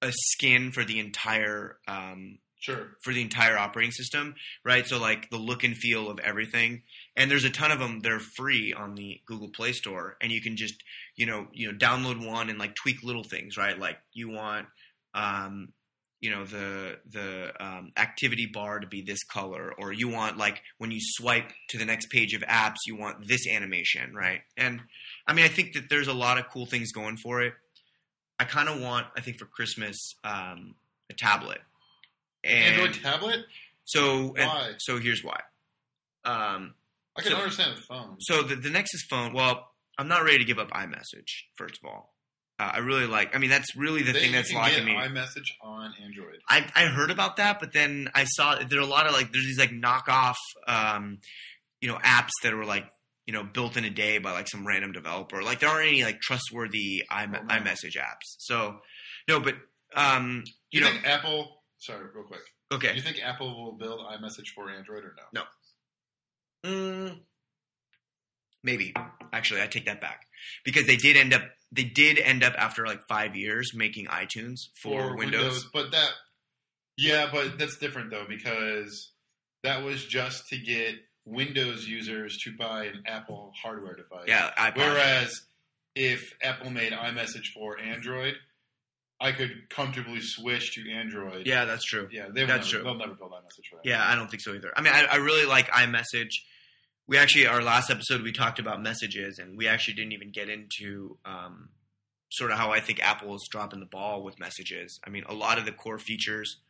a 0.00 0.10
skin 0.12 0.72
for 0.72 0.84
the 0.84 0.98
entire 0.98 1.76
um, 1.86 2.38
Sure. 2.60 2.90
for 3.02 3.12
the 3.12 3.20
entire 3.22 3.58
operating 3.58 3.90
system, 3.90 4.36
right? 4.64 4.86
So 4.86 4.96
like 4.96 5.28
the 5.30 5.36
look 5.36 5.64
and 5.64 5.76
feel 5.76 6.08
of 6.08 6.20
everything. 6.20 6.82
And 7.16 7.28
there's 7.28 7.42
a 7.44 7.50
ton 7.50 7.72
of 7.72 7.80
them. 7.80 7.98
They're 8.00 8.20
free 8.20 8.72
on 8.72 8.94
the 8.94 9.20
Google 9.26 9.48
Play 9.48 9.72
Store, 9.72 10.16
and 10.20 10.30
you 10.30 10.40
can 10.40 10.56
just 10.56 10.74
you 11.16 11.26
know 11.26 11.48
you 11.52 11.70
know 11.70 11.76
download 11.76 12.24
one 12.24 12.50
and 12.50 12.60
like 12.60 12.76
tweak 12.76 13.02
little 13.02 13.24
things, 13.24 13.56
right? 13.56 13.76
Like 13.76 13.98
you 14.12 14.28
want 14.30 14.68
um, 15.12 15.72
you 16.22 16.30
know 16.30 16.46
the 16.46 16.98
the 17.10 17.52
um, 17.62 17.90
activity 17.98 18.46
bar 18.46 18.80
to 18.80 18.86
be 18.86 19.02
this 19.02 19.22
color, 19.24 19.74
or 19.76 19.92
you 19.92 20.08
want 20.08 20.38
like 20.38 20.62
when 20.78 20.90
you 20.90 20.98
swipe 21.00 21.50
to 21.68 21.76
the 21.78 21.84
next 21.84 22.08
page 22.10 22.32
of 22.32 22.40
apps, 22.42 22.76
you 22.86 22.96
want 22.96 23.26
this 23.28 23.46
animation, 23.46 24.14
right? 24.14 24.40
And 24.56 24.80
I 25.26 25.34
mean, 25.34 25.44
I 25.44 25.48
think 25.48 25.74
that 25.74 25.90
there's 25.90 26.08
a 26.08 26.14
lot 26.14 26.38
of 26.38 26.48
cool 26.48 26.64
things 26.64 26.92
going 26.92 27.16
for 27.18 27.42
it. 27.42 27.52
I 28.38 28.44
kind 28.44 28.68
of 28.68 28.80
want, 28.80 29.06
I 29.16 29.20
think, 29.20 29.38
for 29.38 29.44
Christmas, 29.44 30.14
um, 30.24 30.74
a 31.10 31.14
tablet. 31.14 31.58
And 32.42 32.74
Android 32.80 32.94
tablet. 33.02 33.40
so, 33.84 34.34
and- 34.36 34.48
Why? 34.48 34.72
so 34.78 34.98
here's 34.98 35.22
why. 35.22 35.40
Um, 36.24 36.74
I 37.16 37.22
can 37.22 37.32
So- 37.32 37.38
understand 37.38 37.76
the 37.76 37.82
phone. 37.82 38.16
so 38.20 38.42
the, 38.42 38.56
the 38.56 38.70
Nexus 38.70 39.02
phone. 39.08 39.32
Well, 39.32 39.68
I'm 39.98 40.08
not 40.08 40.24
ready 40.24 40.38
to 40.38 40.44
give 40.44 40.58
up 40.58 40.70
iMessage. 40.70 41.44
First 41.56 41.78
of 41.82 41.88
all, 41.88 42.14
uh, 42.58 42.70
I 42.74 42.78
really 42.78 43.06
like. 43.06 43.34
I 43.34 43.38
mean, 43.38 43.50
that's 43.50 43.74
really 43.76 44.02
the 44.02 44.12
They- 44.12 44.20
thing 44.20 44.32
that's 44.32 44.52
locking 44.52 44.84
me. 44.84 44.92
iMessage 44.94 45.50
on 45.60 45.92
Android. 46.02 46.38
I, 46.48 46.64
I 46.74 46.86
heard 46.86 47.10
about 47.10 47.36
that, 47.38 47.58
but 47.60 47.72
then 47.72 48.08
I 48.14 48.24
saw 48.24 48.56
there 48.56 48.78
are 48.78 48.82
a 48.82 48.86
lot 48.86 49.06
of 49.06 49.12
like 49.12 49.32
there's 49.32 49.44
these 49.46 49.58
like 49.58 49.70
knockoff, 49.70 50.36
um, 50.68 51.18
you 51.80 51.88
know, 51.88 51.96
apps 51.96 52.30
that 52.42 52.54
were 52.54 52.64
like 52.64 52.84
you 53.26 53.32
know 53.32 53.42
built 53.44 53.76
in 53.76 53.84
a 53.84 53.90
day 53.90 54.18
by 54.18 54.32
like 54.32 54.48
some 54.48 54.66
random 54.66 54.92
developer. 54.92 55.42
Like 55.42 55.60
there 55.60 55.68
aren't 55.68 55.88
any 55.88 56.04
like 56.04 56.20
trustworthy 56.20 57.02
im- 57.10 57.34
Oh, 57.34 57.42
no. 57.42 57.54
iMessage 57.54 57.96
apps. 57.96 58.36
So 58.38 58.80
no, 59.28 59.40
but 59.40 59.54
um, 59.94 60.44
you 60.70 60.80
you, 60.80 60.80
know, 60.82 60.92
think 60.92 61.06
Apple? 61.06 61.62
Sorry, 61.78 62.04
real 62.14 62.24
quick. 62.24 62.40
Okay. 62.72 62.88
Do 62.90 62.94
you 62.94 63.02
think 63.02 63.18
Apple 63.24 63.62
will 63.64 63.72
build 63.76 64.00
iMessage 64.00 64.48
for 64.54 64.70
Android 64.70 65.04
or 65.04 65.14
no? 65.34 65.42
Mm, 66.64 67.18
maybe. 68.62 68.94
Actually, 69.32 69.62
I 69.62 69.66
take 69.66 69.86
that 69.86 70.00
back 70.00 70.26
because 70.64 70.86
they 70.86 70.96
did 70.96 71.16
end 71.16 71.34
up. 71.34 71.42
They 71.74 71.84
did 71.84 72.18
end 72.18 72.44
up 72.44 72.54
after 72.58 72.86
like 72.86 73.06
five 73.08 73.34
years 73.34 73.72
making 73.74 74.06
iTunes 74.06 74.68
for, 74.82 75.16
Windows. 75.16 75.66
but 75.72 75.90
that 75.92 76.10
yeah, 76.98 77.28
but 77.32 77.58
that's 77.58 77.78
different 77.78 78.10
though 78.10 78.26
because 78.28 79.10
that 79.62 79.82
was 79.82 80.04
just 80.04 80.48
to 80.48 80.58
get 80.58 80.96
Windows 81.24 81.88
users 81.88 82.38
to 82.44 82.52
buy 82.56 82.86
an 82.86 83.04
Apple 83.06 83.52
hardware 83.60 83.94
device. 83.94 84.26
Yeah, 84.26 84.50
iPod. 84.56 84.76
Whereas 84.76 85.42
if 85.94 86.34
Apple 86.42 86.70
made 86.70 86.92
iMessage 86.92 87.46
for 87.54 87.78
Android, 87.78 88.34
I 89.20 89.32
could 89.32 89.70
comfortably 89.70 90.20
switch 90.20 90.74
to 90.74 90.90
Android. 90.90 91.46
yeah, 91.46 91.64
that's 91.64 91.84
true. 91.84 92.08
yeah, 92.10 92.26
they 92.32 92.42
will 92.42 92.48
That's 92.48 92.66
never, 92.66 92.82
true. 92.82 92.82
They'll 92.82 92.98
never 92.98 93.14
build 93.14 93.30
iMessage 93.30 93.70
for 93.70 93.76
that. 93.76 93.86
Yeah, 93.86 94.04
I 94.04 94.16
don't 94.16 94.28
think 94.28 94.42
so 94.42 94.52
either. 94.52 94.72
I 94.76 94.82
mean, 94.82 94.92
I, 94.92 95.04
I 95.04 95.16
really 95.16 95.46
like 95.46 95.70
iMessage. 95.70 96.32
We 97.06 97.18
actually, 97.18 97.46
our 97.46 97.62
last 97.62 97.90
episode, 97.90 98.22
we 98.22 98.32
talked 98.32 98.58
about 98.58 98.82
messages, 98.82 99.38
and 99.38 99.56
we 99.56 99.68
actually 99.68 99.94
didn't 99.94 100.12
even 100.12 100.30
get 100.30 100.48
into 100.48 101.18
um, 101.24 101.70
sort 102.30 102.50
of 102.50 102.58
how 102.58 102.70
I 102.70 102.80
think 102.80 103.00
Apple 103.02 103.34
is 103.34 103.46
dropping 103.50 103.80
the 103.80 103.86
ball 103.86 104.22
with 104.22 104.38
messages. 104.38 104.98
I 105.06 105.10
mean, 105.10 105.24
a 105.28 105.34
lot 105.34 105.58
of 105.58 105.64
the 105.64 105.72
core 105.72 105.98
features 105.98 106.60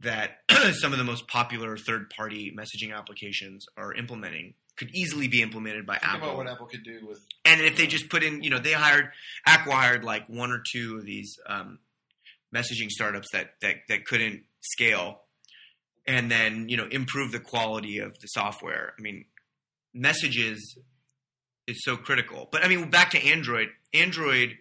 that 0.00 0.38
some 0.72 0.92
of 0.92 0.98
the 0.98 1.04
most 1.04 1.28
popular 1.28 1.76
third-party 1.76 2.56
messaging 2.56 2.96
applications 2.96 3.66
are 3.76 3.94
implementing 3.94 4.54
could 4.76 4.94
easily 4.94 5.28
be 5.28 5.42
implemented 5.42 5.84
by 5.84 5.98
Think 5.98 6.14
Apple. 6.14 6.28
about 6.28 6.36
what 6.38 6.48
Apple 6.48 6.66
could 6.66 6.84
do 6.84 7.04
with 7.06 7.20
And 7.44 7.60
if 7.60 7.76
they 7.76 7.86
just 7.86 8.08
put 8.08 8.22
in, 8.22 8.42
you 8.42 8.50
know, 8.50 8.58
they 8.58 8.72
hired 8.72 9.10
acqui-hired 9.46 10.04
like 10.04 10.28
one 10.28 10.52
or 10.52 10.62
two 10.72 10.98
of 10.98 11.04
these 11.04 11.36
um, 11.46 11.80
messaging 12.54 12.88
startups 12.88 13.28
that 13.32 13.54
that 13.60 13.76
that 13.88 14.04
couldn't 14.04 14.44
scale, 14.60 15.22
and 16.06 16.30
then 16.30 16.68
you 16.68 16.76
know 16.76 16.86
improve 16.90 17.32
the 17.32 17.40
quality 17.40 17.98
of 17.98 18.18
the 18.20 18.26
software. 18.28 18.94
I 18.98 19.02
mean, 19.02 19.24
messages 19.98 20.78
is 21.66 21.84
so 21.84 21.96
critical. 21.96 22.48
But 22.50 22.64
I 22.64 22.68
mean, 22.68 22.88
back 22.90 23.10
to 23.10 23.22
Android. 23.22 23.68
Android 23.92 24.58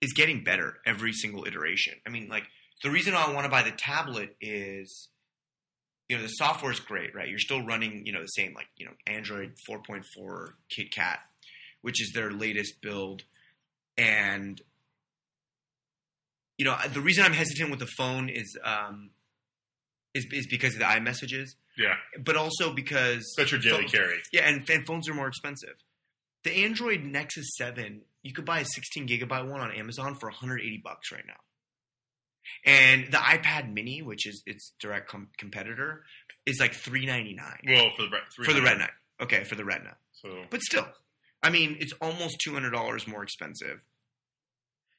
is 0.00 0.12
getting 0.12 0.42
better 0.42 0.78
every 0.86 1.12
single 1.12 1.44
iteration. 1.44 1.94
I 2.06 2.10
mean, 2.10 2.28
like 2.28 2.44
the 2.82 2.90
reason 2.90 3.14
I 3.14 3.32
want 3.32 3.44
to 3.44 3.50
buy 3.50 3.62
the 3.62 3.72
tablet 3.72 4.36
is 4.40 5.08
you 6.08 6.16
know 6.16 6.22
the 6.22 6.28
software 6.28 6.72
is 6.72 6.80
great, 6.80 7.14
right? 7.14 7.28
You're 7.28 7.38
still 7.38 7.64
running, 7.64 8.04
you 8.04 8.12
know, 8.12 8.20
the 8.20 8.26
same 8.26 8.54
like 8.54 8.68
you 8.76 8.86
know 8.86 8.92
Android 9.06 9.54
4.4 9.68 10.02
KitKat, 10.70 11.18
which 11.82 12.02
is 12.02 12.12
their 12.12 12.30
latest 12.30 12.82
build, 12.82 13.22
and 13.96 14.60
you 16.58 16.64
know 16.64 16.76
the 16.92 17.00
reason 17.00 17.24
I'm 17.24 17.32
hesitant 17.32 17.70
with 17.70 17.78
the 17.78 17.86
phone 17.86 18.28
is 18.28 18.58
um, 18.64 19.10
is 20.14 20.26
is 20.32 20.46
because 20.46 20.74
of 20.74 20.80
the 20.80 20.86
iMessages, 20.86 21.54
Yeah, 21.78 21.94
but 22.22 22.36
also 22.36 22.72
because 22.72 23.32
that's 23.36 23.50
your 23.50 23.60
daily 23.60 23.82
phone- 23.82 23.88
carry. 23.90 24.18
yeah, 24.32 24.42
and, 24.48 24.68
and 24.68 24.86
phones 24.86 25.08
are 25.08 25.14
more 25.14 25.28
expensive. 25.28 25.74
The 26.44 26.64
Android 26.64 27.02
Nexus 27.04 27.46
7, 27.56 28.02
you 28.22 28.32
could 28.32 28.44
buy 28.44 28.60
a 28.60 28.64
16 28.64 29.06
gigabyte 29.08 29.48
one 29.48 29.60
on 29.60 29.72
Amazon 29.72 30.16
for 30.16 30.28
180 30.28 30.80
bucks 30.84 31.10
right 31.12 31.24
now. 31.26 31.34
And 32.64 33.06
the 33.06 33.18
iPad 33.18 33.72
Mini, 33.72 34.02
which 34.02 34.26
is 34.26 34.42
its 34.46 34.72
direct 34.80 35.08
com- 35.08 35.28
competitor, 35.38 36.04
is 36.44 36.58
like 36.60 36.74
399 36.74 37.46
Well, 37.68 37.90
for 37.96 38.02
the 38.02 38.08
re- 38.10 38.44
for 38.46 38.52
the 38.52 38.62
Retina. 38.62 38.88
Okay, 39.20 39.44
for 39.44 39.54
the 39.54 39.64
Retina. 39.64 39.96
So 40.12 40.44
But 40.50 40.60
still, 40.62 40.86
I 41.42 41.50
mean, 41.50 41.76
it's 41.80 41.92
almost 42.00 42.42
$200 42.46 43.06
more 43.08 43.22
expensive. 43.22 43.80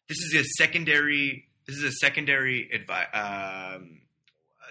This 0.07 0.17
is 0.19 0.35
a 0.35 0.43
secondary. 0.57 1.47
This 1.67 1.77
is 1.77 1.83
a 1.83 1.91
secondary 1.91 2.69
advi- 2.73 3.75
um, 3.75 4.01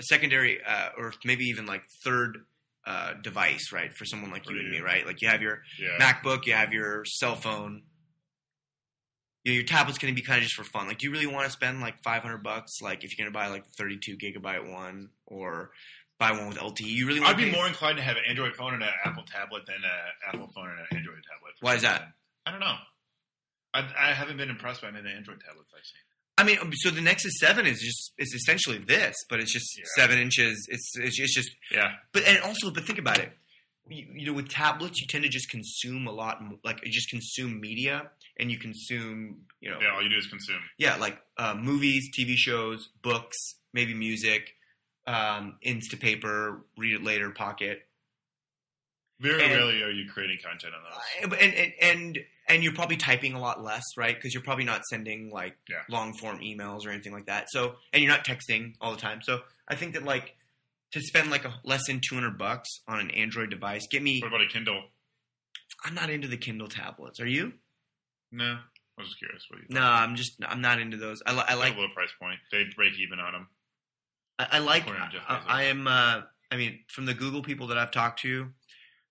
secondary, 0.01 0.61
uh, 0.65 0.91
or 0.97 1.13
maybe 1.25 1.45
even 1.45 1.67
like 1.67 1.83
third 2.05 2.39
uh, 2.87 3.15
device, 3.23 3.73
right? 3.73 3.93
For 3.93 4.05
someone 4.05 4.31
like 4.31 4.49
you 4.49 4.59
and 4.59 4.71
me, 4.71 4.81
right? 4.81 5.07
Like 5.07 5.23
you 5.23 5.29
have 5.29 5.43
your 5.43 5.63
yeah, 5.79 5.99
MacBook, 6.01 6.47
you 6.47 6.55
have 6.55 6.73
your 6.73 7.05
cell 7.05 7.37
phone. 7.37 7.83
You 9.45 9.53
know, 9.53 9.55
your 9.57 9.65
tablet's 9.65 9.99
going 9.99 10.15
to 10.15 10.21
be 10.21 10.25
kind 10.25 10.39
of 10.39 10.45
just 10.45 10.55
for 10.55 10.65
fun. 10.65 10.87
Like, 10.87 10.99
do 10.99 11.07
you 11.07 11.13
really 11.13 11.27
want 11.27 11.47
to 11.47 11.51
spend 11.51 11.81
like 11.81 12.01
500 12.05 12.39
bucks? 12.45 12.81
Like, 12.81 13.03
if 13.03 13.17
you're 13.17 13.25
going 13.25 13.33
to 13.33 13.37
buy 13.37 13.49
like 13.49 13.67
32 13.77 14.17
gigabyte 14.17 14.71
one 14.73 15.11
or 15.27 15.73
buy 16.19 16.31
one 16.31 16.49
with 16.49 16.59
LTE, 16.59 16.83
you 16.83 17.09
really 17.09 17.19
want 17.19 17.35
I'd 17.37 17.45
be 17.45 17.51
more 17.51 17.67
inclined 17.67 17.97
to 17.97 18.05
have 18.05 18.17
an 18.17 18.23
Android 18.29 18.55
phone 18.55 18.75
and 18.75 18.83
an 18.85 18.89
Apple 19.05 19.25
tablet 19.25 19.67
than 19.67 19.77
an 19.77 20.29
Apple 20.29 20.49
phone 20.55 20.71
and 20.71 20.79
an 20.79 20.87
Android 20.97 21.25
tablet. 21.29 21.55
Why 21.61 21.75
is 21.75 21.83
that? 21.83 22.13
I 22.47 22.53
don't 22.53 22.61
know. 22.61 22.77
I, 23.75 23.89
I 23.99 24.13
haven't 24.13 24.37
been 24.37 24.51
impressed 24.51 24.83
by 24.83 24.89
any 24.89 24.99
of 24.99 25.05
the 25.05 25.11
Android 25.11 25.41
tablets 25.41 25.71
I've 25.77 25.85
seen. 25.85 26.03
I 26.39 26.45
mean, 26.45 26.59
so 26.75 26.91
the 26.91 27.01
Nexus 27.03 27.35
Seven 27.39 27.67
is 27.67 27.81
just 27.81 28.13
it's 28.19 28.35
essentially 28.35 28.79
this, 28.79 29.17
but 29.29 29.39
it's 29.41 29.53
just 29.53 29.79
Yeah. 29.79 29.85
seven 29.97 30.19
inches. 30.19 30.67
It's 30.71 30.93
it's 30.97 31.17
just, 31.17 31.21
it's 31.21 31.35
just 31.35 31.51
Yeah, 31.71 31.93
but 32.13 32.25
and 32.25 32.39
also 32.43 32.71
but 32.71 32.85
think 32.85 32.99
about 32.99 33.19
it. 33.19 33.33
You, 33.89 34.07
you 34.15 34.27
know, 34.27 34.33
with 34.33 34.49
tablets, 34.49 35.01
you 35.01 35.07
tend 35.09 35.25
to 35.25 35.29
just 35.31 35.51
consume 35.51 36.07
a 36.07 36.13
lot, 36.13 36.41
like 36.65 36.81
you 36.85 36.91
just 36.93 37.11
consume 37.11 37.61
media, 37.61 38.11
and 38.39 38.51
you 38.51 38.57
consume, 38.59 39.43
you 39.61 39.71
know, 39.71 39.79
yeah. 39.81 39.91
All 39.93 40.03
you 40.03 40.09
do 40.09 40.17
is 40.17 40.27
consume. 40.29 40.61
yeah, 40.79 40.97
like 40.97 41.21
uh, 41.37 41.55
movies, 41.55 42.09
TV 42.17 42.35
shows, 42.37 42.89
books, 43.03 43.37
maybe 43.75 43.93
music, 43.93 44.55
um, 45.07 45.59
Instapaper, 45.67 46.61
read 46.79 46.95
it 46.95 47.03
later, 47.03 47.31
pocket, 47.31 47.87
Very 49.21 49.43
And- 49.43 49.53
rarely 49.53 49.83
are 49.83 49.91
you 49.91 50.09
creating 50.11 50.39
content 50.45 50.75
on 50.75 50.83
those. 50.83 51.33
And 51.43 51.55
and 51.55 51.73
and, 51.81 52.19
and 52.53 52.63
you're 52.63 52.73
probably 52.75 52.97
typing 52.97 53.33
a 53.35 53.41
lot 53.41 53.63
less, 53.63 53.83
right? 53.97 54.15
Because 54.15 54.33
you're 54.35 54.43
probably 54.43 54.65
not 54.65 54.85
sending 54.85 55.31
like 55.31 55.57
Yeah. 55.69 55.83
long 55.89 56.13
form 56.15 56.39
emails 56.41 56.87
or 56.87 56.91
anything 56.91 57.13
like 57.13 57.27
that. 57.27 57.47
So 57.51 57.77
and 57.93 58.03
you're 58.03 58.13
not 58.13 58.25
texting 58.25 58.75
all 58.81 58.93
the 58.93 59.01
time. 59.01 59.21
So 59.23 59.41
I 59.69 59.75
think 59.75 59.95
that 59.95 60.05
like 60.05 60.37
to 60.93 61.01
spend 61.01 61.31
like 61.31 61.45
a 61.45 61.55
less 61.65 61.87
than 61.87 62.01
200 62.07 62.37
bucks 62.39 62.69
on 62.87 63.01
an 63.01 63.11
Android 63.13 63.51
device, 63.51 63.87
get 63.91 64.03
me. 64.03 64.21
What 64.21 64.29
about 64.29 64.43
a 64.43 64.47
Kindle? 64.47 64.83
I'm 65.85 65.95
not 65.95 66.11
into 66.11 66.29
the 66.29 66.37
Kindle 66.37 66.69
tablets. 66.69 67.19
Are 67.21 67.27
you? 67.27 67.55
No, 68.31 68.45
I 68.45 69.01
was 69.01 69.09
just 69.09 69.19
curious. 69.19 69.43
What 69.49 69.61
you 69.61 69.67
No, 69.71 69.83
I'm 69.83 70.15
just 70.17 70.33
I'm 70.47 70.61
not 70.61 70.79
into 70.81 70.97
those. 70.97 71.23
I, 71.27 71.33
li- 71.33 71.45
I 71.49 71.55
like 71.55 71.75
a 71.77 71.81
low 71.81 71.89
price 71.95 72.11
point. 72.21 72.39
They 72.53 72.65
break 72.77 72.93
even 73.01 73.19
on 73.19 73.33
them. 73.33 73.49
I, 74.39 74.47
I 74.53 74.59
like. 74.61 74.83
According 74.83 75.05
to 75.11 75.13
Jeff 75.13 75.25
I, 75.29 75.41
I 75.47 75.63
am. 75.65 75.87
Uh, 75.87 76.21
I 76.51 76.57
mean, 76.57 76.81
from 76.89 77.07
the 77.07 77.15
Google 77.15 77.43
people 77.43 77.67
that 77.69 77.79
I've 77.79 77.91
talked 77.91 78.21
to, 78.23 78.49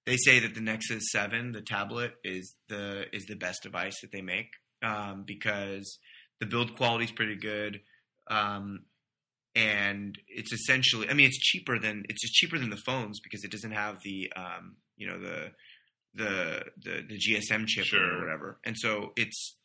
they 0.05 0.17
say 0.17 0.39
that 0.39 0.55
the 0.55 0.61
Nexus 0.61 1.11
Seven, 1.11 1.51
the 1.51 1.61
tablet, 1.61 2.13
is 2.23 2.55
the 2.69 3.05
is 3.15 3.25
the 3.25 3.35
best 3.35 3.63
device 3.63 3.99
that 4.01 4.11
they 4.11 4.21
make 4.21 4.47
um, 4.83 5.23
because 5.25 5.99
the 6.39 6.45
build 6.45 6.75
quality 6.75 7.05
is 7.05 7.11
pretty 7.11 7.35
good, 7.35 7.81
um, 8.29 8.85
and 9.55 10.17
it's 10.27 10.51
essentially. 10.53 11.09
I 11.09 11.13
mean, 11.13 11.27
it's 11.27 11.37
cheaper 11.39 11.77
than 11.77 12.03
it's 12.09 12.21
just 12.21 12.33
cheaper 12.33 12.57
than 12.57 12.69
the 12.69 12.77
phones 12.77 13.19
because 13.19 13.43
it 13.43 13.51
doesn't 13.51 13.71
have 13.71 14.01
the 14.03 14.31
um, 14.35 14.77
you 14.97 15.07
know 15.07 15.19
the 15.19 15.51
the 16.13 16.63
the, 16.83 17.05
the 17.07 17.17
GSM 17.19 17.67
chip 17.67 17.85
Sure. 17.85 18.17
or 18.17 18.19
whatever, 18.19 18.59
and 18.63 18.75
so 18.77 19.13
it's 19.15 19.57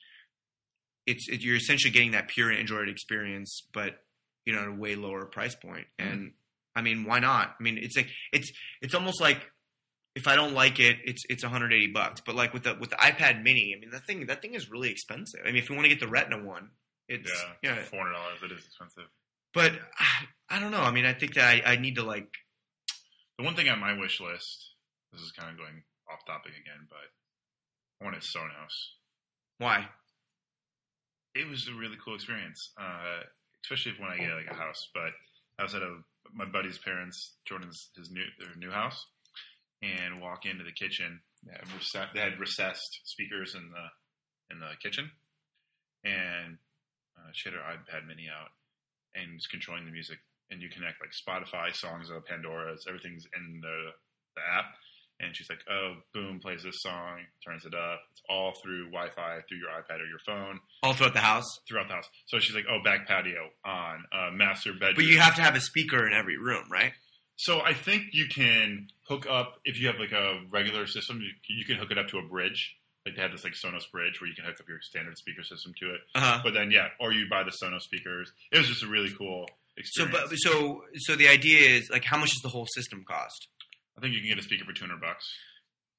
it's 1.07 1.29
it, 1.29 1.41
you're 1.43 1.57
essentially 1.57 1.93
getting 1.93 2.11
that 2.13 2.29
pure 2.29 2.53
Android 2.53 2.89
experience, 2.89 3.63
but 3.73 4.01
you 4.45 4.53
know, 4.55 4.63
at 4.63 4.69
a 4.69 4.73
way 4.73 4.95
lower 4.97 5.25
price 5.25 5.55
point. 5.55 5.87
And 5.99 6.33
I 6.75 6.83
mean, 6.83 7.05
why 7.05 7.21
not? 7.21 7.55
I 7.59 7.63
mean, 7.63 7.79
it's 7.79 7.97
like 7.97 8.09
it's 8.33 8.53
it's 8.83 8.95
almost 8.95 9.21
like 9.21 9.51
if 10.17 10.27
I 10.27 10.35
don't 10.35 10.55
like 10.55 10.81
it, 10.81 10.97
it's 11.05 11.27
it's 11.29 11.45
180 11.45 11.93
bucks. 11.93 12.23
But 12.25 12.35
like 12.35 12.55
with 12.55 12.65
the 12.65 12.75
with 12.81 12.91
the 12.91 12.97
iPad 12.97 13.43
Mini, 13.43 13.75
I 13.77 13.79
mean, 13.79 13.91
that 13.91 14.07
thing 14.07 14.27
that 14.27 14.41
thing 14.41 14.55
is 14.55 14.71
really 14.71 14.91
expensive. 14.91 15.41
I 15.45 15.49
mean, 15.49 15.57
if 15.57 15.69
you 15.69 15.77
want 15.77 15.85
to 15.85 15.91
get 15.91 16.01
the 16.01 16.09
Retina 16.09 16.43
one, 16.43 16.71
it's 17.07 17.31
Yeah, 17.63 17.77
four 17.83 18.01
hundred 18.01 18.15
dollars. 18.15 18.39
It 18.43 18.51
is 18.51 18.65
expensive. 18.65 19.05
But 19.53 19.73
I, 19.99 20.07
I 20.57 20.59
don't 20.59 20.71
know. 20.73 20.81
I 20.81 20.91
mean, 20.91 21.05
I 21.05 21.13
think 21.13 21.35
that 21.35 21.45
I, 21.45 21.73
I 21.73 21.77
need 21.77 21.97
to 21.97 22.03
like 22.03 22.29
The 23.39 23.45
one 23.45 23.55
thing 23.55 23.69
on 23.69 23.79
my 23.79 23.99
wish 23.99 24.21
list. 24.21 24.73
This 25.13 25.21
is 25.21 25.33
kind 25.33 25.51
of 25.51 25.59
going 25.59 25.83
off 26.11 26.25
topic 26.27 26.53
again, 26.53 26.89
but 26.89 27.07
I 28.01 28.05
want 28.05 28.17
a 28.17 28.21
Sonos. 28.21 28.75
why? 29.59 29.89
It 31.35 31.47
was 31.49 31.69
a 31.69 31.75
really 31.75 31.97
cool 32.03 32.15
experience, 32.15 32.73
uh, 32.81 33.21
especially 33.63 33.93
when 33.99 34.11
I 34.11 34.17
get 34.17 34.31
like 34.31 34.51
a 34.51 34.55
house. 34.55 34.89
But 34.95 35.13
I 35.59 35.63
was 35.65 35.75
at 35.75 35.83
a 35.83 35.99
my 36.33 36.47
buddy's 36.47 36.79
parents, 36.79 37.37
Jordan's 37.47 37.91
his 37.97 38.11
new 38.11 38.25
their 38.39 38.57
new 38.57 38.71
house, 38.71 39.05
and 39.83 40.21
walk 40.21 40.47
into 40.47 40.65
the 40.65 40.73
kitchen. 40.73 41.21
They 41.45 41.53
had, 41.53 41.73
recess, 41.73 42.09
they 42.15 42.21
had 42.21 42.39
recessed 42.41 43.01
speakers 43.05 43.55
in 43.55 43.71
the 43.71 43.87
in 44.55 44.61
the 44.61 44.71
kitchen, 44.83 45.11
and 46.05 46.59
uh, 47.17 47.31
she 47.33 47.49
had 47.49 47.59
her 47.59 47.65
iPad 47.65 48.07
Mini 48.07 48.29
out 48.31 48.51
and 49.15 49.35
was 49.35 49.47
controlling 49.47 49.85
the 49.85 49.91
music. 49.93 50.19
And 50.51 50.63
you 50.63 50.69
connect 50.69 50.99
like 51.03 51.11
Spotify, 51.11 51.75
songs 51.75 52.09
of 52.09 52.25
Pandora's, 52.25 52.85
everything's 52.89 53.25
in 53.37 53.61
the 53.61 53.91
the 54.37 54.43
app. 54.43 54.67
And 55.19 55.35
she's 55.35 55.49
like, 55.49 55.61
"Oh, 55.71 55.95
boom, 56.13 56.41
plays 56.41 56.63
this 56.63 56.83
song, 56.83 57.21
turns 57.45 57.65
it 57.65 57.75
up. 57.75 58.01
It's 58.13 58.23
all 58.29 58.53
through 58.63 58.91
Wi-Fi, 58.91 59.41
through 59.49 59.59
your 59.59 59.71
iPad 59.71 60.01
or 60.03 60.07
your 60.07 60.21
phone, 60.27 60.61
All 60.83 60.93
throughout 60.93 61.15
the 61.15 61.21
house, 61.21 61.47
throughout 61.67 61.89
the 61.89 61.95
house." 61.95 62.09
So 62.27 62.39
she's 62.39 62.55
like, 62.55 62.67
"Oh, 62.71 62.81
back 62.85 63.09
patio 63.09 63.49
on, 63.65 64.05
uh, 64.13 64.31
master 64.33 64.73
bedroom." 64.75 64.95
but 64.97 65.07
you 65.07 65.19
have 65.19 65.35
to 65.37 65.43
have 65.43 65.57
a 65.57 65.61
speaker 65.61 66.07
in 66.07 66.13
every 66.13 66.37
room, 66.37 66.65
right? 66.71 66.93
So 67.37 67.61
I 67.61 67.75
think 67.75 68.05
you 68.13 68.27
can 68.29 68.89
hook 69.09 69.27
up 69.29 69.57
if 69.65 69.79
you 69.81 69.87
have 69.89 69.99
like 69.99 70.13
a 70.13 70.41
regular 70.51 70.87
system. 70.87 71.21
You, 71.21 71.31
you 71.57 71.65
can 71.65 71.77
hook 71.77 71.91
it 71.91 71.99
up 71.99 72.09
to 72.09 72.19
a 72.19 72.23
bridge. 72.23 72.75
Like 73.05 73.15
they 73.15 73.23
have 73.23 73.31
this 73.31 73.45
like 73.45 73.53
Sonos 73.53 73.89
bridge 73.93 74.21
where 74.21 74.29
you 74.29 74.35
can 74.35 74.45
hook 74.45 74.57
up 74.59 74.69
your 74.69 74.81
standard 74.83 75.17
speaker 75.17 75.43
system 75.45 75.73
to 75.81 75.95
it. 75.95 76.01
Uh 76.15 76.21
huh. 76.21 76.41
But 76.43 76.55
then 76.55 76.71
yeah, 76.71 76.89
or 76.99 77.13
you 77.13 77.27
buy 77.31 77.45
the 77.45 77.53
Sonos 77.63 77.83
speakers. 77.83 78.33
It 78.51 78.59
was 78.59 78.67
just 78.69 78.83
a 78.83 78.89
really 78.89 79.13
cool 79.17 79.47
So, 79.85 80.05
experience. 80.05 80.19
but 80.31 80.37
so 80.39 80.83
so 80.97 81.15
the 81.17 81.29
idea 81.29 81.71
is 81.77 81.89
like, 81.91 82.05
how 82.05 82.17
much 82.19 82.31
does 82.31 82.43
the 82.43 82.49
whole 82.49 82.67
system 82.75 83.05
cost? 83.07 83.49
I 83.97 84.01
think 84.01 84.15
you 84.15 84.21
can 84.21 84.29
get 84.31 84.39
a 84.39 84.43
speaker 84.43 84.65
for 84.65 84.73
two 84.73 84.85
hundred 84.85 85.01
bucks. 85.01 85.25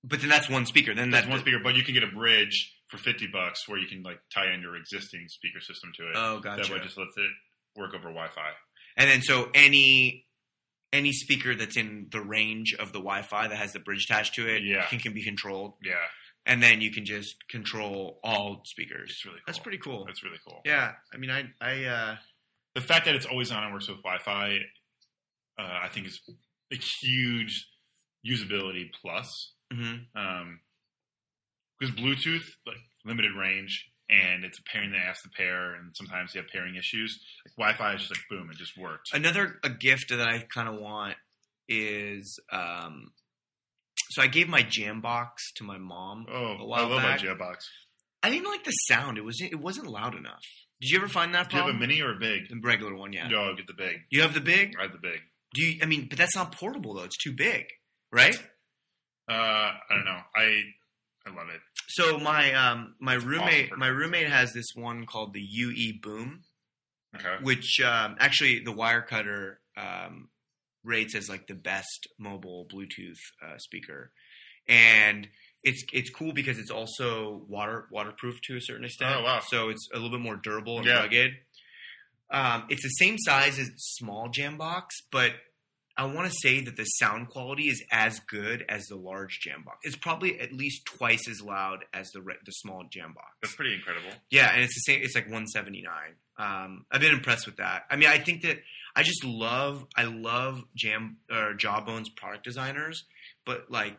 But 0.03 0.19
then 0.21 0.29
that's 0.29 0.49
one 0.49 0.65
speaker. 0.65 0.93
Then 0.93 1.09
That's 1.11 1.25
that 1.25 1.31
one 1.31 1.39
speaker, 1.39 1.57
but 1.63 1.75
you 1.75 1.83
can 1.83 1.93
get 1.93 2.03
a 2.03 2.07
bridge 2.07 2.73
for 2.89 2.97
fifty 2.97 3.27
bucks 3.27 3.67
where 3.67 3.79
you 3.79 3.88
can 3.88 4.03
like 4.03 4.19
tie 4.33 4.51
in 4.53 4.61
your 4.61 4.75
existing 4.75 5.25
speaker 5.29 5.59
system 5.61 5.91
to 5.97 6.03
it. 6.09 6.13
Oh, 6.15 6.39
gotcha. 6.39 6.63
That 6.63 6.71
way, 6.71 6.79
just 6.83 6.97
lets 6.97 7.17
it 7.17 7.31
work 7.75 7.93
over 7.93 8.09
Wi-Fi. 8.09 8.51
And 8.97 9.09
then 9.09 9.21
so 9.21 9.49
any 9.53 10.25
any 10.97 11.13
speaker 11.13 11.55
that's 11.55 11.77
in 11.77 12.07
the 12.11 12.19
range 12.21 12.73
of 12.73 12.87
the 12.91 12.99
Wi-Fi 12.99 13.47
that 13.47 13.55
has 13.57 13.71
the 13.73 13.79
bridge 13.79 14.05
attached 14.05 14.35
to 14.35 14.47
it 14.47 14.63
Yeah. 14.63 14.85
can, 14.87 14.99
can 14.99 15.13
be 15.13 15.23
controlled, 15.23 15.75
Yeah, 15.83 15.93
and 16.45 16.61
then 16.61 16.81
you 16.81 16.91
can 16.91 17.05
just 17.05 17.47
control 17.47 18.19
all 18.23 18.61
speakers. 18.65 19.11
it's 19.11 19.25
really 19.25 19.37
cool. 19.37 19.43
That's 19.47 19.59
pretty 19.59 19.77
cool. 19.77 20.05
That's 20.05 20.23
really 20.23 20.39
cool. 20.45 20.61
Yeah, 20.65 20.93
I 21.13 21.17
mean, 21.17 21.29
I 21.29 21.45
I 21.61 21.83
uh, 21.85 22.15
the 22.75 22.81
fact 22.81 23.05
that 23.05 23.15
it's 23.15 23.25
always 23.25 23.51
on 23.51 23.63
and 23.63 23.73
works 23.73 23.87
with 23.87 23.97
Wi-Fi, 24.03 24.57
uh, 25.59 25.79
I 25.83 25.87
think 25.89 26.07
is 26.07 26.19
a 26.71 26.75
huge 26.75 27.67
usability 28.25 28.89
plus. 29.01 29.53
mhm. 29.73 30.05
Um, 30.15 30.59
because 31.79 31.95
Bluetooth, 31.95 32.45
like 32.65 32.77
limited 33.05 33.31
range, 33.33 33.87
and 34.10 34.43
it's 34.43 34.60
a 34.60 34.64
pain 34.64 34.84
in 34.84 34.91
the 34.91 34.97
to 34.97 35.30
pair, 35.36 35.76
and 35.76 35.95
sometimes 35.95 36.34
you 36.34 36.41
have 36.41 36.49
pairing 36.49 36.76
issues. 36.76 37.20
Like 37.45 37.55
Wi-Fi 37.78 37.95
is 37.95 38.01
just 38.01 38.12
like 38.12 38.24
boom, 38.30 38.49
it 38.51 38.58
just 38.58 38.78
worked. 38.78 39.10
Another 39.14 39.60
a 39.64 39.70
gift 39.70 40.10
that 40.10 40.28
I 40.28 40.45
kind 40.53 40.70
of 40.70 40.80
want 40.80 41.16
is 41.68 42.39
um, 42.51 43.12
so 44.12 44.22
I 44.22 44.28
gave 44.28 44.47
my 44.47 44.62
Jambox 44.64 45.30
to 45.55 45.64
my 45.64 45.78
mom. 45.78 46.26
Oh, 46.32 46.45
a 46.45 46.55
I 46.55 46.64
while 46.64 46.89
love 46.89 47.01
back. 47.01 47.22
my 47.22 47.28
Jambox. 47.28 47.55
I 48.24 48.30
didn't 48.30 48.47
like 48.49 48.64
the 48.64 48.72
sound. 48.72 49.18
It 49.18 49.26
was 49.26 49.41
it 49.41 49.60
wasn't 49.60 49.88
loud 49.88 50.16
enough. 50.16 50.43
Did 50.82 50.91
you 50.91 50.97
ever 50.99 51.08
find 51.08 51.34
that 51.34 51.49
Do 51.49 51.58
you 51.58 51.64
have 51.64 51.74
a 51.74 51.78
mini 51.78 52.01
or 52.01 52.12
a 52.12 52.20
big? 52.20 52.49
the 52.49 52.60
regular 52.64 52.95
one, 52.95 53.12
yeah. 53.12 53.28
No, 53.28 53.51
I 53.51 53.55
get 53.55 53.68
the 53.68 53.74
big. 53.74 53.97
You 54.12 54.22
have 54.22 54.34
the 54.34 54.41
big. 54.41 54.76
I 54.80 54.84
have 54.84 54.91
the 54.91 54.99
big. 54.99 55.20
Do 55.55 55.62
you? 55.64 55.80
I 55.82 55.86
mean, 55.86 56.08
but 56.10 56.18
that's 56.18 56.36
not 56.36 56.51
portable 56.55 56.93
though. 56.93 57.03
It's 57.03 57.18
too 57.18 57.34
big, 57.36 57.66
right? 58.12 58.36
Uh, 59.30 59.34
I 59.34 59.80
don't 59.89 60.05
know. 60.05 60.20
I 60.36 60.62
I 61.28 61.36
love 61.36 61.49
it. 61.49 61.61
So 61.89 62.17
my 62.19 62.53
um 62.53 62.95
my 62.99 63.13
roommate 63.15 63.69
for 63.69 63.78
my 63.78 63.88
roommate 63.88 64.30
has 64.30 64.53
this 64.53 64.67
one 64.75 65.05
called 65.05 65.34
the 65.34 65.41
UE 65.41 65.99
Boom, 66.01 66.43
Okay. 67.15 67.36
which 67.43 67.80
um, 67.82 68.15
actually 68.19 68.59
the 68.59 68.73
Wirecutter 68.73 69.55
um, 69.75 70.30
rates 70.84 71.15
as 71.15 71.30
like 71.30 71.47
the 71.47 71.55
best 71.55 72.07
mobile 72.19 72.67
Bluetooth 72.71 73.17
uh, 73.45 73.57
speaker, 73.57 74.11
and 74.67 75.28
it's 75.63 75.84
it's 75.93 76.09
cool 76.09 76.34
because 76.34 76.59
it's 76.59 76.71
also 76.71 77.43
water 77.47 77.88
waterproof 77.91 78.39
to 78.47 78.57
a 78.57 78.61
certain 78.61 78.86
extent. 78.86 79.15
Oh, 79.17 79.23
wow. 79.23 79.39
So 79.45 79.69
it's 79.69 79.88
a 79.93 79.95
little 79.95 80.11
bit 80.11 80.21
more 80.21 80.36
durable 80.36 80.78
and 80.80 80.86
Yeah. 80.88 80.99
rugged. 80.99 81.32
Um, 82.30 82.65
it's 82.69 82.84
the 82.84 82.89
same 82.89 83.15
size 83.17 83.57
as 83.57 83.71
small 83.78 84.28
Jambox, 84.30 84.88
but 85.11 85.32
I 85.97 86.05
want 86.05 86.31
to 86.31 86.37
say 86.43 86.61
that 86.61 86.75
the 86.77 86.83
sound 86.83 87.29
quality 87.29 87.69
is 87.69 87.83
as 87.91 88.19
good 88.19 88.63
as 88.69 88.85
the 88.85 88.95
large 88.95 89.39
Jambox. 89.41 89.77
It's 89.81 89.95
probably 89.95 90.39
at 90.39 90.53
least 90.53 90.85
twice 90.85 91.27
as 91.27 91.41
loud 91.41 91.85
as 91.93 92.11
the 92.11 92.21
re- 92.21 92.35
the 92.45 92.51
small 92.51 92.83
Jambox. 92.83 93.25
That's 93.41 93.55
pretty 93.55 93.73
incredible. 93.73 94.11
Yeah, 94.29 94.51
and 94.53 94.63
it's 94.63 94.75
the 94.75 94.91
same. 94.93 95.01
It's 95.03 95.15
like 95.15 95.25
179. 95.25 95.91
Um, 96.37 96.85
I've 96.91 97.01
been 97.01 97.13
impressed 97.13 97.47
with 97.47 97.57
that. 97.57 97.85
I 97.89 97.95
mean, 97.95 98.09
I 98.09 98.19
think 98.19 98.43
that 98.43 98.59
I 98.95 99.01
just 99.01 99.23
love. 99.23 99.87
I 99.95 100.03
love 100.03 100.63
Jam 100.75 101.17
or 101.31 101.53
Jawbone's 101.55 102.09
product 102.09 102.43
designers, 102.43 103.03
but 103.45 103.71
like 103.71 103.97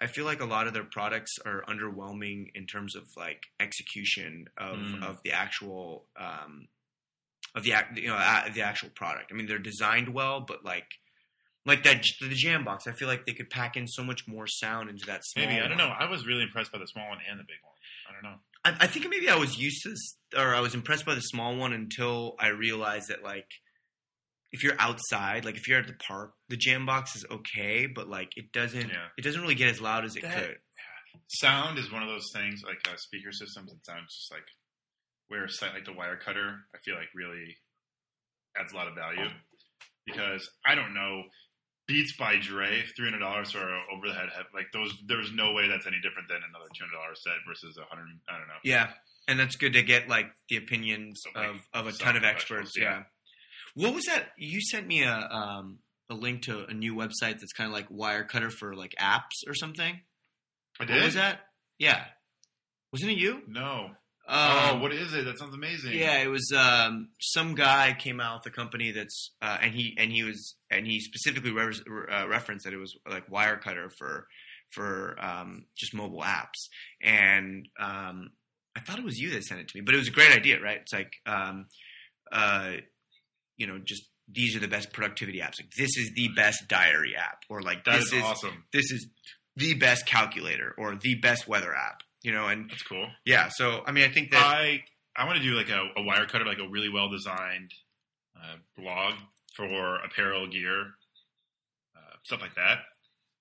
I 0.00 0.06
feel 0.06 0.24
like 0.24 0.40
a 0.40 0.46
lot 0.46 0.68
of 0.68 0.72
their 0.72 0.84
products 0.84 1.32
are 1.44 1.64
underwhelming 1.68 2.46
in 2.54 2.66
terms 2.66 2.94
of 2.94 3.02
like 3.16 3.42
execution 3.58 4.46
of 4.56 4.76
Mm. 4.78 5.02
of 5.02 5.20
the 5.24 5.32
actual 5.32 6.06
um, 6.16 6.68
of 7.56 7.64
the 7.64 7.72
you 7.96 8.06
know 8.08 8.18
the 8.54 8.62
actual 8.62 8.90
product. 8.90 9.32
I 9.32 9.34
mean, 9.34 9.46
they're 9.46 9.58
designed 9.58 10.14
well, 10.14 10.40
but 10.40 10.64
like. 10.64 10.86
Like 11.66 11.82
that, 11.84 12.02
the 12.20 12.28
Jambox. 12.34 12.86
I 12.88 12.92
feel 12.92 13.06
like 13.08 13.26
they 13.26 13.32
could 13.34 13.50
pack 13.50 13.76
in 13.76 13.86
so 13.86 14.02
much 14.02 14.26
more 14.26 14.46
sound 14.46 14.88
into 14.88 15.04
that 15.06 15.24
small. 15.24 15.44
Maybe 15.46 15.58
I 15.60 15.68
don't 15.68 15.76
one. 15.76 15.88
know. 15.88 15.94
I 15.98 16.08
was 16.08 16.26
really 16.26 16.42
impressed 16.42 16.72
by 16.72 16.78
the 16.78 16.86
small 16.86 17.08
one 17.08 17.18
and 17.28 17.38
the 17.38 17.44
big 17.44 17.58
one. 17.62 17.74
I 18.08 18.12
don't 18.14 18.22
know. 18.22 18.38
I, 18.64 18.84
I 18.84 18.86
think 18.86 19.06
maybe 19.10 19.28
I 19.28 19.36
was 19.36 19.58
used 19.58 19.82
to 19.82 19.90
this, 19.90 20.16
or 20.36 20.54
I 20.54 20.60
was 20.60 20.74
impressed 20.74 21.04
by 21.04 21.14
the 21.14 21.20
small 21.20 21.56
one 21.56 21.72
until 21.72 22.34
I 22.38 22.48
realized 22.48 23.08
that 23.08 23.22
like 23.22 23.46
if 24.52 24.64
you're 24.64 24.74
outside, 24.80 25.44
like 25.44 25.56
if 25.56 25.68
you're 25.68 25.78
at 25.78 25.86
the 25.86 25.92
park, 25.94 26.32
the 26.48 26.56
Jambox 26.56 27.14
is 27.14 27.24
okay, 27.30 27.86
but 27.86 28.08
like 28.08 28.30
it 28.36 28.52
doesn't 28.52 28.88
Yeah. 28.88 29.06
it 29.18 29.22
doesn't 29.22 29.40
really 29.42 29.54
get 29.54 29.68
as 29.68 29.80
loud 29.80 30.04
as 30.06 30.16
it 30.16 30.22
That- 30.22 30.34
could. 30.42 30.56
Sound 31.28 31.78
is 31.78 31.90
one 31.92 32.02
of 32.02 32.08
those 32.08 32.30
things, 32.32 32.62
like 32.64 32.78
uh, 32.88 32.96
speaker 32.96 33.32
systems. 33.32 33.70
It 33.72 33.84
sounds 33.84 34.14
just 34.16 34.32
like 34.32 34.46
where 35.28 35.44
a 35.44 35.50
site 35.50 35.74
like 35.74 35.84
the 35.84 35.92
Wirecutter 35.92 36.56
I 36.74 36.78
feel 36.84 36.94
like 36.94 37.08
really 37.14 37.56
adds 38.58 38.72
a 38.72 38.76
lot 38.76 38.88
of 38.88 38.94
value 38.94 39.28
because 40.06 40.48
I 40.64 40.74
don't 40.74 40.94
know. 40.94 41.22
Beats 41.90 42.16
by 42.16 42.36
Dre, 42.38 42.82
three 42.96 43.06
hundred 43.06 43.18
dollars 43.20 43.50
for 43.50 43.58
over 43.92 44.08
the 44.08 44.14
head 44.14 44.28
like 44.54 44.66
those. 44.72 44.92
There's 45.06 45.32
no 45.32 45.52
way 45.52 45.68
that's 45.68 45.86
any 45.86 46.00
different 46.00 46.28
than 46.28 46.38
another 46.48 46.66
two 46.74 46.84
hundred 46.84 46.96
dollars 47.02 47.20
set 47.22 47.34
versus 47.46 47.76
a 47.76 47.84
hundred. 47.84 48.06
I 48.28 48.38
don't 48.38 48.48
know. 48.48 48.54
Yeah, 48.64 48.90
and 49.28 49.38
that's 49.38 49.56
good 49.56 49.72
to 49.74 49.82
get 49.82 50.08
like 50.08 50.26
the 50.48 50.56
opinions 50.56 51.22
Of, 51.34 51.44
of 51.74 51.86
of 51.86 51.86
a 51.88 51.92
ton 51.98 52.16
of 52.16 52.24
experts. 52.24 52.72
yeah. 52.76 53.02
Yeah. 53.76 53.86
What 53.86 53.94
was 53.94 54.04
that? 54.06 54.28
You 54.36 54.60
sent 54.60 54.86
me 54.86 55.02
a 55.02 55.14
um 55.16 55.78
a 56.08 56.14
link 56.14 56.42
to 56.42 56.64
a 56.66 56.74
new 56.74 56.94
website 56.94 57.38
that's 57.40 57.52
kind 57.52 57.68
of 57.68 57.72
like 57.72 57.88
Wirecutter 57.88 58.52
for 58.52 58.74
like 58.74 58.94
apps 59.00 59.46
or 59.46 59.54
something. 59.54 60.00
I 60.80 60.84
What 60.84 61.02
was 61.04 61.14
that? 61.14 61.40
Yeah, 61.78 62.04
wasn't 62.92 63.12
it 63.12 63.18
you? 63.18 63.42
No. 63.48 63.90
Um, 64.30 64.38
oh, 64.38 64.78
what 64.78 64.92
is 64.92 65.12
it? 65.12 65.24
That 65.24 65.40
sounds 65.40 65.56
amazing. 65.56 65.92
Yeah, 65.92 66.18
it 66.18 66.28
was 66.28 66.52
um, 66.56 67.08
some 67.20 67.56
guy 67.56 67.96
came 67.98 68.20
out 68.20 68.44
with 68.44 68.52
a 68.52 68.56
company 68.56 68.92
that's 68.92 69.32
uh, 69.42 69.58
and 69.60 69.74
he 69.74 69.96
and 69.98 70.12
he 70.12 70.22
was 70.22 70.54
and 70.70 70.86
he 70.86 71.00
specifically 71.00 71.50
re- 71.50 71.74
uh, 72.08 72.28
referenced 72.28 72.64
that 72.64 72.72
it 72.72 72.76
was 72.76 72.96
like 73.10 73.28
Wirecutter 73.28 73.90
for 73.98 74.28
for 74.70 75.16
um, 75.18 75.64
just 75.76 75.94
mobile 75.94 76.22
apps, 76.22 76.68
and 77.02 77.66
um, 77.80 78.30
I 78.76 78.80
thought 78.80 79.00
it 79.00 79.04
was 79.04 79.18
you 79.18 79.30
that 79.30 79.42
sent 79.42 79.60
it 79.60 79.68
to 79.68 79.76
me, 79.76 79.80
but 79.80 79.96
it 79.96 79.98
was 79.98 80.06
a 80.06 80.12
great 80.12 80.30
idea, 80.30 80.60
right? 80.60 80.78
It's 80.80 80.92
like 80.92 81.12
um, 81.26 81.66
uh, 82.30 82.74
you 83.56 83.66
know, 83.66 83.80
just 83.82 84.04
these 84.32 84.54
are 84.54 84.60
the 84.60 84.68
best 84.68 84.92
productivity 84.92 85.40
apps. 85.40 85.60
Like 85.60 85.72
this 85.76 85.96
is 85.96 86.12
the 86.14 86.28
best 86.36 86.68
diary 86.68 87.16
app, 87.16 87.42
or 87.48 87.62
like 87.62 87.84
that 87.84 87.98
this 87.98 88.12
is 88.12 88.22
awesome. 88.22 88.64
this 88.72 88.92
is 88.92 89.08
the 89.56 89.74
best 89.74 90.06
calculator, 90.06 90.72
or 90.78 90.94
the 90.94 91.16
best 91.16 91.48
weather 91.48 91.74
app. 91.74 92.04
You 92.22 92.32
know, 92.32 92.46
and 92.48 92.68
That's 92.70 92.82
cool. 92.82 93.06
yeah, 93.24 93.48
so 93.48 93.82
I 93.86 93.92
mean, 93.92 94.04
I 94.04 94.12
think 94.12 94.30
that 94.32 94.44
I 94.44 94.82
I 95.16 95.24
want 95.26 95.38
to 95.38 95.42
do 95.42 95.54
like 95.54 95.70
a, 95.70 95.80
a 95.96 96.02
Wirecutter, 96.02 96.44
like 96.46 96.58
a 96.58 96.68
really 96.68 96.88
well 96.90 97.08
designed 97.08 97.72
uh, 98.36 98.56
blog 98.76 99.14
for 99.56 99.96
apparel 100.04 100.46
gear, 100.48 100.82
uh, 101.96 102.16
stuff 102.24 102.40
like 102.40 102.54
that. 102.56 102.78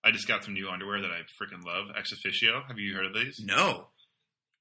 I 0.04 0.12
just 0.12 0.28
got 0.28 0.44
some 0.46 0.54
new 0.54 0.70
underwear 0.70 1.02
that 1.02 1.12
I 1.12 1.20
freaking 1.42 1.66
love. 1.66 1.88
Ex 1.98 2.14
Officio. 2.14 2.62
Have 2.68 2.80
you 2.80 2.94
heard 2.96 3.06
of 3.06 3.14
these? 3.14 3.42
No. 3.44 3.88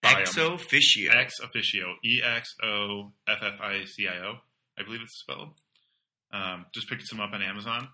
Ex 0.03 0.37
Officio. 0.37 1.13
Ex 1.13 1.41
Officio. 1.41 1.95
E 2.05 2.21
X 2.25 2.55
O 2.63 3.13
F 3.29 3.39
F 3.43 3.55
I 3.61 3.85
C 3.85 4.09
I 4.09 4.19
O. 4.27 4.35
I 4.79 4.83
believe 4.83 5.01
it's 5.03 5.19
spelled. 5.19 5.51
Um, 6.33 6.67
just 6.75 6.89
picked 6.89 7.07
some 7.07 7.21
up 7.21 7.33
on 7.33 7.43
Amazon. 7.43 7.89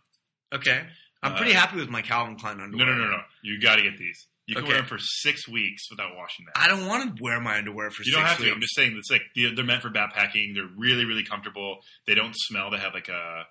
Okay. 0.55 0.87
I'm 1.23 1.33
Uh, 1.33 1.37
pretty 1.37 1.53
happy 1.53 1.77
with 1.77 1.89
my 1.89 2.03
Calvin 2.03 2.37
Klein 2.37 2.61
underwear. 2.61 2.87
No, 2.87 2.93
no, 2.93 3.05
no, 3.05 3.11
no. 3.11 3.23
You 3.43 3.61
got 3.61 3.77
to 3.77 3.83
get 3.83 3.97
these. 3.99 4.27
You 4.47 4.55
can 4.57 4.65
Okay. 4.65 4.73
wear 4.73 4.81
them 4.83 4.87
for 4.89 4.99
six 4.99 5.49
weeks 5.49 5.91
without 5.91 6.15
washing 6.17 6.45
them. 6.45 6.53
I 6.57 6.69
don't 6.69 6.87
want 6.87 7.17
to 7.17 7.23
wear 7.23 7.41
my 7.41 7.57
underwear 7.59 7.91
for 7.91 8.03
You 8.03 8.13
six 8.13 8.17
don't 8.17 8.27
have 8.27 8.37
to. 8.39 8.45
weeks. 8.45 8.55
I'm 8.55 8.61
just 8.61 8.75
saying 8.77 8.97
it's 8.97 9.11
like 9.11 9.23
they're 9.35 9.55
they're 9.55 9.65
meant 9.65 9.81
for 9.83 9.91
backpacking. 9.91 10.55
They're 10.55 10.69
really, 10.77 11.05
really 11.07 11.25
comfortable. 11.25 11.79
They 12.07 12.15
don't 12.15 12.35
smell. 12.37 12.71
They 12.71 12.79
have 12.79 12.93
like 12.95 13.09
a 13.09 13.45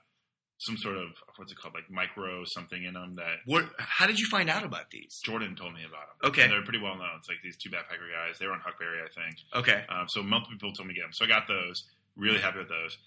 some 0.59 0.77
sort 0.77 0.95
of 0.95 1.09
what's 1.35 1.51
it 1.51 1.57
called, 1.57 1.73
like 1.73 1.89
micro 1.89 2.43
something 2.45 2.83
in 2.83 2.93
them 2.93 3.13
that 3.15 3.37
What, 3.45 3.65
how 3.79 4.07
did 4.07 4.17
you 4.17 4.27
find 4.29 4.49
out 4.49 4.63
about 4.63 4.89
these? 4.91 5.19
Jordan 5.25 5.55
told 5.57 5.73
me 5.73 5.81
about 5.83 6.07
them. 6.21 6.29
Okay. 6.29 6.43
And 6.43 6.51
they're 6.53 6.61
pretty 6.63 6.79
well 6.79 6.95
known. 6.95 7.09
It's 7.17 7.27
like 7.27 7.39
these 7.43 7.57
two 7.57 7.69
backpacker 7.69 8.07
guys. 8.13 8.37
They 8.39 8.45
were 8.45 8.53
on 8.53 8.61
Huckberry, 8.61 9.01
I 9.03 9.09
think. 9.13 9.35
Okay. 9.55 9.83
Um, 9.89 10.05
so 10.07 10.23
multiple 10.23 10.53
people 10.53 10.71
told 10.73 10.87
me 10.87 10.93
to 10.93 10.99
get 11.01 11.05
them. 11.05 11.11
So 11.13 11.25
I 11.25 11.27
got 11.27 11.47
those. 11.49 11.83
Really 12.15 12.39
happy 12.39 12.59
with 12.59 12.69
those. 12.69 12.97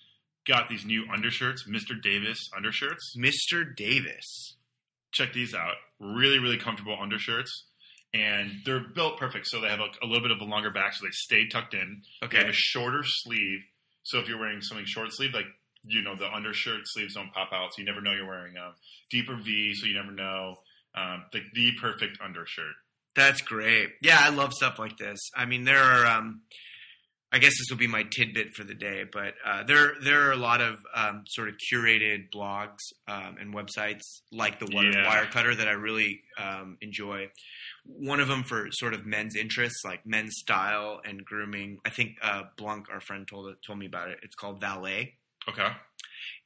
Got 0.47 0.69
these 0.69 0.85
new 0.85 1.07
undershirts, 1.11 1.65
Mr. 1.69 2.01
Davis 2.03 2.39
undershirts. 2.55 3.17
Mr. 3.17 3.75
Davis. 3.75 4.57
Check 5.13 5.33
these 5.33 5.55
out. 5.55 5.77
Really, 5.99 6.39
really 6.39 6.59
comfortable 6.59 6.99
undershirts. 7.01 7.69
And 8.15 8.51
they're 8.65 8.81
built 8.95 9.19
perfect. 9.19 9.47
So 9.49 9.61
they 9.61 9.69
have 9.69 9.81
a, 9.81 9.89
a 10.03 10.07
little 10.07 10.23
bit 10.23 10.31
of 10.31 10.41
a 10.41 10.45
longer 10.45 10.71
back, 10.71 10.95
so 10.95 11.05
they 11.05 11.11
stay 11.13 11.49
tucked 11.49 11.75
in. 11.75 12.03
They 12.23 12.37
have 12.37 12.45
Okay. 12.47 12.49
a 12.51 12.53
shorter 12.55 13.03
sleeve. 13.05 13.61
So 14.05 14.19
if 14.21 14.29
you're 14.29 14.39
wearing 14.39 14.61
something 14.63 14.87
short 14.87 15.13
sleeve, 15.13 15.35
like 15.35 15.47
you 15.89 16.03
know, 16.03 16.17
the 16.17 16.27
undershirt 16.33 16.81
sleeves 16.85 17.15
don't 17.15 17.33
pop 17.33 17.51
out, 17.53 17.73
so 17.75 17.81
you 17.81 17.85
never 17.87 18.01
know 18.01 18.13
you're 18.13 18.27
wearing 18.27 18.57
a 18.57 18.73
deeper 19.11 19.37
V, 19.37 19.73
so 19.75 19.87
you 19.87 19.95
never 19.95 20.11
know. 20.13 20.57
Um, 20.95 21.25
like 21.35 21.43
the 21.55 21.73
perfect 21.81 22.19
undershirt. 22.25 22.73
That's 23.15 23.41
great. 23.43 23.91
Yeah, 24.01 24.19
I 24.21 24.31
love 24.31 24.53
stuff 24.55 24.79
like 24.79 24.97
this. 24.99 25.19
I 25.37 25.45
mean, 25.45 25.65
there 25.65 25.83
are. 25.83 26.07
Um, 26.07 26.43
I 27.33 27.39
guess 27.39 27.51
this 27.59 27.67
will 27.71 27.77
be 27.79 27.89
my 27.89 28.05
tidbit 28.05 28.53
for 28.55 28.63
the 28.65 28.75
day, 28.75 29.05
but 29.13 29.35
uh, 29.45 29.65
there 29.65 29.95
there 30.03 30.29
are 30.29 30.33
a 30.33 30.37
lot 30.37 30.61
of 30.61 30.79
um, 30.95 31.25
sort 31.27 31.49
of 31.49 31.57
curated 31.73 32.31
blogs 32.35 32.79
um, 33.09 33.37
and 33.41 33.53
websites 33.53 34.03
like 34.33 34.61
the 34.61 34.67
one 34.73 34.87
Yeah. 34.93 35.05
Wirecutter 35.05 35.57
that 35.57 35.67
I 35.69 35.73
really 35.73 36.21
um, 36.39 36.79
enjoy. 36.81 37.27
One 37.85 38.21
of 38.21 38.29
them 38.29 38.45
for 38.45 38.69
sort 38.71 38.95
of 38.95 39.05
men's 39.07 39.35
interests, 39.37 39.83
like 39.85 40.07
men's 40.07 40.35
style 40.39 41.01
and 41.05 41.25
grooming. 41.25 41.79
I 41.85 41.91
think 41.91 42.13
uh, 42.23 42.45
Blanc, 42.57 42.87
our 42.93 43.01
friend, 43.01 43.27
told 43.29 43.53
told 43.67 43.79
me 43.79 43.87
about 43.87 44.09
it. 44.11 44.19
It's 44.23 44.37
called 44.37 44.61
Valet, 44.61 45.15
Okay. 45.49 45.69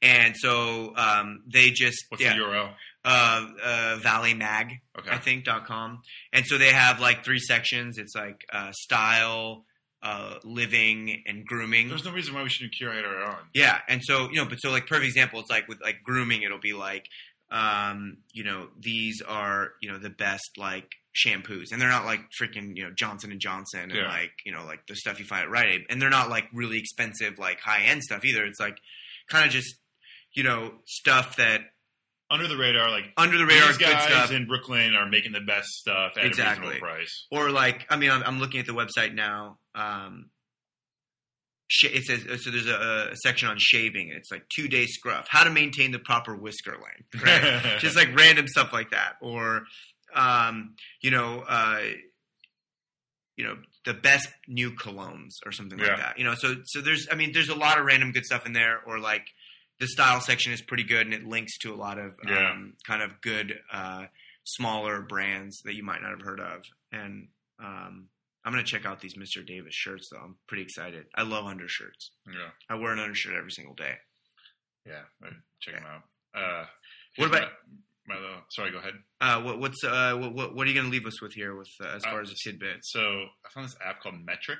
and 0.01 0.35
so 0.35 0.93
um, 0.95 1.43
they 1.51 1.69
just 1.69 2.05
What's 2.09 2.23
yeah, 2.23 2.35
the 2.35 2.41
URL? 2.43 2.73
uh, 3.05 3.45
uh, 3.63 3.95
Valet 4.01 4.33
Mag. 4.33 4.73
Okay. 4.97 5.09
I 5.11 5.17
think 5.17 5.45
dot 5.45 5.65
com. 5.67 6.01
And 6.33 6.45
so 6.45 6.57
they 6.57 6.71
have 6.71 6.99
like 6.99 7.23
three 7.23 7.39
sections. 7.39 7.97
It's 7.97 8.15
like 8.15 8.43
uh, 8.51 8.71
style, 8.71 9.65
uh, 10.03 10.35
living, 10.43 11.23
and 11.27 11.45
grooming. 11.45 11.87
There's 11.89 12.03
no 12.05 12.11
reason 12.11 12.33
why 12.33 12.43
we 12.43 12.49
shouldn't 12.49 12.73
curate 12.75 13.05
our 13.05 13.23
own. 13.23 13.35
yeah, 13.53 13.79
and 13.87 14.01
so 14.03 14.29
you 14.29 14.35
know, 14.37 14.45
but 14.45 14.57
so 14.57 14.71
like 14.71 14.87
perfect 14.87 15.05
example, 15.07 15.39
it's 15.39 15.49
like 15.49 15.67
with 15.67 15.81
like 15.81 15.97
grooming, 16.03 16.41
it'll 16.43 16.59
be 16.59 16.73
like, 16.73 17.05
um, 17.51 18.17
you 18.33 18.43
know, 18.43 18.67
these 18.79 19.21
are 19.21 19.71
you 19.81 19.91
know 19.91 19.97
the 19.99 20.09
best 20.09 20.49
like 20.57 20.89
shampoos, 21.15 21.65
and 21.71 21.81
they're 21.81 21.89
not 21.89 22.05
like 22.05 22.21
freaking 22.41 22.75
you 22.75 22.83
know 22.83 22.91
Johnson 22.97 23.31
and 23.31 23.41
Johnson 23.41 23.81
and 23.81 23.93
Yeah. 23.93 24.07
like 24.07 24.31
you 24.45 24.51
know 24.51 24.65
like 24.65 24.87
the 24.87 24.95
stuff 24.95 25.19
you 25.19 25.25
find 25.25 25.43
at 25.43 25.49
Rite 25.51 25.69
Aid, 25.69 25.81
and 25.89 26.01
they're 26.01 26.09
not 26.09 26.29
like 26.29 26.45
really 26.53 26.79
expensive 26.79 27.37
like 27.37 27.59
high 27.59 27.83
end 27.83 28.01
stuff 28.03 28.23
either. 28.25 28.45
It's 28.45 28.59
like 28.59 28.77
kind 29.29 29.45
of 29.45 29.51
just 29.51 29.75
you 30.33 30.43
know 30.43 30.73
stuff 30.85 31.35
that 31.35 31.61
Under 32.31 32.47
the 32.47 32.57
radar, 32.57 32.89
like 32.89 33.05
under 33.17 33.37
the 33.37 33.45
radar 33.45 33.73
guys 33.77 34.03
stuff. 34.05 34.31
in 34.31 34.47
Brooklyn 34.47 34.95
are 34.95 35.07
making 35.07 35.33
the 35.33 35.41
best 35.41 35.67
stuff 35.67 36.13
at 36.17 36.25
Exactly. 36.25 36.65
a 36.67 36.69
reasonable 36.71 36.87
price. 36.95 37.27
or 37.29 37.51
like 37.51 37.85
I 37.89 37.97
mean 37.97 38.09
I'm, 38.09 38.23
I'm 38.23 38.39
looking 38.39 38.59
at 38.61 38.65
the 38.65 38.73
website 38.73 39.13
now. 39.13 39.57
Um, 39.75 40.29
sh- 41.67 41.85
it 41.93 42.03
says 42.05 42.23
so. 42.43 42.49
There's 42.51 42.67
a, 42.67 43.09
a 43.11 43.15
section 43.17 43.49
on 43.49 43.57
shaving. 43.59 44.09
and 44.09 44.17
It's 44.17 44.31
like 44.31 44.45
two 44.55 44.67
day 44.67 44.85
scruff, 44.85 45.27
how 45.29 45.43
to 45.43 45.49
maintain 45.49 45.91
the 45.91 45.99
proper 45.99 46.35
whisker 46.35 46.71
length, 46.73 47.23
right? 47.25 47.75
just 47.79 47.95
like 47.95 48.15
random 48.17 48.47
stuff 48.47 48.71
like 48.73 48.91
that, 48.91 49.13
or 49.21 49.63
um, 50.15 50.75
you 51.01 51.11
know, 51.11 51.43
uh, 51.47 51.81
you 53.37 53.45
know, 53.45 53.57
the 53.85 53.93
best 53.93 54.27
new 54.47 54.71
colognes 54.71 55.31
or 55.45 55.51
something 55.51 55.79
Yeah. 55.79 55.87
like 55.87 55.97
that. 55.97 56.17
You 56.19 56.25
know, 56.25 56.35
so 56.35 56.55
so 56.65 56.81
there's, 56.81 57.07
I 57.11 57.15
mean, 57.15 57.31
there's 57.33 57.49
a 57.49 57.55
lot 57.55 57.77
of 57.79 57.85
random 57.85 58.11
good 58.11 58.25
stuff 58.25 58.45
in 58.45 58.53
there, 58.53 58.79
or 58.85 58.99
like 58.99 59.25
the 59.81 59.87
style 59.87 60.21
section 60.21 60.53
is 60.53 60.61
pretty 60.61 60.83
good 60.83 61.05
and 61.07 61.13
it 61.13 61.25
links 61.25 61.57
to 61.59 61.73
a 61.73 61.75
lot 61.75 61.97
of 61.99 62.15
Yeah. 62.25 62.51
um, 62.51 62.73
kind 62.87 63.01
of 63.01 63.19
good 63.19 63.59
uh, 63.73 64.05
smaller 64.45 65.01
brands 65.01 65.59
that 65.65 65.75
you 65.75 65.83
might 65.83 66.01
not 66.01 66.11
have 66.11 66.21
heard 66.21 66.39
of, 66.39 66.61
and 66.93 67.27
um, 67.59 68.07
I'm 68.45 68.51
gonna 68.53 68.63
check 68.63 68.85
out 68.85 69.01
these 69.01 69.15
Mr. 69.15 69.45
Davis 69.45 69.73
shirts 69.75 70.07
though. 70.11 70.19
I'm 70.23 70.35
pretty 70.47 70.63
excited. 70.63 71.05
I 71.13 71.23
love 71.23 71.45
undershirts. 71.45 72.11
yeah, 72.27 72.49
I 72.69 72.75
wear 72.75 72.93
an 72.93 72.99
undershirt 72.99 73.35
every 73.35 73.51
single 73.51 73.75
day. 73.75 73.95
yeah. 74.85 75.01
Check 75.59 75.75
them 75.75 75.83
out. 75.85 76.03
Uh, 76.33 76.65
What 77.17 77.27
about- 77.27 77.51
my, 78.07 78.15
my 78.15 78.19
little- 78.21 78.41
Sorry, 78.49 78.71
go 78.71 78.79
ahead. 78.79 78.95
Uh, 79.19 79.41
what, 79.43 79.59
what's 79.59 79.83
uh, 79.83 80.15
what, 80.17 80.33
what 80.33 80.55
what 80.55 80.65
are 80.65 80.69
you 80.71 80.75
going 80.75 80.87
to 80.87 80.91
leave 80.91 81.05
us 81.05 81.21
with 81.21 81.33
here 81.33 81.55
with 81.55 81.69
uh, 81.83 81.87
as 81.95 82.03
Uh, 82.05 82.09
far 82.11 82.21
as 82.21 82.29
the 82.29 82.35
tidbits? 82.43 82.91
So 82.91 82.99
I 83.45 83.49
found 83.53 83.67
this 83.67 83.75
app 83.85 84.01
called 84.01 84.15
Metric. 84.25 84.59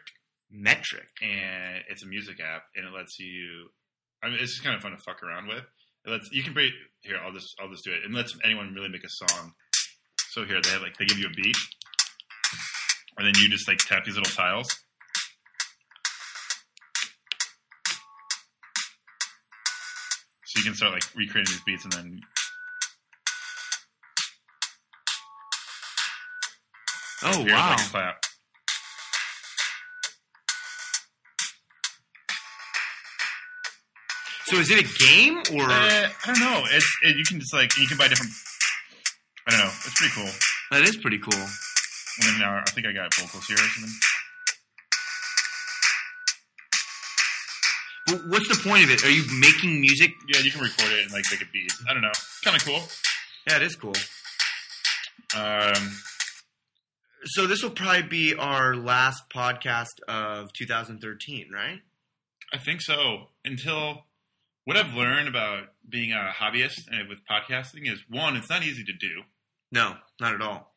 Metric. 0.52 1.08
and 1.22 1.84
it's 1.90 2.04
a 2.04 2.08
music 2.08 2.40
app, 2.40 2.66
and 2.76 2.86
it 2.86 2.92
lets 2.94 3.18
you. 3.20 3.70
I 4.24 4.30
mean, 4.30 4.38
it's 4.40 4.54
just 4.54 4.64
kind 4.64 4.76
of 4.76 4.82
fun 4.82 4.92
to 4.92 4.98
fuck 4.98 5.24
around 5.24 5.48
with. 5.48 5.64
It 6.06 6.10
lets 6.10 6.30
you 6.32 6.44
can 6.44 6.54
break 6.54 6.74
here. 7.02 7.18
I'll 7.24 7.34
just 7.34 7.56
I'll 7.60 7.70
just 7.70 7.84
do 7.84 7.92
it. 7.92 8.04
It 8.06 8.12
lets 8.12 8.36
anyone 8.44 8.74
really 8.74 8.90
make 8.90 9.04
a 9.04 9.10
song. 9.10 9.54
So 10.30 10.46
here 10.46 10.60
they 10.62 10.70
have 10.70 10.82
like 10.82 10.98
they 10.98 11.06
give 11.06 11.18
you 11.18 11.28
a 11.28 11.36
beat, 11.36 11.56
and 13.18 13.28
then 13.28 13.34
you 13.42 13.50
just 13.50 13.68
like 13.68 13.78
tap 13.80 14.06
these 14.06 14.16
little 14.16 14.34
tiles. 14.34 14.68
So 20.46 20.60
you 20.60 20.64
can 20.64 20.76
start 20.76 20.94
like 20.94 21.04
recreating 21.16 21.52
these 21.52 21.64
beats, 21.64 21.84
and 21.84 21.94
then 21.94 22.22
Oh 27.24 27.44
wow! 27.46 27.70
like 27.70 27.80
a 27.80 27.90
clap. 27.90 28.24
So 34.52 34.58
is 34.58 34.70
it 34.70 34.80
a 34.80 35.06
game 35.08 35.38
or? 35.56 35.64
Uh, 35.64 36.10
I 36.12 36.26
don't 36.26 36.40
know. 36.42 36.64
It's 36.72 36.98
it, 37.04 37.16
you 37.16 37.24
can 37.24 37.40
just 37.40 37.54
like 37.54 37.72
you 37.78 37.88
can 37.88 37.98
buy 37.98 38.10
different. 38.10 38.34
I 39.48 39.52
don't 39.52 39.60
know. 39.62 39.68
It's 39.68 39.98
pretty 39.98 40.14
cool. 40.14 40.30
that 40.72 40.84
is 40.84 40.98
pretty 40.98 41.20
cool. 41.20 41.40
And 41.40 42.28
then 42.28 42.40
now 42.40 42.58
I 42.60 42.70
think 42.72 42.86
I 42.86 42.92
got 42.92 43.16
vocals 43.16 43.46
here 43.48 43.56
or 43.56 43.60
something. 43.60 43.94
But 48.08 48.28
what's 48.28 48.50
the 48.50 48.62
point 48.70 48.84
of 48.84 48.90
it? 48.92 49.06
Are 49.06 49.10
you 49.10 49.24
making 49.40 49.80
music? 49.80 50.12
Yeah, 50.28 50.42
you 50.42 50.52
can 50.52 50.60
record 50.60 50.92
it 50.92 51.04
and 51.04 51.12
like 51.14 51.24
make 51.32 51.42
a 51.42 51.46
beat. 51.54 51.72
I 51.90 51.94
don't 51.94 52.02
know. 52.02 52.12
Kind 52.44 52.58
of 52.58 52.66
cool. 52.66 52.82
Yeah, 53.48 53.56
it 53.56 53.62
is 53.64 53.76
cool. 53.78 53.96
Um, 55.34 55.96
So 57.24 57.48
this 57.48 57.64
will 57.64 57.70
probably 57.70 58.02
be 58.02 58.36
our 58.36 58.76
last 58.76 59.24
podcast 59.34 60.02
of 60.10 60.52
2013, 60.54 61.50
right? 61.54 61.80
I 62.52 62.58
think 62.58 62.82
so. 62.82 63.28
Until 63.46 64.04
what 64.66 64.78
I've 64.78 64.94
learned 64.94 65.28
about 65.28 65.64
being 65.88 66.12
a 66.12 66.32
hobbyist 66.36 66.88
and 66.92 67.10
with 67.10 67.20
podcasting 67.26 67.92
is 67.92 68.00
one, 68.10 68.36
it's 68.36 68.50
not 68.50 68.64
easy 68.64 68.84
to 68.84 68.94
do. 68.94 69.22
No, 69.72 69.96
not 70.20 70.34
at 70.36 70.42
all. 70.42 70.76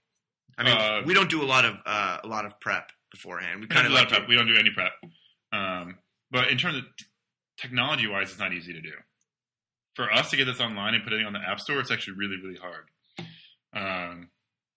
I 0.57 0.62
mean, 0.64 0.76
Uh, 0.76 1.03
we 1.05 1.14
don't 1.14 1.28
do 1.30 1.43
a 1.43 1.45
lot 1.45 1.64
of 1.64 1.74
uh, 1.85 2.18
a 2.22 2.26
lot 2.28 2.45
of 2.47 2.59
prep 2.61 2.91
beforehand. 3.11 3.61
We 3.61 3.66
kind 3.66 3.87
don't 3.87 3.87
of 3.87 3.91
do 3.91 3.95
a 3.95 3.97
lot 3.97 4.01
like 4.05 4.12
of 4.12 4.16
prep. 4.18 4.28
We 4.28 4.37
don't 4.37 4.47
do 4.49 4.57
any 4.57 4.70
prep. 4.70 4.93
Um, 5.53 5.99
but 6.30 6.49
in 6.51 6.59
terms 6.59 6.78
of 6.78 6.85
technology 7.61 8.07
wise, 8.07 8.30
it's 8.30 8.39
not 8.39 8.53
easy 8.53 8.72
to 8.72 8.80
do. 8.80 8.93
For 9.95 10.12
us 10.12 10.30
to 10.30 10.37
get 10.37 10.47
this 10.47 10.61
online 10.61 10.95
and 10.95 11.05
put 11.05 11.12
it 11.12 11.24
on 11.24 11.32
the 11.32 11.39
App 11.41 11.61
Store, 11.61 11.78
it's 11.80 11.91
actually 11.91 12.16
really, 12.16 12.37
really 12.43 12.59
hard. 12.59 12.89
Um, 13.72 14.30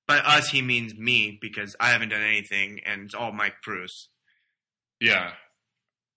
By 0.08 0.20
us, 0.20 0.50
he 0.50 0.62
means 0.62 0.96
me 0.96 1.38
because 1.42 1.76
I 1.80 1.90
haven't 1.90 2.10
done 2.10 2.22
anything, 2.22 2.80
and 2.86 3.04
it's 3.06 3.14
all 3.16 3.32
Mike 3.32 3.56
Bruce. 3.64 4.10
yeah. 5.00 5.34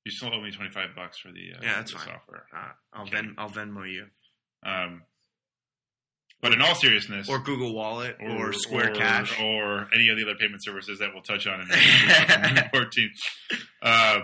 You 0.04 0.10
still 0.12 0.32
owe 0.32 0.40
me 0.40 0.50
25 0.50 0.88
bucks 0.96 1.18
for 1.18 1.30
the, 1.30 1.52
uh, 1.56 1.60
Yeah, 1.62 1.74
that's 1.76 1.92
the 1.92 1.98
fine. 1.98 2.06
software. 2.08 2.46
Uh, 2.56 2.68
I'll 2.92 3.02
Okay. 3.02 3.10
Ven 3.16 3.34
I'll 3.36 3.50
Venmo 3.50 3.90
you, 3.90 4.06
Um, 4.62 5.02
but 6.40 6.52
in 6.54 6.62
all 6.62 6.74
seriousness, 6.74 7.28
or 7.28 7.38
Google 7.38 7.74
Wallet, 7.74 8.16
or, 8.18 8.52
Square 8.54 8.94
Cash. 8.94 9.38
or 9.40 9.88
any 9.94 10.08
of 10.08 10.16
the 10.16 10.22
other 10.22 10.36
payment 10.36 10.64
services 10.64 10.98
that 11.00 11.12
we'll 11.12 11.22
touch 11.22 11.46
on 11.46 11.60
in 11.60 11.66
2014. 11.68 13.10
uh, 13.82 14.20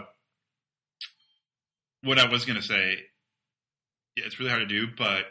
what 2.03 2.19
I 2.19 2.27
was 2.27 2.45
going 2.47 2.57
to 2.61 2.67
say, 2.67 2.99
yeah, 4.17 4.25
it's 4.25 4.39
really 4.39 4.51
hard 4.51 4.67
to 4.67 4.67
do, 4.67 4.87
but 4.97 5.27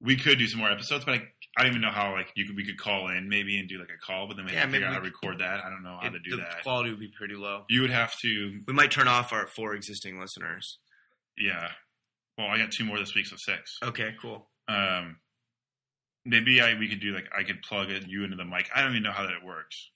we 0.00 0.16
could 0.16 0.38
do 0.38 0.48
some 0.48 0.58
more 0.60 0.70
episodes. 0.70 1.04
But 1.04 1.14
I, 1.14 1.28
I 1.56 1.62
don't 1.62 1.70
even 1.72 1.80
know 1.80 1.90
how 1.90 2.12
like 2.12 2.32
you 2.36 2.44
could 2.46 2.54
we 2.56 2.64
could 2.66 2.78
call 2.78 3.08
in 3.08 3.28
maybe 3.28 3.58
and 3.58 3.66
do 3.68 3.78
like 3.78 3.88
a 3.90 3.98
call, 3.98 4.26
but 4.28 4.36
then 4.36 4.44
we 4.46 4.52
have 4.52 4.66
to 4.66 4.72
figure 4.72 4.86
out 4.86 4.92
how 4.92 4.98
to 4.98 5.04
record 5.06 5.38
that. 5.38 5.64
I 5.64 5.70
don't 5.70 5.82
know 5.82 5.98
how 6.00 6.06
It- 6.08 6.10
to 6.10 6.18
do 6.18 6.32
the 6.32 6.36
that. 6.42 6.62
quality 6.62 6.90
would 6.90 7.00
be 7.00 7.08
pretty 7.08 7.34
low. 7.34 7.64
You 7.70 7.80
would 7.80 7.90
have 7.90 8.18
to, 8.20 8.62
We 8.66 8.74
might 8.74 8.90
turn 8.90 9.08
off 9.08 9.32
our 9.32 9.46
four 9.46 9.74
existing 9.74 10.20
listeners. 10.20 10.78
yeah. 11.38 11.72
Well, 12.36 12.48
I 12.48 12.58
got 12.58 12.70
two 12.70 12.84
more 12.84 12.98
this 12.98 13.14
week, 13.14 13.24
so 13.26 13.36
six. 13.36 13.78
Okay, 13.82 14.14
cool. 14.20 14.50
Um, 14.68 15.20
maybe 16.26 16.60
I 16.60 16.74
we 16.74 16.88
could 16.88 17.00
do 17.00 17.12
like 17.14 17.28
I 17.34 17.42
could 17.44 17.62
plug 17.62 17.90
it, 17.90 18.06
you 18.06 18.24
into 18.24 18.36
the 18.36 18.44
mic. 18.44 18.68
I 18.74 18.82
don't 18.82 18.90
even 18.90 19.02
know 19.02 19.12
how 19.12 19.26
that 19.26 19.42
works. 19.42 19.90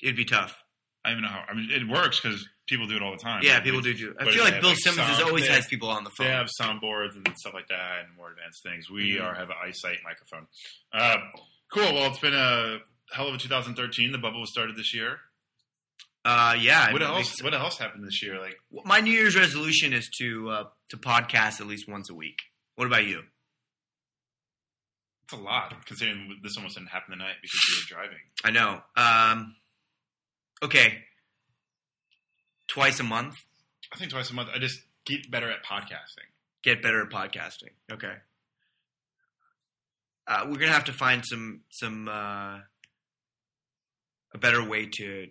It'd 0.00 0.16
be 0.16 0.24
tough. 0.24 0.62
I 1.04 1.10
don't 1.10 1.18
even 1.18 1.30
know 1.30 1.36
how. 1.36 1.44
I 1.48 1.54
mean, 1.54 1.70
it 1.70 1.86
works 1.86 2.20
because 2.20 2.48
people 2.68 2.86
do 2.86 2.96
it 2.96 3.02
all 3.02 3.10
the 3.12 3.16
time. 3.18 3.42
Yeah, 3.42 3.56
But 3.58 3.64
people 3.64 3.80
do 3.80 3.94
do. 3.94 4.14
I 4.20 4.24
but 4.24 4.34
feel 4.34 4.44
like 4.44 4.60
Bill 4.60 4.70
like, 4.70 4.78
Simmons 4.78 5.08
sound- 5.08 5.22
always 5.24 5.46
they 5.46 5.52
has 5.52 5.66
people 5.66 5.88
on 5.90 6.04
the 6.04 6.10
phone. 6.10 6.26
They 6.26 6.32
have 6.32 6.48
soundboards 6.60 7.16
and 7.16 7.26
stuff 7.36 7.54
like 7.54 7.68
that, 7.68 8.04
and 8.06 8.16
more 8.16 8.30
advanced 8.30 8.62
things. 8.62 8.88
We 8.90 9.12
Mhm. 9.14 9.24
are 9.24 9.34
have 9.34 9.50
an 9.50 9.56
eyesight 9.62 9.98
microphone. 10.04 10.46
Uh, 10.92 11.16
cool. 11.72 11.94
Well, 11.94 12.10
it's 12.10 12.18
been 12.20 12.34
a 12.34 12.78
hell 13.12 13.28
of 13.28 13.34
a 13.34 13.38
2013. 13.38 14.12
The 14.12 14.18
bubble 14.18 14.40
was 14.40 14.50
started 14.50 14.76
this 14.76 14.94
year. 14.94 15.20
Uh, 16.24 16.56
yeah. 16.58 16.92
What 16.92 17.02
else? 17.02 17.16
makes- 17.30 17.42
What 17.42 17.54
else 17.54 17.78
happened 17.78 18.04
this 18.06 18.22
year? 18.22 18.38
Like, 18.38 18.56
My 18.84 19.00
New 19.00 19.12
Year's 19.12 19.34
resolution 19.36 19.92
is 19.92 20.08
to 20.18 20.50
uh, 20.50 20.64
to 20.90 20.96
podcast 20.98 21.60
at 21.60 21.66
least 21.66 21.88
once 21.88 22.10
a 22.10 22.14
week. 22.14 22.38
What 22.74 22.86
about 22.86 23.04
you? 23.06 23.24
it's 25.24 25.38
a 25.38 25.42
lot 25.42 25.84
considering 25.84 26.38
this 26.42 26.56
almost 26.56 26.74
didn't 26.76 26.88
happen 26.88 27.10
tonight 27.10 27.34
because 27.42 27.60
you 27.68 27.76
were 27.96 28.00
driving. 28.02 28.18
I 28.44 28.50
know. 28.50 28.80
Um, 28.96 29.56
okay, 30.62 31.04
twice 32.68 33.00
a 33.00 33.04
month. 33.04 33.36
I 33.92 33.96
think 33.96 34.10
twice 34.10 34.30
a 34.30 34.34
month. 34.34 34.50
I 34.54 34.58
just 34.58 34.80
get 35.04 35.30
better 35.30 35.50
at 35.50 35.64
podcasting. 35.64 36.28
Get 36.62 36.82
better 36.82 37.02
at 37.02 37.10
podcasting. 37.10 37.72
Okay. 37.90 38.14
Uh, 40.26 40.44
we're 40.46 40.58
gonna 40.58 40.72
have 40.72 40.84
to 40.84 40.92
find 40.92 41.24
some 41.24 41.62
some 41.70 42.06
uh, 42.06 42.58
a 44.34 44.38
better 44.38 44.62
way 44.62 44.86
to, 44.86 45.28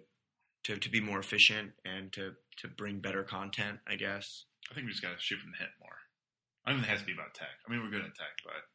to 0.63 0.77
to 0.77 0.89
be 0.89 0.99
more 0.99 1.19
efficient 1.19 1.73
and 1.85 2.11
to 2.13 2.31
to 2.57 2.67
bring 2.67 2.99
better 2.99 3.23
content. 3.23 3.79
I 3.87 3.95
guess. 3.95 4.45
I 4.71 4.73
think 4.73 4.85
we 4.85 4.91
just 4.91 5.03
got 5.03 5.15
to 5.15 5.21
shoot 5.21 5.39
from 5.39 5.51
the 5.51 5.57
hip 5.57 5.69
more. 5.79 5.95
I 6.65 6.71
don't 6.71 6.79
think 6.79 6.89
it 6.89 6.91
has 6.91 6.99
to 6.99 7.05
be 7.05 7.13
about 7.13 7.33
tech. 7.33 7.55
I 7.65 7.71
mean, 7.71 7.81
we're 7.81 7.89
good 7.91 8.03
at 8.03 8.15
tech, 8.15 8.35
but 8.43 8.67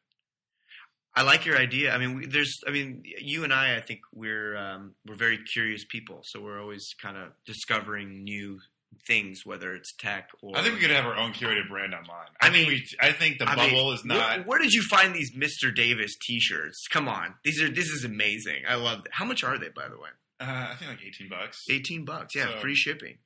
I 1.15 1.21
like 1.21 1.45
your 1.45 1.57
idea. 1.57 1.93
I 1.93 1.97
mean, 1.99 2.15
we, 2.17 2.25
there's, 2.25 2.59
I 2.67 2.71
mean, 2.71 3.03
you 3.05 3.43
and 3.43 3.53
I, 3.53 3.77
I 3.77 3.81
think 3.81 4.01
we're 4.13 4.57
um, 4.57 4.95
we're 5.05 5.15
very 5.15 5.37
curious 5.37 5.85
people, 5.85 6.21
so 6.23 6.41
we're 6.41 6.59
always 6.59 6.95
kind 7.01 7.17
of 7.17 7.29
discovering 7.45 8.23
new 8.23 8.59
things, 9.07 9.41
whether 9.45 9.73
it's 9.75 9.93
tech 9.97 10.29
or. 10.41 10.57
I 10.57 10.61
think 10.63 10.75
we 10.75 10.81
could 10.81 10.89
have 10.91 11.05
our 11.05 11.15
own 11.15 11.33
curated 11.33 11.67
brand 11.69 11.93
online. 11.93 12.27
I 12.41 12.47
I, 12.47 12.49
think 12.51 12.67
mean- 12.67 12.81
we. 13.01 13.07
I 13.07 13.11
think 13.11 13.37
the 13.37 13.45
I 13.47 13.55
mean, 13.55 13.69
bubble 13.69 13.91
is 13.93 14.03
where- 14.03 14.17
not. 14.17 14.47
Where, 14.47 14.59
did 14.59 14.73
you 14.73 14.81
find 14.81 15.13
these 15.13 15.35
Mr. 15.35 15.73
Davis 15.75 16.15
T-shirts? 16.19 16.87
Come 16.87 17.07
on, 17.07 17.35
these 17.43 17.61
are 17.61 17.69
this 17.69 17.89
is 17.89 18.03
amazing. 18.03 18.63
I 18.67 18.75
love. 18.75 18.99
It. 19.05 19.11
How 19.11 19.25
much 19.25 19.43
are 19.43 19.57
they, 19.59 19.69
by 19.69 19.87
the 19.89 19.97
way? 19.99 20.09
Uh, 20.39 20.69
I 20.71 20.75
think 20.79 20.89
like 20.89 21.03
eighteen 21.05 21.29
bucks. 21.29 21.63
Eighteen 21.69 22.05
bucks. 22.05 22.35
Yeah, 22.35 22.47
So- 22.47 22.57
free 22.59 22.75
shipping. 22.75 23.17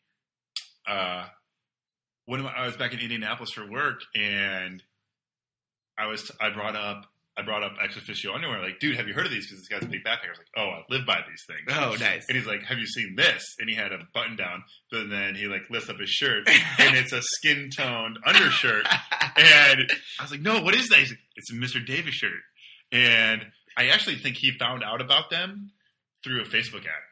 uh, 0.86 1.28
when 2.26 2.46
I 2.46 2.66
was 2.66 2.76
back 2.76 2.94
in 2.94 3.00
Indianapolis 3.00 3.52
for 3.52 3.66
work, 3.70 4.02
and 4.14 4.84
I 5.98 6.08
was 6.08 6.30
I 6.42 6.50
brought 6.50 6.76
up 6.76 7.06
I 7.38 7.44
brought 7.44 7.64
up 7.64 7.74
ex 7.84 7.96
officio 7.96 8.34
underwear. 8.34 8.62
Like, 8.64 8.80
dude, 8.80 8.96
have 8.98 9.08
you 9.08 9.14
heard 9.14 9.26
of 9.26 9.32
these? 9.32 9.46
Because 9.46 9.60
this 9.60 9.68
guy's 9.68 9.84
a 9.84 9.92
big 9.92 10.04
backpacker. 10.04 10.28
I 10.28 10.30
was 10.32 10.40
like, 10.40 10.48
oh, 10.58 10.70
I 10.70 10.82
live 10.90 11.06
by 11.06 11.20
these 11.30 11.44
things. 11.48 11.68
Oh, 11.70 11.96
nice. 12.00 12.26
And 12.28 12.38
he's 12.38 12.48
like, 12.48 12.64
have 12.64 12.80
you 12.80 12.88
seen 12.88 13.16
this? 13.16 13.44
And 13.60 13.70
he 13.70 13.76
had 13.76 13.92
a 13.92 14.00
button 14.14 14.36
down. 14.36 14.64
But 14.92 15.10
then 15.10 15.36
he 15.36 15.46
like 15.46 15.70
lifts 15.70 15.90
up 15.90 16.00
his 16.00 16.10
shirt, 16.10 16.48
and 16.80 16.98
it's 16.98 17.14
a 17.14 17.22
skin 17.22 17.70
toned 17.76 18.18
undershirt. 18.26 18.88
And 19.38 19.92
I 20.20 20.24
was 20.24 20.32
like, 20.32 20.42
no, 20.42 20.62
what 20.62 20.74
is 20.76 20.90
that? 20.90 21.00
He's 21.00 21.10
like, 21.10 21.20
it's 21.36 21.52
a 21.52 21.56
Mr. 21.56 21.86
Davis 21.86 22.16
shirt. 22.16 22.32
And 22.92 23.42
I 23.78 23.90
actually 23.90 24.16
think 24.16 24.38
he 24.38 24.52
found 24.58 24.84
out 24.84 25.02
about 25.02 25.30
them 25.30 25.72
through 26.24 26.42
a 26.42 26.46
Facebook 26.46 26.82
ad. 26.86 27.04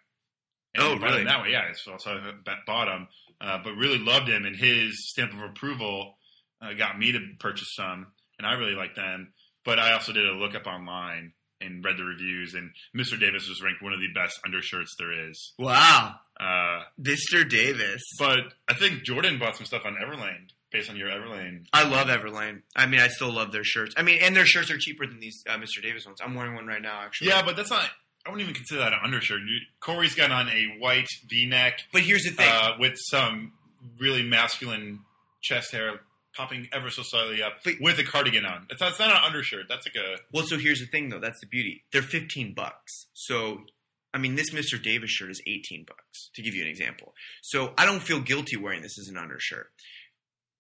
And 0.74 0.84
Oh, 0.84 0.96
really? 0.98 1.24
That 1.24 1.42
way, 1.42 1.52
yeah. 1.52 1.72
So, 1.76 1.96
so 1.98 2.12
I 2.12 2.32
bought 2.66 2.86
them, 2.88 3.08
uh, 3.40 3.60
but 3.64 3.76
really 3.76 4.00
loved 4.00 4.28
him, 4.28 4.46
and 4.46 4.56
his 4.56 5.10
stamp 5.10 5.34
of 5.34 5.42
approval 5.42 6.18
uh, 6.62 6.74
got 6.74 6.98
me 6.98 7.12
to 7.12 7.20
purchase 7.40 7.76
some, 7.76 8.08
and 8.40 8.48
I 8.48 8.54
really 8.54 8.76
like 8.76 8.96
them. 8.96 9.32
But 9.66 9.80
I 9.80 9.94
also 9.94 10.14
did 10.14 10.26
a 10.26 10.32
lookup 10.34 10.68
online 10.68 11.34
and 11.62 11.84
read 11.84 11.98
the 11.98 12.04
reviews, 12.04 12.54
and 12.54 12.72
Mr. 12.96 13.20
Davis 13.20 13.48
was 13.50 13.62
ranked 13.64 13.82
one 13.82 13.94
of 13.94 14.00
the 14.00 14.08
best 14.14 14.40
undershirts 14.46 14.94
there 15.00 15.30
is. 15.30 15.54
Wow, 15.58 16.16
Uh, 16.40 16.84
Mr. 17.02 17.50
Davis. 17.50 18.04
but 18.20 18.54
I 18.68 18.74
think 18.74 19.04
Jordan 19.04 19.40
bought 19.40 19.56
some 19.56 19.66
stuff 19.66 19.84
on 19.86 19.96
Everlane 19.96 20.50
based 20.72 20.90
on 20.90 20.98
your 20.98 21.08
Everlane. 21.10 21.66
I 21.74 21.88
love 21.88 22.08
Everlane. 22.08 22.62
I 22.76 22.86
mean, 22.86 23.00
I 23.00 23.08
still 23.08 23.32
love 23.32 23.52
their 23.54 23.64
shirts. 23.64 23.96
I 23.98 24.04
mean, 24.04 24.20
and 24.22 24.36
their 24.36 24.46
shirts 24.46 24.70
are 24.70 24.78
cheaper 24.78 25.08
than 25.08 25.20
these 25.22 25.42
uh, 25.50 25.58
Mr. 25.58 25.82
Davis 25.82 26.06
ones. 26.06 26.20
I'm 26.22 26.36
wearing 26.36 26.56
one 26.56 26.68
right 26.68 26.82
now, 26.82 27.02
actually. 27.02 27.30
Yeah, 27.30 27.42
but 27.42 27.56
that's 27.56 27.72
not. 27.72 27.90
I 28.26 28.30
wouldn't 28.32 28.42
even 28.44 28.54
consider 28.56 28.82
that 28.82 28.92
an 28.94 29.00
undershirt. 29.04 29.40
You, 29.48 29.60
Corey's 29.80 30.14
got 30.16 30.32
on 30.32 30.50
a 30.50 30.76
white 30.80 31.08
V-neck 31.30 31.80
But 31.94 32.02
here's 32.02 32.24
the 32.24 32.32
thing. 32.32 32.50
uh, 32.52 32.74
with 32.80 32.96
some 32.98 33.54
really 34.00 34.24
masculine 34.24 35.00
chest 35.42 35.72
hair 35.72 36.02
popping 36.36 36.68
ever 36.74 36.90
so 36.90 37.02
slightly 37.04 37.42
up, 37.42 37.64
But- 37.64 37.76
with 37.82 38.00
a 38.00 38.04
cardigan 38.04 38.46
on. 38.46 38.68
It's 38.70 38.82
not, 38.82 38.92
it's 38.92 39.00
not 39.00 39.10
an 39.12 39.18
undershirt. 39.24 39.68
That's 39.70 39.88
like 39.88 39.96
a 39.96 40.18
well, 40.32 40.46
so 40.46 40.58
here's 40.58 40.80
the 40.80 40.86
thing, 40.86 41.10
though. 41.10 41.20
That's 41.20 41.40
the 41.42 41.48
beauty. 41.48 41.84
They're 41.92 42.02
15 42.02 42.54
bucks. 42.54 43.08
So, 43.14 43.66
I 44.14 44.18
mean, 44.18 44.36
this 44.36 44.52
Mr. 44.52 44.82
Davis 44.82 45.10
shirt 45.12 45.30
is 45.32 45.42
18 45.48 45.86
bucks, 45.88 46.30
to 46.36 46.42
give 46.42 46.54
you 46.56 46.62
an 46.64 46.70
example. 46.70 47.14
So 47.42 47.74
I 47.78 47.86
don't 47.86 48.02
feel 48.02 48.20
guilty 48.22 48.58
wearing 48.58 48.82
this 48.82 48.98
as 49.00 49.08
an 49.08 49.18
undershirt. 49.18 49.68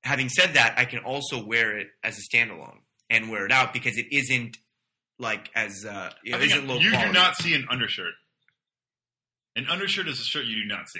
Having 0.03 0.29
said 0.29 0.53
that, 0.53 0.75
I 0.77 0.85
can 0.85 0.99
also 0.99 1.43
wear 1.43 1.77
it 1.77 1.87
as 2.03 2.17
a 2.19 2.35
standalone 2.35 2.79
and 3.09 3.29
wear 3.29 3.45
it 3.45 3.51
out 3.51 3.73
because 3.73 3.97
it 3.97 4.05
isn't 4.11 4.57
like 5.17 5.49
as 5.55 5.85
uh, 5.89 6.11
it 6.23 6.39
isn't 6.41 6.67
low 6.67 6.77
you 6.77 6.91
quality. 6.91 7.07
do 7.11 7.13
not 7.13 7.35
see 7.37 7.53
an 7.55 7.65
undershirt. 7.71 8.13
An 9.55 9.67
undershirt 9.69 10.07
is 10.07 10.19
a 10.19 10.23
shirt 10.23 10.45
you 10.45 10.61
do 10.63 10.67
not 10.67 10.89
see, 10.89 10.99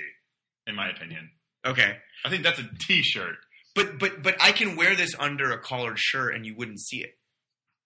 in 0.65 0.75
my 0.75 0.89
opinion. 0.89 1.29
Okay. 1.65 1.97
I 2.23 2.29
think 2.29 2.43
that's 2.43 2.59
a 2.59 2.69
t-shirt. 2.87 3.35
But 3.75 3.99
but 3.99 4.23
but 4.23 4.35
I 4.41 4.51
can 4.53 4.75
wear 4.77 4.95
this 4.95 5.13
under 5.19 5.51
a 5.51 5.59
collared 5.59 5.99
shirt 5.99 6.33
and 6.33 6.45
you 6.45 6.55
wouldn't 6.55 6.79
see 6.79 6.97
it. 7.03 7.17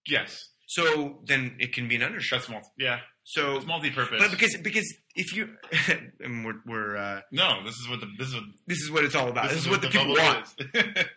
Yes, 0.08 0.48
So 0.66 1.18
then 1.26 1.56
it 1.58 1.72
can 1.74 1.88
be 1.88 1.96
an 1.96 2.02
undershirt. 2.02 2.38
that's 2.38 2.48
multi. 2.48 2.68
Yeah, 2.78 3.00
So 3.24 3.56
it's 3.56 3.66
multi-purpose. 3.66 4.18
but 4.20 4.30
because 4.30 4.56
because 4.62 4.86
if 5.14 5.34
you 5.36 5.50
and 6.20 6.44
we're 6.44 6.54
we're 6.64 6.96
uh, 6.96 7.20
no, 7.32 7.62
this 7.64 7.74
is 7.74 7.88
what 7.88 8.00
the 8.00 8.06
this 8.18 8.28
is 8.28 8.34
what 8.34 8.44
this 8.66 8.78
is 8.78 8.90
what 8.90 9.04
it's 9.04 9.14
all 9.14 9.28
about. 9.28 9.50
This, 9.50 9.58
is, 9.62 9.68
what, 9.68 9.82
the 9.82 9.88
people 9.88 10.14
want. 10.14 10.46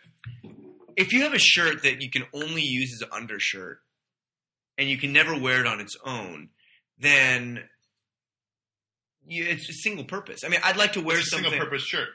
If 0.96 1.12
you 1.12 1.22
have 1.22 1.34
a 1.34 1.40
shirt 1.40 1.82
that 1.82 2.02
you 2.02 2.08
can 2.10 2.24
only 2.32 2.62
use 2.62 2.92
as 2.94 3.02
an 3.02 3.08
undershirt 3.12 3.80
and 4.78 4.88
you 4.88 4.96
can 4.96 5.12
never 5.12 5.36
wear 5.36 5.60
it 5.60 5.66
on 5.66 5.80
its 5.80 5.96
own, 6.06 6.50
then 6.98 7.64
you, 9.26 9.44
it's 9.44 9.68
a 9.68 9.72
single 9.72 10.04
purpose. 10.04 10.44
I 10.44 10.48
mean, 10.48 10.60
I'd 10.62 10.76
like 10.76 10.92
to 10.92 11.00
wear 11.00 11.18
it's 11.18 11.26
a 11.26 11.30
something. 11.30 11.50
single-purpose 11.50 11.82
shirt. 11.82 12.10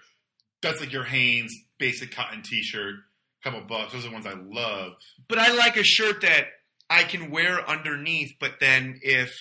That's 0.62 0.80
like 0.80 0.91
your 0.91 1.03
Hanes 1.05 1.53
basic 1.78 2.14
cotton 2.14 2.41
T-shirt, 2.41 2.95
couple 3.43 3.62
bucks. 3.62 3.93
Those 3.93 4.05
are 4.05 4.10
the 4.10 4.14
ones 4.14 4.26
I 4.26 4.34
love. 4.34 4.93
But 5.28 5.39
I 5.39 5.53
like 5.55 5.78
a 5.78 5.84
shirt 5.84 6.22
that 6.22 6.47
I 6.89 7.03
can 7.03 7.32
wear 7.32 7.68
underneath, 7.70 8.32
but 8.39 8.53
then 8.60 8.99
if 9.01 9.34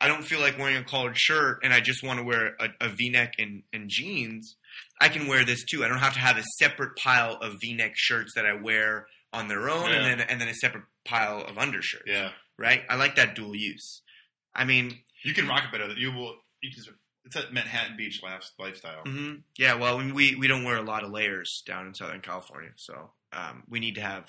I 0.00 0.08
don't 0.08 0.24
feel 0.24 0.40
like 0.40 0.58
wearing 0.58 0.76
a 0.76 0.84
collared 0.84 1.18
shirt 1.18 1.58
and 1.62 1.72
I 1.72 1.80
just 1.80 2.02
want 2.02 2.18
to 2.18 2.24
wear 2.24 2.56
a, 2.58 2.68
a 2.80 2.88
V-neck 2.88 3.34
and, 3.38 3.62
and 3.72 3.88
jeans, 3.88 4.56
I 5.00 5.08
can 5.08 5.26
wear 5.26 5.44
this 5.44 5.64
too. 5.64 5.84
I 5.84 5.88
don't 5.88 5.98
have 5.98 6.14
to 6.14 6.18
have 6.20 6.38
a 6.38 6.42
separate 6.58 6.96
pile 6.96 7.34
of 7.42 7.56
V-neck 7.60 7.92
shirts 7.94 8.32
that 8.34 8.46
I 8.46 8.54
wear 8.54 9.06
on 9.32 9.48
their 9.48 9.68
own 9.68 9.90
Yeah. 9.90 9.96
and 9.96 10.20
then 10.20 10.26
and 10.28 10.40
then 10.40 10.48
a 10.48 10.54
separate 10.54 10.84
pile 11.04 11.42
of 11.44 11.58
undershirts. 11.58 12.04
Yeah, 12.06 12.30
Right? 12.58 12.82
I 12.88 12.96
like 12.96 13.16
that 13.16 13.34
dual 13.34 13.54
use. 13.54 14.02
I 14.54 14.64
mean, 14.64 14.98
you 15.24 15.34
can 15.34 15.46
rock 15.48 15.64
it 15.64 15.72
better. 15.72 15.92
You 15.96 16.12
will. 16.12 16.36
You 16.62 16.70
can, 16.72 16.94
it's 17.24 17.36
a 17.36 17.50
Manhattan 17.52 17.96
Beach 17.96 18.20
life, 18.22 18.50
lifestyle. 18.58 19.02
hmm 19.04 19.34
yeah, 19.58 19.74
well, 19.74 19.98
we 19.98 20.34
we 20.34 20.48
don't 20.48 20.64
wear 20.64 20.76
a 20.76 20.82
lot 20.82 21.04
of 21.04 21.10
layers 21.10 21.62
down 21.66 21.86
in 21.86 21.94
Southern 21.94 22.20
California, 22.20 22.70
so 22.76 23.12
um, 23.32 23.62
we 23.68 23.80
need 23.80 23.94
to 23.94 24.00
have 24.00 24.28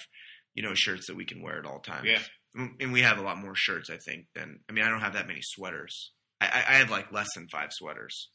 you 0.54 0.64
know 0.64 0.74
shirts 0.74 1.08
that 1.08 1.16
we 1.16 1.26
can 1.26 1.42
wear 1.42 1.60
at 1.60 1.66
all 1.66 1.80
times. 1.80 2.08
Yeah. 2.08 2.20
And 2.56 2.94
we 2.94 3.02
have 3.02 3.18
a 3.18 3.24
lot 3.24 3.40
more 3.40 3.56
shirts, 3.56 3.90
I 3.90 3.98
think. 3.98 4.28
Than 4.36 4.60
I 4.70 4.74
mean, 4.74 4.86
I 4.86 4.90
don't 4.90 5.00
have 5.02 5.14
that 5.14 5.28
many 5.28 5.40
sweaters. 5.42 6.12
I, 6.40 6.46
I, 6.46 6.74
have 6.76 6.92
like 6.92 7.12
less 7.12 7.30
than 7.34 7.48
five 7.48 7.70
sweaters. 7.72 8.30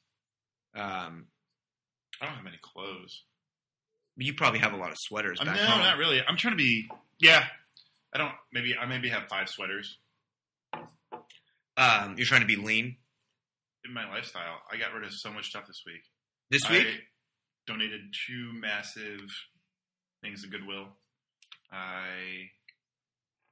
Um, 0.74 1.26
I 2.20 2.26
don't 2.26 2.34
have 2.34 2.42
many 2.44 2.59
clothes. 2.61 3.22
you 4.16 4.34
probably 4.34 4.59
have 4.59 4.72
a 4.72 4.76
lot 4.76 4.90
of 4.90 4.96
sweaters 4.98 5.38
Um, 5.40 5.46
back 5.46 5.56
no, 5.56 5.62
home. 5.66 5.82
not 5.82 5.98
really. 5.98 6.20
I'm 6.26 6.36
trying 6.36 6.54
to 6.54 6.59
be. 6.59 6.88
Yeah, 7.20 7.44
I 8.12 8.18
don't. 8.18 8.32
Maybe 8.52 8.76
I 8.76 8.86
maybe 8.86 9.09
have 9.11 9.28
five 9.28 9.48
sweaters 9.48 9.98
Um, 11.76 12.14
you're 12.16 12.26
trying 12.26 12.40
to 12.40 12.46
be 12.46 12.56
lean 12.56 12.96
in 13.85 13.95
my 13.95 14.09
lifestyle. 14.09 14.61
I 14.72 14.76
got 14.76 14.93
rid 14.93 15.05
of 15.05 15.12
so 15.12 15.33
much 15.33 15.47
stuff 15.47 15.66
this 15.66 15.83
week. 15.87 16.03
this 16.51 16.68
week. 16.68 16.87
I 16.87 17.01
donated 17.66 18.01
two 18.26 18.51
massive 18.61 19.20
things 20.22 20.43
to 20.43 20.49
Goodwill. 20.49 20.89
I 21.72 22.49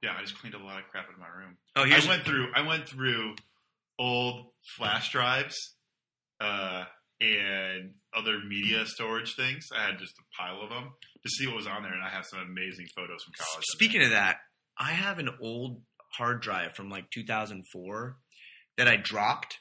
yeah, 0.03 0.15
I 0.17 0.23
just 0.23 0.39
cleaned 0.39 0.55
a 0.55 0.59
lot 0.59 0.79
of 0.79 0.85
crap 0.91 1.07
out 1.07 1.15
of 1.15 1.19
my 1.19 1.29
room. 1.29 1.57
oh, 1.77 1.85
here's 1.85 2.07
I 2.07 2.09
went 2.09 2.25
through 2.25 2.49
I 2.55 2.63
went 2.63 2.89
through 2.89 3.35
old 3.99 4.47
flash 4.77 5.11
drives 5.11 5.57
uh, 6.41 6.85
and 7.21 7.95
other 8.17 8.39
media 8.47 8.85
storage 8.87 9.35
things. 9.37 9.69
I 9.77 9.87
had 9.87 9.99
just 9.99 10.15
a 10.19 10.43
pile 10.43 10.63
of 10.63 10.71
them 10.71 10.91
to 11.23 11.29
see 11.31 11.47
what 11.47 11.57
was 11.57 11.67
on 11.67 11.83
there, 11.83 11.93
and 11.93 12.05
I 12.05 12.11
have 12.11 12.25
some 12.27 12.41
amazing 12.41 12.87
photos 12.95 13.23
from 13.25 13.33
college. 13.39 13.65
Speaking 13.73 14.03
of 14.03 14.11
that, 14.11 14.39
I 14.79 14.93
have 14.93 15.19
an 15.19 15.31
old 15.41 15.83
hard 16.17 16.41
drive 16.41 16.75
from 16.75 16.91
like 16.91 17.11
2004 17.11 18.17
that 18.79 18.89
I 18.89 18.97
dropped, 18.97 19.59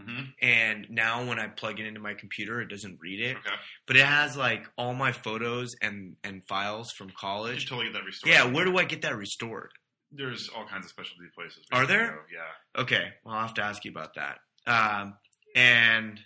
hmm 0.00 0.22
and 0.42 0.86
now 0.90 1.24
when 1.24 1.38
I 1.38 1.46
plug 1.46 1.78
it 1.80 1.86
into 1.86 2.00
my 2.00 2.14
computer, 2.14 2.60
it 2.60 2.68
doesn't 2.68 2.98
read 3.00 3.20
it. 3.20 3.36
Okay, 3.36 3.54
But 3.86 3.96
it 3.96 4.04
has 4.04 4.36
like 4.36 4.66
all 4.76 4.92
my 4.94 5.12
photos 5.12 5.76
and 5.80 6.16
and 6.24 6.42
files 6.48 6.90
from 6.92 7.06
you 7.08 7.10
should 7.12 7.18
college. 7.18 7.68
totally 7.68 7.86
get 7.86 7.94
that 7.94 8.04
restored. 8.04 8.32
Yeah, 8.34 8.44
where 8.44 8.64
do 8.64 8.76
I 8.78 8.84
get 8.84 9.02
that 9.02 9.16
restored? 9.16 9.70
there's 10.16 10.48
all 10.56 10.64
kinds 10.64 10.84
of 10.84 10.90
specialty 10.90 11.24
places. 11.34 11.64
Are 11.72 11.86
there? 11.86 12.06
go, 12.08 12.18
Yeah. 12.32 12.82
Okay, 12.82 13.08
well, 13.24 13.34
I'll 13.34 13.42
have 13.46 13.54
to 13.54 13.62
ask 13.64 13.84
you 13.84 13.90
about 13.90 14.14
that. 14.14 14.38
Um, 14.64 15.14
and 15.56 16.20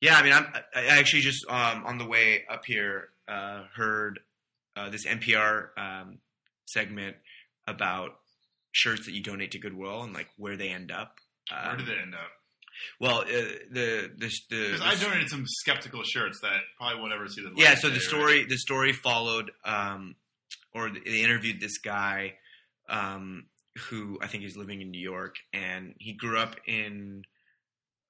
yeah, 0.00 0.16
I 0.16 0.22
mean, 0.22 0.32
I'm, 0.32 0.46
I 0.74 0.86
actually 0.98 1.20
just 1.22 1.44
um, 1.50 1.84
on 1.84 1.98
the 1.98 2.06
way 2.06 2.44
up 2.50 2.64
here 2.64 3.08
uh, 3.28 3.64
heard 3.74 4.20
uh, 4.76 4.88
this 4.88 5.04
NPR 5.06 5.68
um, 5.76 6.18
segment 6.66 7.16
about 7.66 8.12
shirts 8.72 9.04
that 9.06 9.12
you 9.12 9.22
donate 9.22 9.50
to 9.52 9.58
Goodwill 9.58 10.02
and 10.02 10.14
like 10.14 10.28
where 10.38 10.56
they 10.56 10.68
end 10.70 10.90
up. 10.90 11.16
Um, 11.50 11.66
Where 11.68 11.76
did 11.76 11.88
it 11.90 11.98
end 12.02 12.14
up? 12.14 12.30
Well, 13.00 13.20
uh, 13.20 13.24
the 13.70 14.10
the 14.16 14.32
the, 14.50 14.70
Because 14.72 14.80
I 14.80 14.94
donated 14.94 15.28
some 15.28 15.44
skeptical 15.46 16.02
shirts 16.02 16.40
that 16.42 16.60
probably 16.76 17.00
won't 17.00 17.12
ever 17.12 17.28
see 17.28 17.42
the 17.42 17.48
light 17.48 17.58
yeah 17.58 17.74
so 17.74 17.88
the 17.88 18.00
story 18.00 18.44
the 18.44 18.56
story 18.56 18.92
followed 18.92 19.50
um 19.64 20.16
or 20.74 20.90
they 20.90 21.22
interviewed 21.22 21.60
this 21.60 21.78
guy 21.78 22.34
um 22.88 23.46
who 23.88 24.18
i 24.22 24.26
think 24.26 24.44
is 24.44 24.56
living 24.56 24.80
in 24.80 24.90
new 24.90 25.00
york 25.00 25.36
and 25.52 25.94
he 25.98 26.12
grew 26.14 26.38
up 26.38 26.56
in 26.66 27.22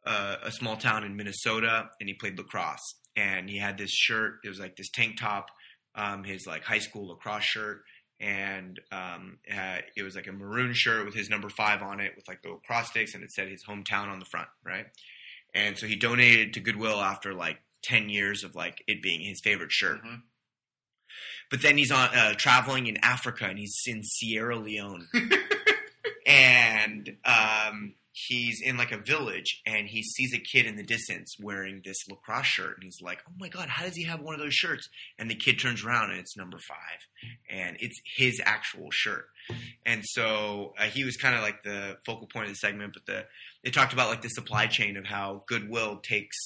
uh, 0.07 0.37
a 0.45 0.53
small 0.53 0.77
town 0.77 1.05
in 1.05 1.17
minnesota 1.17 1.89
and 2.01 2.09
he 2.09 2.15
played 2.15 2.39
lacrosse. 2.39 2.95
And 3.17 3.49
he 3.49 3.59
had 3.59 3.79
this 3.79 3.91
shirt 3.91 4.35
it 4.45 4.49
was 4.49 4.61
like 4.61 4.77
this 4.77 4.91
tank 4.91 5.19
top 5.19 5.47
um 5.95 6.23
his 6.23 6.47
like 6.47 6.63
high 6.63 6.79
school 6.79 7.09
lacrosse 7.09 7.45
shirt 7.45 7.83
and 8.21 8.81
um, 8.93 9.39
uh, 9.53 9.79
it 9.97 10.03
was 10.03 10.17
like 10.17 10.27
a 10.27 10.33
maroon 10.33 10.73
shirt 10.73 11.05
with 11.05 11.15
his 11.15 11.29
number 11.31 11.49
five 11.49 11.83
on 11.83 12.01
it 12.01 12.13
with 12.17 12.27
like 12.29 12.43
little 12.45 12.61
cross 12.67 12.89
sticks 12.91 13.15
and 13.15 13.23
it 13.23 13.31
said 13.33 13.49
his 13.49 13.65
hometown 13.65 14.09
on 14.09 14.19
the 14.19 14.25
front 14.25 14.49
right? 14.65 14.87
And 15.55 15.77
so 15.79 15.87
he 15.87 15.97
donated 15.97 16.55
to 16.55 16.61
goodwill 16.61 17.01
after 17.01 17.33
like 17.35 17.59
10 17.85 18.09
years 18.09 18.43
of 18.45 18.55
like 18.55 18.83
it 18.87 19.03
being 19.03 19.21
his 19.21 19.41
favorite 19.41 19.73
shirt. 19.73 20.03
Mhm. 20.05 20.23
but 21.51 21.63
then 21.63 21.77
he's 21.79 21.91
on 21.93 22.09
uh, 22.15 22.35
traveling 22.35 22.87
in 22.89 22.97
africa 23.03 23.47
and 23.47 23.59
he's 23.59 23.81
in 23.87 24.03
sierra 24.03 24.57
leone. 24.59 25.09
And 26.29 26.56
um, 27.25 27.95
he's 28.13 28.63
in 28.63 28.77
like 28.79 28.93
a 28.93 28.97
village 28.97 29.61
and 29.67 29.89
he 29.89 30.03
sees 30.03 30.33
a 30.33 30.39
kid 30.39 30.65
in 30.65 30.77
the 30.77 30.83
distance 30.83 31.37
wearing 31.39 31.83
this 31.85 31.97
lacrosse 32.09 32.47
shirt 32.47 32.77
and 32.77 32.85
he's 32.85 33.01
like 33.03 33.19
oh 33.29 33.33
my 33.39 33.49
god 33.49 33.69
how 33.69 33.85
does 33.85 33.95
he 33.95 34.05
have 34.05 34.21
one 34.21 34.35
of 34.35 34.41
those 34.41 34.55
shirts? 34.55 34.89
And 35.19 35.31
the 35.31 35.35
kid 35.35 35.59
turns 35.59 35.85
around 35.85 36.11
and 36.11 36.21
it's 36.21 36.37
number 36.37 36.59
five 36.59 37.39
and 37.51 37.77
it's 37.81 38.01
his 38.17 38.41
actual 38.45 38.89
shirt. 38.91 39.27
And 39.85 40.03
so 40.05 40.75
uh, 40.79 40.85
he 40.85 41.05
was 41.05 41.17
kind 41.17 41.35
of 41.35 41.43
like 41.43 41.63
the 41.63 41.99
focal 42.07 42.27
point 42.27 42.47
of 42.47 42.53
the 42.53 42.57
segment 42.57 42.95
but 42.95 43.07
the 43.07 43.27
they 43.63 43.71
talked 43.71 43.93
about 43.93 44.09
like 44.09 44.23
the 44.23 44.29
supply 44.31 44.67
chain 44.67 44.97
of 44.97 45.05
how 45.05 45.45
goodwill 45.47 45.99
takes 45.99 46.37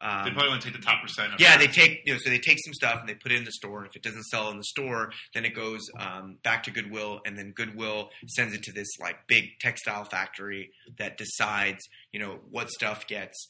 um, 0.00 0.24
They 0.24 0.30
probably 0.30 0.48
want 0.50 0.62
to 0.62 0.70
take 0.70 0.76
the 0.80 0.84
top 0.84 1.02
percent. 1.02 1.34
Of 1.34 1.40
yeah, 1.40 1.56
that. 1.56 1.60
they 1.60 1.66
take 1.72 2.02
you 2.06 2.12
know, 2.14 2.18
so 2.22 2.30
they 2.30 2.38
take 2.38 2.58
some 2.64 2.72
stuff 2.74 3.00
and 3.00 3.08
they 3.08 3.14
put 3.14 3.32
it 3.32 3.36
in 3.36 3.44
the 3.44 3.52
store, 3.52 3.78
and 3.80 3.88
if 3.88 3.96
it 3.96 4.02
doesn't 4.02 4.24
sell 4.24 4.50
in 4.50 4.56
the 4.58 4.64
store, 4.64 5.12
then 5.34 5.44
it 5.44 5.54
goes 5.54 5.80
um, 5.98 6.36
back 6.42 6.62
to 6.64 6.70
Goodwill, 6.70 7.20
and 7.26 7.36
then 7.38 7.52
Goodwill 7.52 8.10
sends 8.28 8.54
it 8.54 8.62
to 8.64 8.72
this 8.72 8.88
like 9.00 9.26
big 9.26 9.58
textile 9.60 10.04
factory 10.04 10.70
that 10.98 11.18
decides 11.18 11.88
you 12.12 12.20
know 12.20 12.40
what 12.50 12.70
stuff 12.70 13.06
gets. 13.06 13.48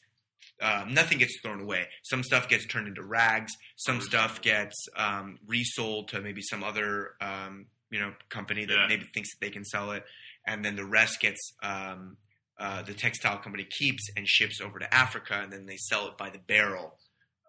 Um, 0.60 0.92
nothing 0.92 1.18
gets 1.18 1.38
thrown 1.40 1.60
away. 1.60 1.86
Some 2.02 2.22
stuff 2.24 2.48
gets 2.48 2.66
turned 2.66 2.88
into 2.88 3.02
rags. 3.02 3.52
Some 3.76 4.00
stuff 4.00 4.42
gets 4.42 4.74
um, 4.96 5.38
resold 5.46 6.08
to 6.08 6.20
maybe 6.20 6.42
some 6.42 6.64
other 6.64 7.12
um, 7.20 7.66
you 7.90 8.00
know 8.00 8.12
company 8.28 8.64
that 8.64 8.74
Yeah. 8.74 8.86
maybe 8.88 9.04
thinks 9.14 9.30
that 9.34 9.44
they 9.44 9.50
can 9.52 9.64
sell 9.64 9.92
it, 9.92 10.04
and 10.46 10.64
then 10.64 10.74
the 10.76 10.84
rest 10.84 11.20
gets 11.20 11.52
um, 11.62 12.16
uh, 12.58 12.82
the 12.82 12.94
textile 12.94 13.38
company 13.38 13.64
keeps 13.64 14.10
and 14.16 14.26
ships 14.26 14.60
over 14.60 14.78
to 14.78 14.94
Africa, 14.94 15.40
and 15.42 15.52
then 15.52 15.66
they 15.66 15.76
sell 15.76 16.08
it 16.08 16.16
by 16.18 16.30
the 16.30 16.38
barrel 16.38 16.98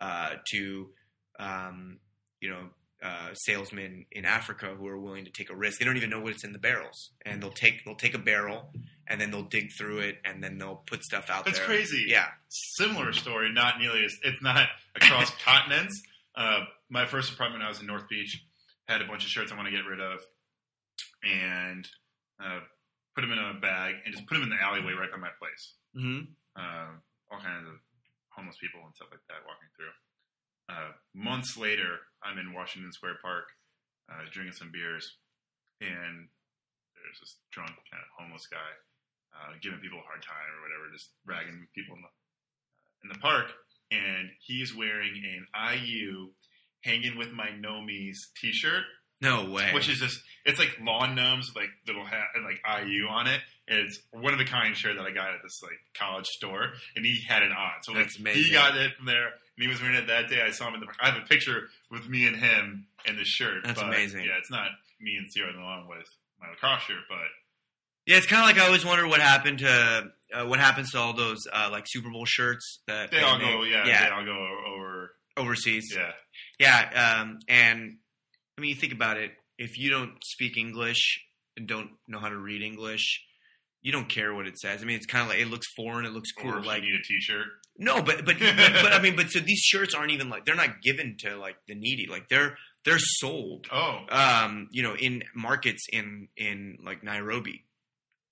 uh, 0.01 0.36
to 0.51 0.89
um, 1.39 1.99
you 2.41 2.49
know 2.49 2.70
uh, 3.01 3.34
salesmen 3.34 4.05
in 4.12 4.26
Africa 4.26 4.76
who 4.78 4.88
are 4.88 4.99
willing 4.99 5.26
to 5.26 5.32
take 5.32 5.49
a 5.49 5.55
risk. 5.55 5.80
They 5.80 5.86
don't 5.86 5.97
even 5.97 6.10
know 6.10 6.20
what's 6.20 6.43
in 6.43 6.51
the 6.51 6.60
barrels, 6.60 7.12
and 7.26 7.41
they'll 7.41 7.51
take 7.51 7.86
they'll 7.86 7.95
take 7.95 8.14
a 8.14 8.20
barrel 8.20 8.72
and 9.10 9.20
then 9.20 9.32
they'll 9.32 9.41
dig 9.41 9.72
through 9.74 9.99
it, 9.99 10.18
and 10.24 10.43
then 10.43 10.60
they'll 10.60 10.84
put 10.86 11.03
stuff 11.03 11.30
out 11.30 11.43
there. 11.43 11.51
That's 11.51 11.57
there. 11.57 11.68
crazy. 11.68 12.05
Yeah. 12.07 12.28
Similar 12.49 13.12
story, 13.12 13.51
not 13.51 13.80
nearly 13.80 14.05
as 14.05 14.16
it's 14.24 14.41
not 14.41 14.68
across 14.95 15.32
continents. 15.43 16.01
Uh, 16.36 16.60
my 16.89 17.05
first 17.05 17.34
apartment, 17.34 17.64
I 17.64 17.70
was 17.70 17.82
in 17.82 17.88
North 17.88 18.07
Beach, 18.07 18.43
had 18.88 19.01
a 19.01 19.05
bunch 19.05 19.24
of 19.24 19.30
shirts 19.30 19.51
I 19.51 19.55
want 19.55 19.68
to 19.68 19.72
get 19.72 19.86
rid 19.86 19.99
of, 19.99 20.20
and 21.24 21.88
uh, 22.39 22.60
put 23.20 23.28
them 23.28 23.36
in 23.36 23.44
a 23.44 23.60
bag 23.60 23.96
and 24.08 24.16
just 24.16 24.24
put 24.32 24.36
them 24.40 24.44
in 24.48 24.50
the 24.56 24.62
alleyway 24.64 24.96
right 24.96 25.12
by 25.12 25.20
my 25.20 25.34
place. 25.36 25.76
hmm 25.92 26.32
uh, 26.56 26.92
all 27.32 27.40
kinds 27.40 27.68
of 27.68 27.76
homeless 28.32 28.58
people 28.60 28.80
and 28.84 28.96
stuff 28.96 29.08
like 29.12 29.24
that 29.28 29.44
walking 29.44 29.68
through. 29.76 29.92
Uh, 30.72 30.92
months 31.14 31.56
later, 31.58 32.00
I'm 32.24 32.38
in 32.40 32.54
Washington 32.54 32.92
Square 32.92 33.20
Park 33.22 33.48
uh, 34.12 34.24
drinking 34.32 34.56
some 34.56 34.72
beers, 34.72 35.18
and 35.80 36.28
there's 36.96 37.20
this 37.22 37.38
drunk 37.52 37.72
kind 37.92 38.02
of 38.04 38.10
homeless 38.18 38.48
guy 38.48 38.72
uh, 39.36 39.54
giving 39.62 39.80
people 39.80 40.00
a 40.00 40.08
hard 40.10 40.24
time 40.24 40.50
or 40.58 40.62
whatever, 40.66 40.92
just 40.92 41.12
ragging 41.26 41.68
people 41.76 41.96
in 41.96 42.02
the 42.02 42.12
in 43.04 43.10
the 43.14 43.20
park, 43.20 43.52
and 43.92 44.30
he's 44.42 44.76
wearing 44.76 45.14
an 45.24 45.48
IU 45.54 46.30
hanging 46.84 47.18
with 47.18 47.32
my 47.32 47.48
Gnomies 47.56 48.18
T-shirt, 48.40 48.84
No 49.22 49.50
way. 49.50 49.72
which 49.74 49.90
is 49.90 50.00
just 50.00 50.22
it's 50.46 50.60
like 50.60 50.78
lawn 50.82 51.16
gnomes 51.16 51.48
with 51.48 51.64
like 51.64 51.70
little 51.88 52.06
hat 52.06 52.28
and 52.36 52.44
like 52.46 52.62
IU 52.66 53.08
on 53.08 53.28
it. 53.28 53.42
And 53.68 53.78
it's 53.80 54.00
one 54.12 54.34
of 54.34 54.40
the 54.40 54.46
kind 54.46 54.76
shirt 54.76 54.96
that 54.98 55.06
I 55.06 55.12
got 55.12 55.30
at 55.30 55.44
this 55.44 55.62
like 55.62 55.78
college 55.94 56.26
store, 56.26 56.74
and 56.96 57.06
he 57.06 57.22
had 57.28 57.44
it 57.44 57.52
on. 57.52 57.84
So 57.84 57.92
like, 57.92 58.04
That's 58.06 58.20
amazing. 58.20 58.44
he 58.44 58.52
got 58.52 58.76
it 58.76 58.96
from 58.96 59.06
there, 59.06 59.28
and 59.28 59.60
he 59.60 59.68
was 59.68 59.80
wearing 59.80 59.96
it 59.96 60.08
that 60.08 60.28
day. 60.28 60.42
I 60.42 60.50
saw 60.50 60.68
him 60.70 60.76
in 60.76 60.80
the. 60.80 60.88
I 61.00 61.12
have 61.12 61.22
a 61.22 61.28
picture 61.28 61.70
with 61.92 62.10
me 62.10 62.26
and 62.26 62.36
him 62.36 62.88
in 63.06 63.16
the 63.16 63.26
shirt. 63.26 63.62
That's 63.64 63.80
but, 63.80 63.90
amazing. 63.90 64.22
Yeah, 64.22 64.40
it's 64.40 64.50
not 64.50 64.70
me 65.00 65.18
and 65.18 65.32
Sierra 65.32 65.52
Leone 65.52 65.88
with 65.88 66.08
my 66.42 66.50
lacrosse 66.50 66.82
shirt, 66.82 67.04
but 67.08 67.18
yeah, 68.08 68.18
it's 68.18 68.26
kind 68.26 68.42
of 68.42 68.48
like 68.48 68.58
I 68.58 68.66
always 68.66 68.84
wonder 68.84 69.08
what 69.08 69.22
happened 69.22 69.60
to 69.60 70.12
uh, 70.34 70.46
what 70.46 70.60
happens 70.60 70.92
to 70.92 70.98
all 70.98 71.14
those 71.14 71.46
uh, 71.54 71.70
like 71.72 71.84
Super 71.88 72.10
Bowl 72.10 72.26
shirts 72.26 72.80
that 72.88 73.12
they 73.12 73.22
all 73.22 73.38
make- 73.38 73.48
go. 73.48 73.64
Yeah, 73.64 73.86
yeah 73.86 74.06
they 74.06 74.16
all 74.16 74.26
go 74.26 74.48
over. 74.74 75.12
overseas. 75.38 75.96
Yeah, 75.96 76.12
Yeah, 76.60 77.20
um, 77.22 77.40
and 77.48 77.98
I 78.60 78.62
mean, 78.62 78.72
you 78.72 78.76
think 78.76 78.91
about 78.91 79.16
it. 79.16 79.32
If 79.57 79.78
you 79.78 79.89
don't 79.89 80.14
speak 80.22 80.57
English 80.57 81.26
and 81.55 81.66
don't 81.66 81.91
know 82.10 82.20
how 82.20 82.28
to 82.28 82.38
read 82.38 82.62
English, 82.62 83.24
you 83.82 83.93
don't 83.93 84.10
care 84.10 84.34
what 84.34 84.47
it 84.47 84.57
says. 84.60 84.82
I 84.82 84.86
mean, 84.86 84.97
it's 84.97 85.05
kind 85.05 85.24
of 85.24 85.30
like 85.30 85.39
it 85.39 85.47
looks 85.47 85.68
foreign. 85.78 86.05
It 86.05 86.12
looks 86.12 86.32
cool. 86.34 86.55
or 86.55 86.60
if 86.60 86.66
like 86.66 86.84
you 86.84 86.91
need 86.91 86.99
a 86.99 87.03
T-shirt. 87.03 87.45
no, 87.78 88.01
but 88.01 88.26
but, 88.26 88.38
but 88.38 88.55
but 88.84 88.91
I 88.93 88.99
mean, 89.01 89.16
but 89.16 89.30
so 89.30 89.39
these 89.39 89.60
shirts 89.60 89.95
aren't 89.95 90.12
even 90.12 90.30
like 90.30 90.43
they're 90.43 90.55
not 90.55 90.82
given 90.82 91.16
to 91.20 91.38
like 91.38 91.55
the 91.70 91.76
needy. 91.76 92.05
Like 92.10 92.28
they're 92.28 92.57
they're 92.84 92.99
sold. 92.99 93.68
Oh, 93.72 93.99
Um, 94.10 94.68
you 94.72 94.84
know, 94.84 94.95
in 94.95 95.24
markets 95.34 95.88
in 95.91 96.28
in 96.36 96.80
like 96.86 97.01
Nairobi, 97.03 97.64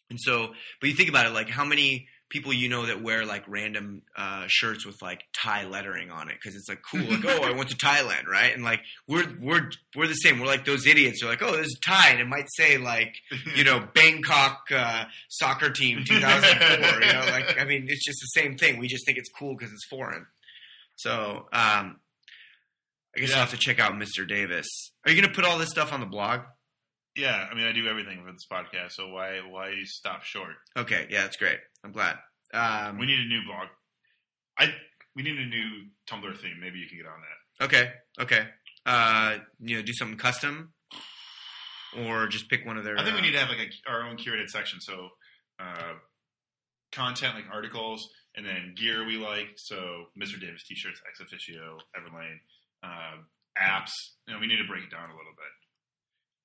and 0.09 0.19
so. 0.19 0.49
But 0.81 0.89
you 0.89 0.95
think 0.95 1.07
about 1.09 1.25
it, 1.25 1.29
like 1.29 1.49
how 1.49 1.63
many 1.63 2.07
people 2.29 2.51
you 2.51 2.67
know 2.67 2.85
that 2.87 3.01
wear 3.01 3.25
like 3.25 3.43
random 3.47 4.01
uh, 4.17 4.43
shirts 4.47 4.85
with 4.85 5.01
like 5.01 5.23
Thai 5.33 5.65
lettering 5.65 6.11
on 6.11 6.29
it 6.29 6.35
because 6.35 6.55
it's 6.55 6.67
like 6.67 6.81
cool. 6.89 7.01
Like, 7.01 7.23
oh, 7.25 7.43
I 7.43 7.51
went 7.51 7.69
to 7.69 7.75
Thailand, 7.77 8.25
right? 8.27 8.53
And 8.53 8.63
like 8.63 8.81
we're 9.07 9.25
we're 9.39 9.69
we're 9.95 10.07
the 10.07 10.13
same. 10.13 10.39
We're 10.39 10.45
like 10.47 10.65
those 10.65 10.85
idiots. 10.85 11.21
They're 11.21 11.29
like, 11.29 11.41
oh, 11.41 11.55
this 11.55 11.67
is 11.67 11.79
Thai, 11.85 12.09
and 12.09 12.19
it 12.19 12.27
might 12.27 12.47
say 12.55 12.77
like 12.77 13.15
you 13.55 13.63
know 13.63 13.87
Bangkok 13.95 14.63
uh, 14.75 15.05
soccer 15.29 15.69
team 15.69 16.03
2004. 16.05 17.01
you 17.01 17.13
know, 17.13 17.19
like 17.31 17.59
I 17.59 17.65
mean, 17.65 17.85
it's 17.89 18.03
just 18.05 18.19
the 18.19 18.39
same 18.41 18.57
thing. 18.57 18.77
We 18.79 18.87
just 18.87 19.05
think 19.05 19.17
it's 19.17 19.29
cool 19.37 19.55
because 19.57 19.71
it's 19.71 19.85
foreign. 19.89 20.25
So 20.95 21.47
um, 21.53 21.99
I 23.15 23.19
guess 23.19 23.29
Yeah. 23.29 23.35
I'll 23.35 23.41
have 23.41 23.51
to 23.51 23.57
check 23.57 23.79
out 23.79 23.93
Mr. 23.93 24.27
Davis. 24.27 24.67
Are 25.05 25.11
you 25.11 25.21
gonna 25.21 25.33
put 25.33 25.45
all 25.45 25.57
this 25.57 25.69
stuff 25.69 25.93
on 25.93 25.99
the 26.01 26.05
blog? 26.05 26.41
Yeah. 27.17 27.47
I 27.51 27.55
mean, 27.55 27.65
I 27.65 27.71
do 27.73 27.87
everything 27.87 28.23
for 28.25 28.31
this 28.31 28.45
podcast, 28.49 28.91
so 28.93 29.09
why 29.09 29.39
why 29.49 29.73
stop 29.85 30.23
short? 30.23 30.55
Okay, 30.77 31.07
yeah, 31.09 31.21
that's 31.23 31.37
great. 31.37 31.57
I'm 31.83 31.91
glad. 31.91 32.17
Um, 32.53 32.97
We 32.97 33.05
need 33.05 33.19
a 33.19 33.25
new 33.25 33.41
blog. 33.45 33.67
I 34.57 34.73
we 35.15 35.23
need 35.23 35.37
a 35.37 35.45
new 35.45 35.85
Tumblr 36.09 36.37
theme. 36.39 36.57
Maybe 36.61 36.79
you 36.79 36.87
can 36.87 36.97
get 36.97 37.07
on 37.07 37.19
that. 37.21 37.65
okay, 37.65 37.91
okay. 38.21 38.47
Uh, 38.85 39.39
you 39.59 39.75
know, 39.75 39.81
do 39.81 39.91
something 39.93 40.17
custom, 40.17 40.73
or 41.97 42.27
just 42.27 42.49
pick 42.49 42.65
one 42.65 42.77
of 42.77 42.83
their. 42.83 42.97
I 42.97 43.03
think 43.03 43.15
we 43.15 43.19
uh, 43.19 43.23
need 43.23 43.31
to 43.33 43.39
have 43.39 43.49
like 43.49 43.59
a, 43.59 43.91
our 43.91 44.03
own 44.07 44.17
curated 44.17 44.47
section. 44.49 44.79
So 44.79 45.09
uh, 45.59 45.93
content 46.91 47.35
like 47.35 47.45
articles, 47.51 48.07
and 48.35 48.45
then 48.45 48.73
gear 48.77 49.05
we 49.05 49.17
like. 49.17 49.49
So 49.57 50.05
Mr. 50.17 50.39
Davis 50.39 50.63
t-shirts, 50.67 51.01
ex 51.09 51.19
officio, 51.19 51.77
Everlane, 51.97 52.37
uh, 52.83 53.17
apps. 53.61 53.91
You 54.27 54.33
know, 54.33 54.39
we 54.39 54.47
need 54.47 54.57
to 54.57 54.67
break 54.67 54.83
it 54.83 54.91
down 54.91 55.09
a 55.09 55.13
little 55.13 55.35
bit. 55.35 55.51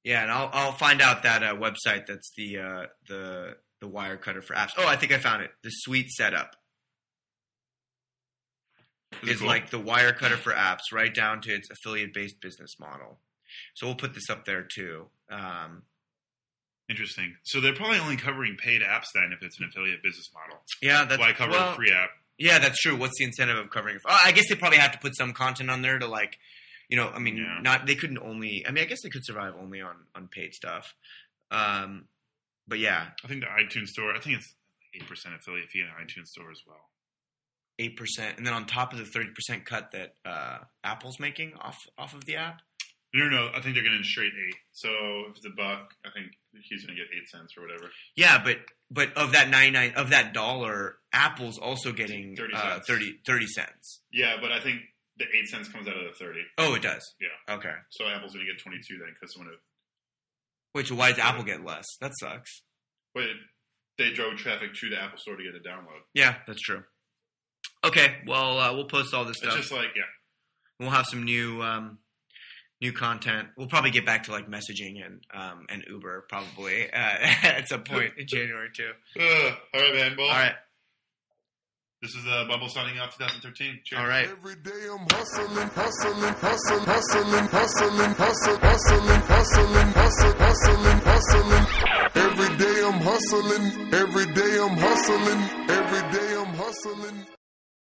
Yeah, 0.05 0.22
and 0.22 0.32
I'll 0.32 0.50
I'll 0.53 0.72
find 0.72 1.00
out 1.00 1.22
that 1.22 1.42
uh, 1.42 1.55
website 1.55 2.07
that's 2.07 2.32
the 2.36 2.59
uh, 2.59 2.86
the 3.09 3.57
the 3.80 3.88
Wirecutter 3.88 4.42
for 4.42 4.55
apps. 4.55 4.70
Oh, 4.76 4.86
I 4.86 4.96
think 4.96 5.12
I 5.12 5.18
found 5.18 5.42
it. 5.42 5.50
The 5.62 5.70
Sweet 5.70 6.11
Setup 6.11 6.57
Is 9.22 9.38
cool? 9.38 9.48
like 9.48 9.70
the 9.70 9.80
Wirecutter 9.80 10.36
for 10.36 10.53
apps, 10.53 10.92
right 10.92 11.14
down 11.14 11.40
to 11.42 11.50
its 11.53 11.68
affiliate 11.70 12.12
based 12.14 12.40
business 12.40 12.76
model. 12.80 13.18
So 13.74 13.86
we'll 13.86 13.96
put 13.96 14.14
this 14.14 14.30
up 14.30 14.44
there 14.44 14.62
too. 14.62 15.07
Um, 15.30 15.82
interesting. 16.88 17.36
So 17.44 17.61
they're 17.61 17.74
probably 17.74 17.98
only 17.98 18.16
covering 18.16 18.57
paid 18.57 18.82
apps 18.82 19.07
then 19.14 19.32
if 19.32 19.42
it's 19.42 19.59
an 19.61 19.66
affiliate 19.66 20.03
business 20.03 20.30
model. 20.34 20.59
yeah, 20.80 21.05
that's 21.05 21.20
Why 21.20 21.32
cover 21.32 21.53
well, 21.53 21.72
a 21.72 21.74
free 21.74 21.92
app? 21.92 22.11
Yeah, 22.38 22.59
that's 22.59 22.80
true. 22.80 22.96
What's 22.96 23.18
the 23.18 23.24
incentive 23.24 23.59
of 23.59 23.70
covering? 23.70 23.98
Oh, 24.07 24.18
I 24.24 24.32
guess 24.32 24.48
they 24.48 24.55
probably 24.57 24.78
have 24.78 24.92
to 24.92 24.98
put 24.98 25.14
some 25.16 25.32
content 25.32 25.70
on 25.70 25.82
there 25.82 25.98
to 25.98 26.07
like, 26.07 26.38
you 26.88 26.96
know, 26.96 27.08
I 27.10 27.18
mean, 27.18 27.36
Yeah. 27.38 27.58
not 27.62 27.86
they 27.86 27.94
couldn't 27.94 28.18
only. 28.18 28.64
I 28.66 28.70
mean, 28.72 28.84
I 28.84 28.86
guess 28.86 29.02
they 29.02 29.10
could 29.10 29.24
survive 29.24 29.54
only 29.58 29.80
on 29.80 29.96
on 30.14 30.28
paid 30.28 30.54
stuff. 30.54 30.94
Um, 31.50 32.06
but 32.66 32.78
yeah, 32.78 33.08
I 33.24 33.28
think 33.28 33.40
the 33.42 33.46
iTunes 33.46 33.88
store. 33.88 34.14
I 34.14 34.20
think 34.20 34.38
it's 34.38 34.54
eight 34.94 35.06
percent 35.06 35.34
affiliate 35.34 35.68
fee 35.70 35.80
in 35.80 35.86
the 35.86 35.92
iTunes 36.04 36.28
store 36.28 36.50
as 36.50 36.60
well. 36.66 36.88
eight 37.78 37.96
percent, 37.96 38.38
and 38.38 38.46
then 38.46 38.54
on 38.54 38.66
top 38.66 38.92
of 38.92 38.98
the 38.98 39.04
thirty 39.06 39.30
percent 39.30 39.64
cut 39.66 39.90
that 39.92 40.14
uh, 40.24 40.58
Apple's 40.84 41.18
making 41.18 41.54
off 41.54 41.78
off 41.98 42.14
of 42.14 42.24
the 42.24 42.36
app. 42.36 42.60
No, 43.14 43.28
no. 43.28 43.50
I 43.54 43.60
think 43.60 43.74
they're 43.74 43.84
going 43.84 43.98
to 43.98 44.04
straight 44.04 44.32
eight. 44.32 44.54
So 44.72 44.88
if 45.28 45.36
it's 45.36 45.44
a 45.44 45.50
buck, 45.50 45.92
I 46.02 46.08
think 46.14 46.32
he's 46.62 46.82
going 46.86 46.96
to 46.96 47.02
get 47.02 47.12
eight 47.14 47.28
cents 47.28 47.52
or 47.58 47.62
whatever. 47.62 47.90
Yeah, 48.16 48.42
but 48.42 48.56
but 48.90 49.14
of 49.18 49.32
that 49.32 49.50
ninety 49.50 49.70
nine 49.72 49.92
of 49.96 50.10
that 50.10 50.32
dollar, 50.32 50.96
Apple's 51.12 51.58
also 51.58 51.92
getting 51.92 52.36
30 52.36 52.54
uh, 52.54 52.80
30, 52.86 53.18
30 53.26 53.46
cents. 53.48 54.00
Yeah, 54.10 54.36
but 54.40 54.50
I 54.50 54.60
think 54.60 54.80
the 55.18 55.24
eight 55.36 55.48
cents 55.48 55.68
comes 55.68 55.88
out 55.88 55.96
of 55.96 56.04
the 56.04 56.12
thirty. 56.18 56.40
Oh, 56.58 56.74
it 56.74 56.82
does. 56.82 57.14
Yeah. 57.20 57.54
Okay. 57.54 57.74
So 57.90 58.06
Apple's 58.08 58.32
going 58.34 58.46
to 58.46 58.52
get 58.52 58.60
twenty 58.62 58.78
two 58.86 58.98
then 58.98 59.08
because 59.18 59.34
someone. 59.34 59.52
Wait, 60.74 60.86
so 60.86 60.94
why 60.94 61.10
does 61.10 61.18
Apple 61.18 61.44
get 61.44 61.64
less? 61.64 61.86
That 62.00 62.12
sucks. 62.18 62.62
But 63.14 63.24
they 63.98 64.10
drove 64.12 64.36
traffic 64.36 64.72
to 64.74 64.88
the 64.88 64.98
Apple 65.00 65.18
store 65.18 65.36
to 65.36 65.42
get 65.42 65.54
a 65.54 65.58
download. 65.58 66.00
Yeah, 66.14 66.36
that's 66.46 66.60
true. 66.62 66.82
Okay, 67.84 68.16
well, 68.26 68.58
uh, 68.58 68.72
we'll 68.74 68.86
post 68.86 69.12
all 69.12 69.24
this 69.24 69.36
It's 69.36 69.40
stuff. 69.44 69.56
just 69.56 69.72
like 69.72 69.88
yeah. 69.96 70.02
we'll 70.80 70.90
have 70.90 71.04
some 71.06 71.24
new 71.24 71.62
um, 71.62 71.98
new 72.80 72.92
content. 72.92 73.48
We'll 73.56 73.66
probably 73.68 73.90
get 73.90 74.06
back 74.06 74.22
to 74.24 74.32
like 74.32 74.48
messaging 74.48 75.04
and 75.04 75.20
um, 75.34 75.66
and 75.68 75.84
Uber 75.88 76.26
probably 76.28 76.90
uh, 76.90 76.96
at 76.96 77.68
some 77.68 77.82
point 77.82 78.12
in 78.16 78.26
January 78.26 78.68
too. 78.74 78.92
Uh, 79.18 79.54
all 79.74 79.80
right, 79.82 79.94
man. 79.94 80.14
Well, 80.16 80.28
All 80.28 80.32
right, 80.32 80.54
This 82.03 82.16
is 82.16 82.26
uh, 82.26 82.46
Bubble 82.48 82.68
signing 82.68 82.98
off 82.98 83.16
2013. 83.16 83.78
Cheers. 83.84 84.00
all 84.00 84.09
right. 84.09 84.28
Every 84.28 84.57
day 84.57 84.82
I'm 84.90 85.07
hustling, 85.09 85.70
hustling, 85.70 86.34
hustling, 86.34 86.82
hustling, 86.82 87.46
hustling, 87.46 88.11
hustling, 88.18 88.61
hustling, 88.61 89.22
hustling, 89.22 89.92
hustling, 89.94 90.36
hustling, 90.42 90.98
hustling. 91.07 91.66
Every 92.26 92.57
day 92.59 92.82
I'm 92.82 93.00
hustling, 93.07 93.94
every 93.94 94.26
day 94.34 94.59
I'm 94.59 94.76
hustling, 94.76 95.40
every 95.70 96.03
day 96.11 96.36
I'm 96.42 96.55
hustling. 96.55 97.41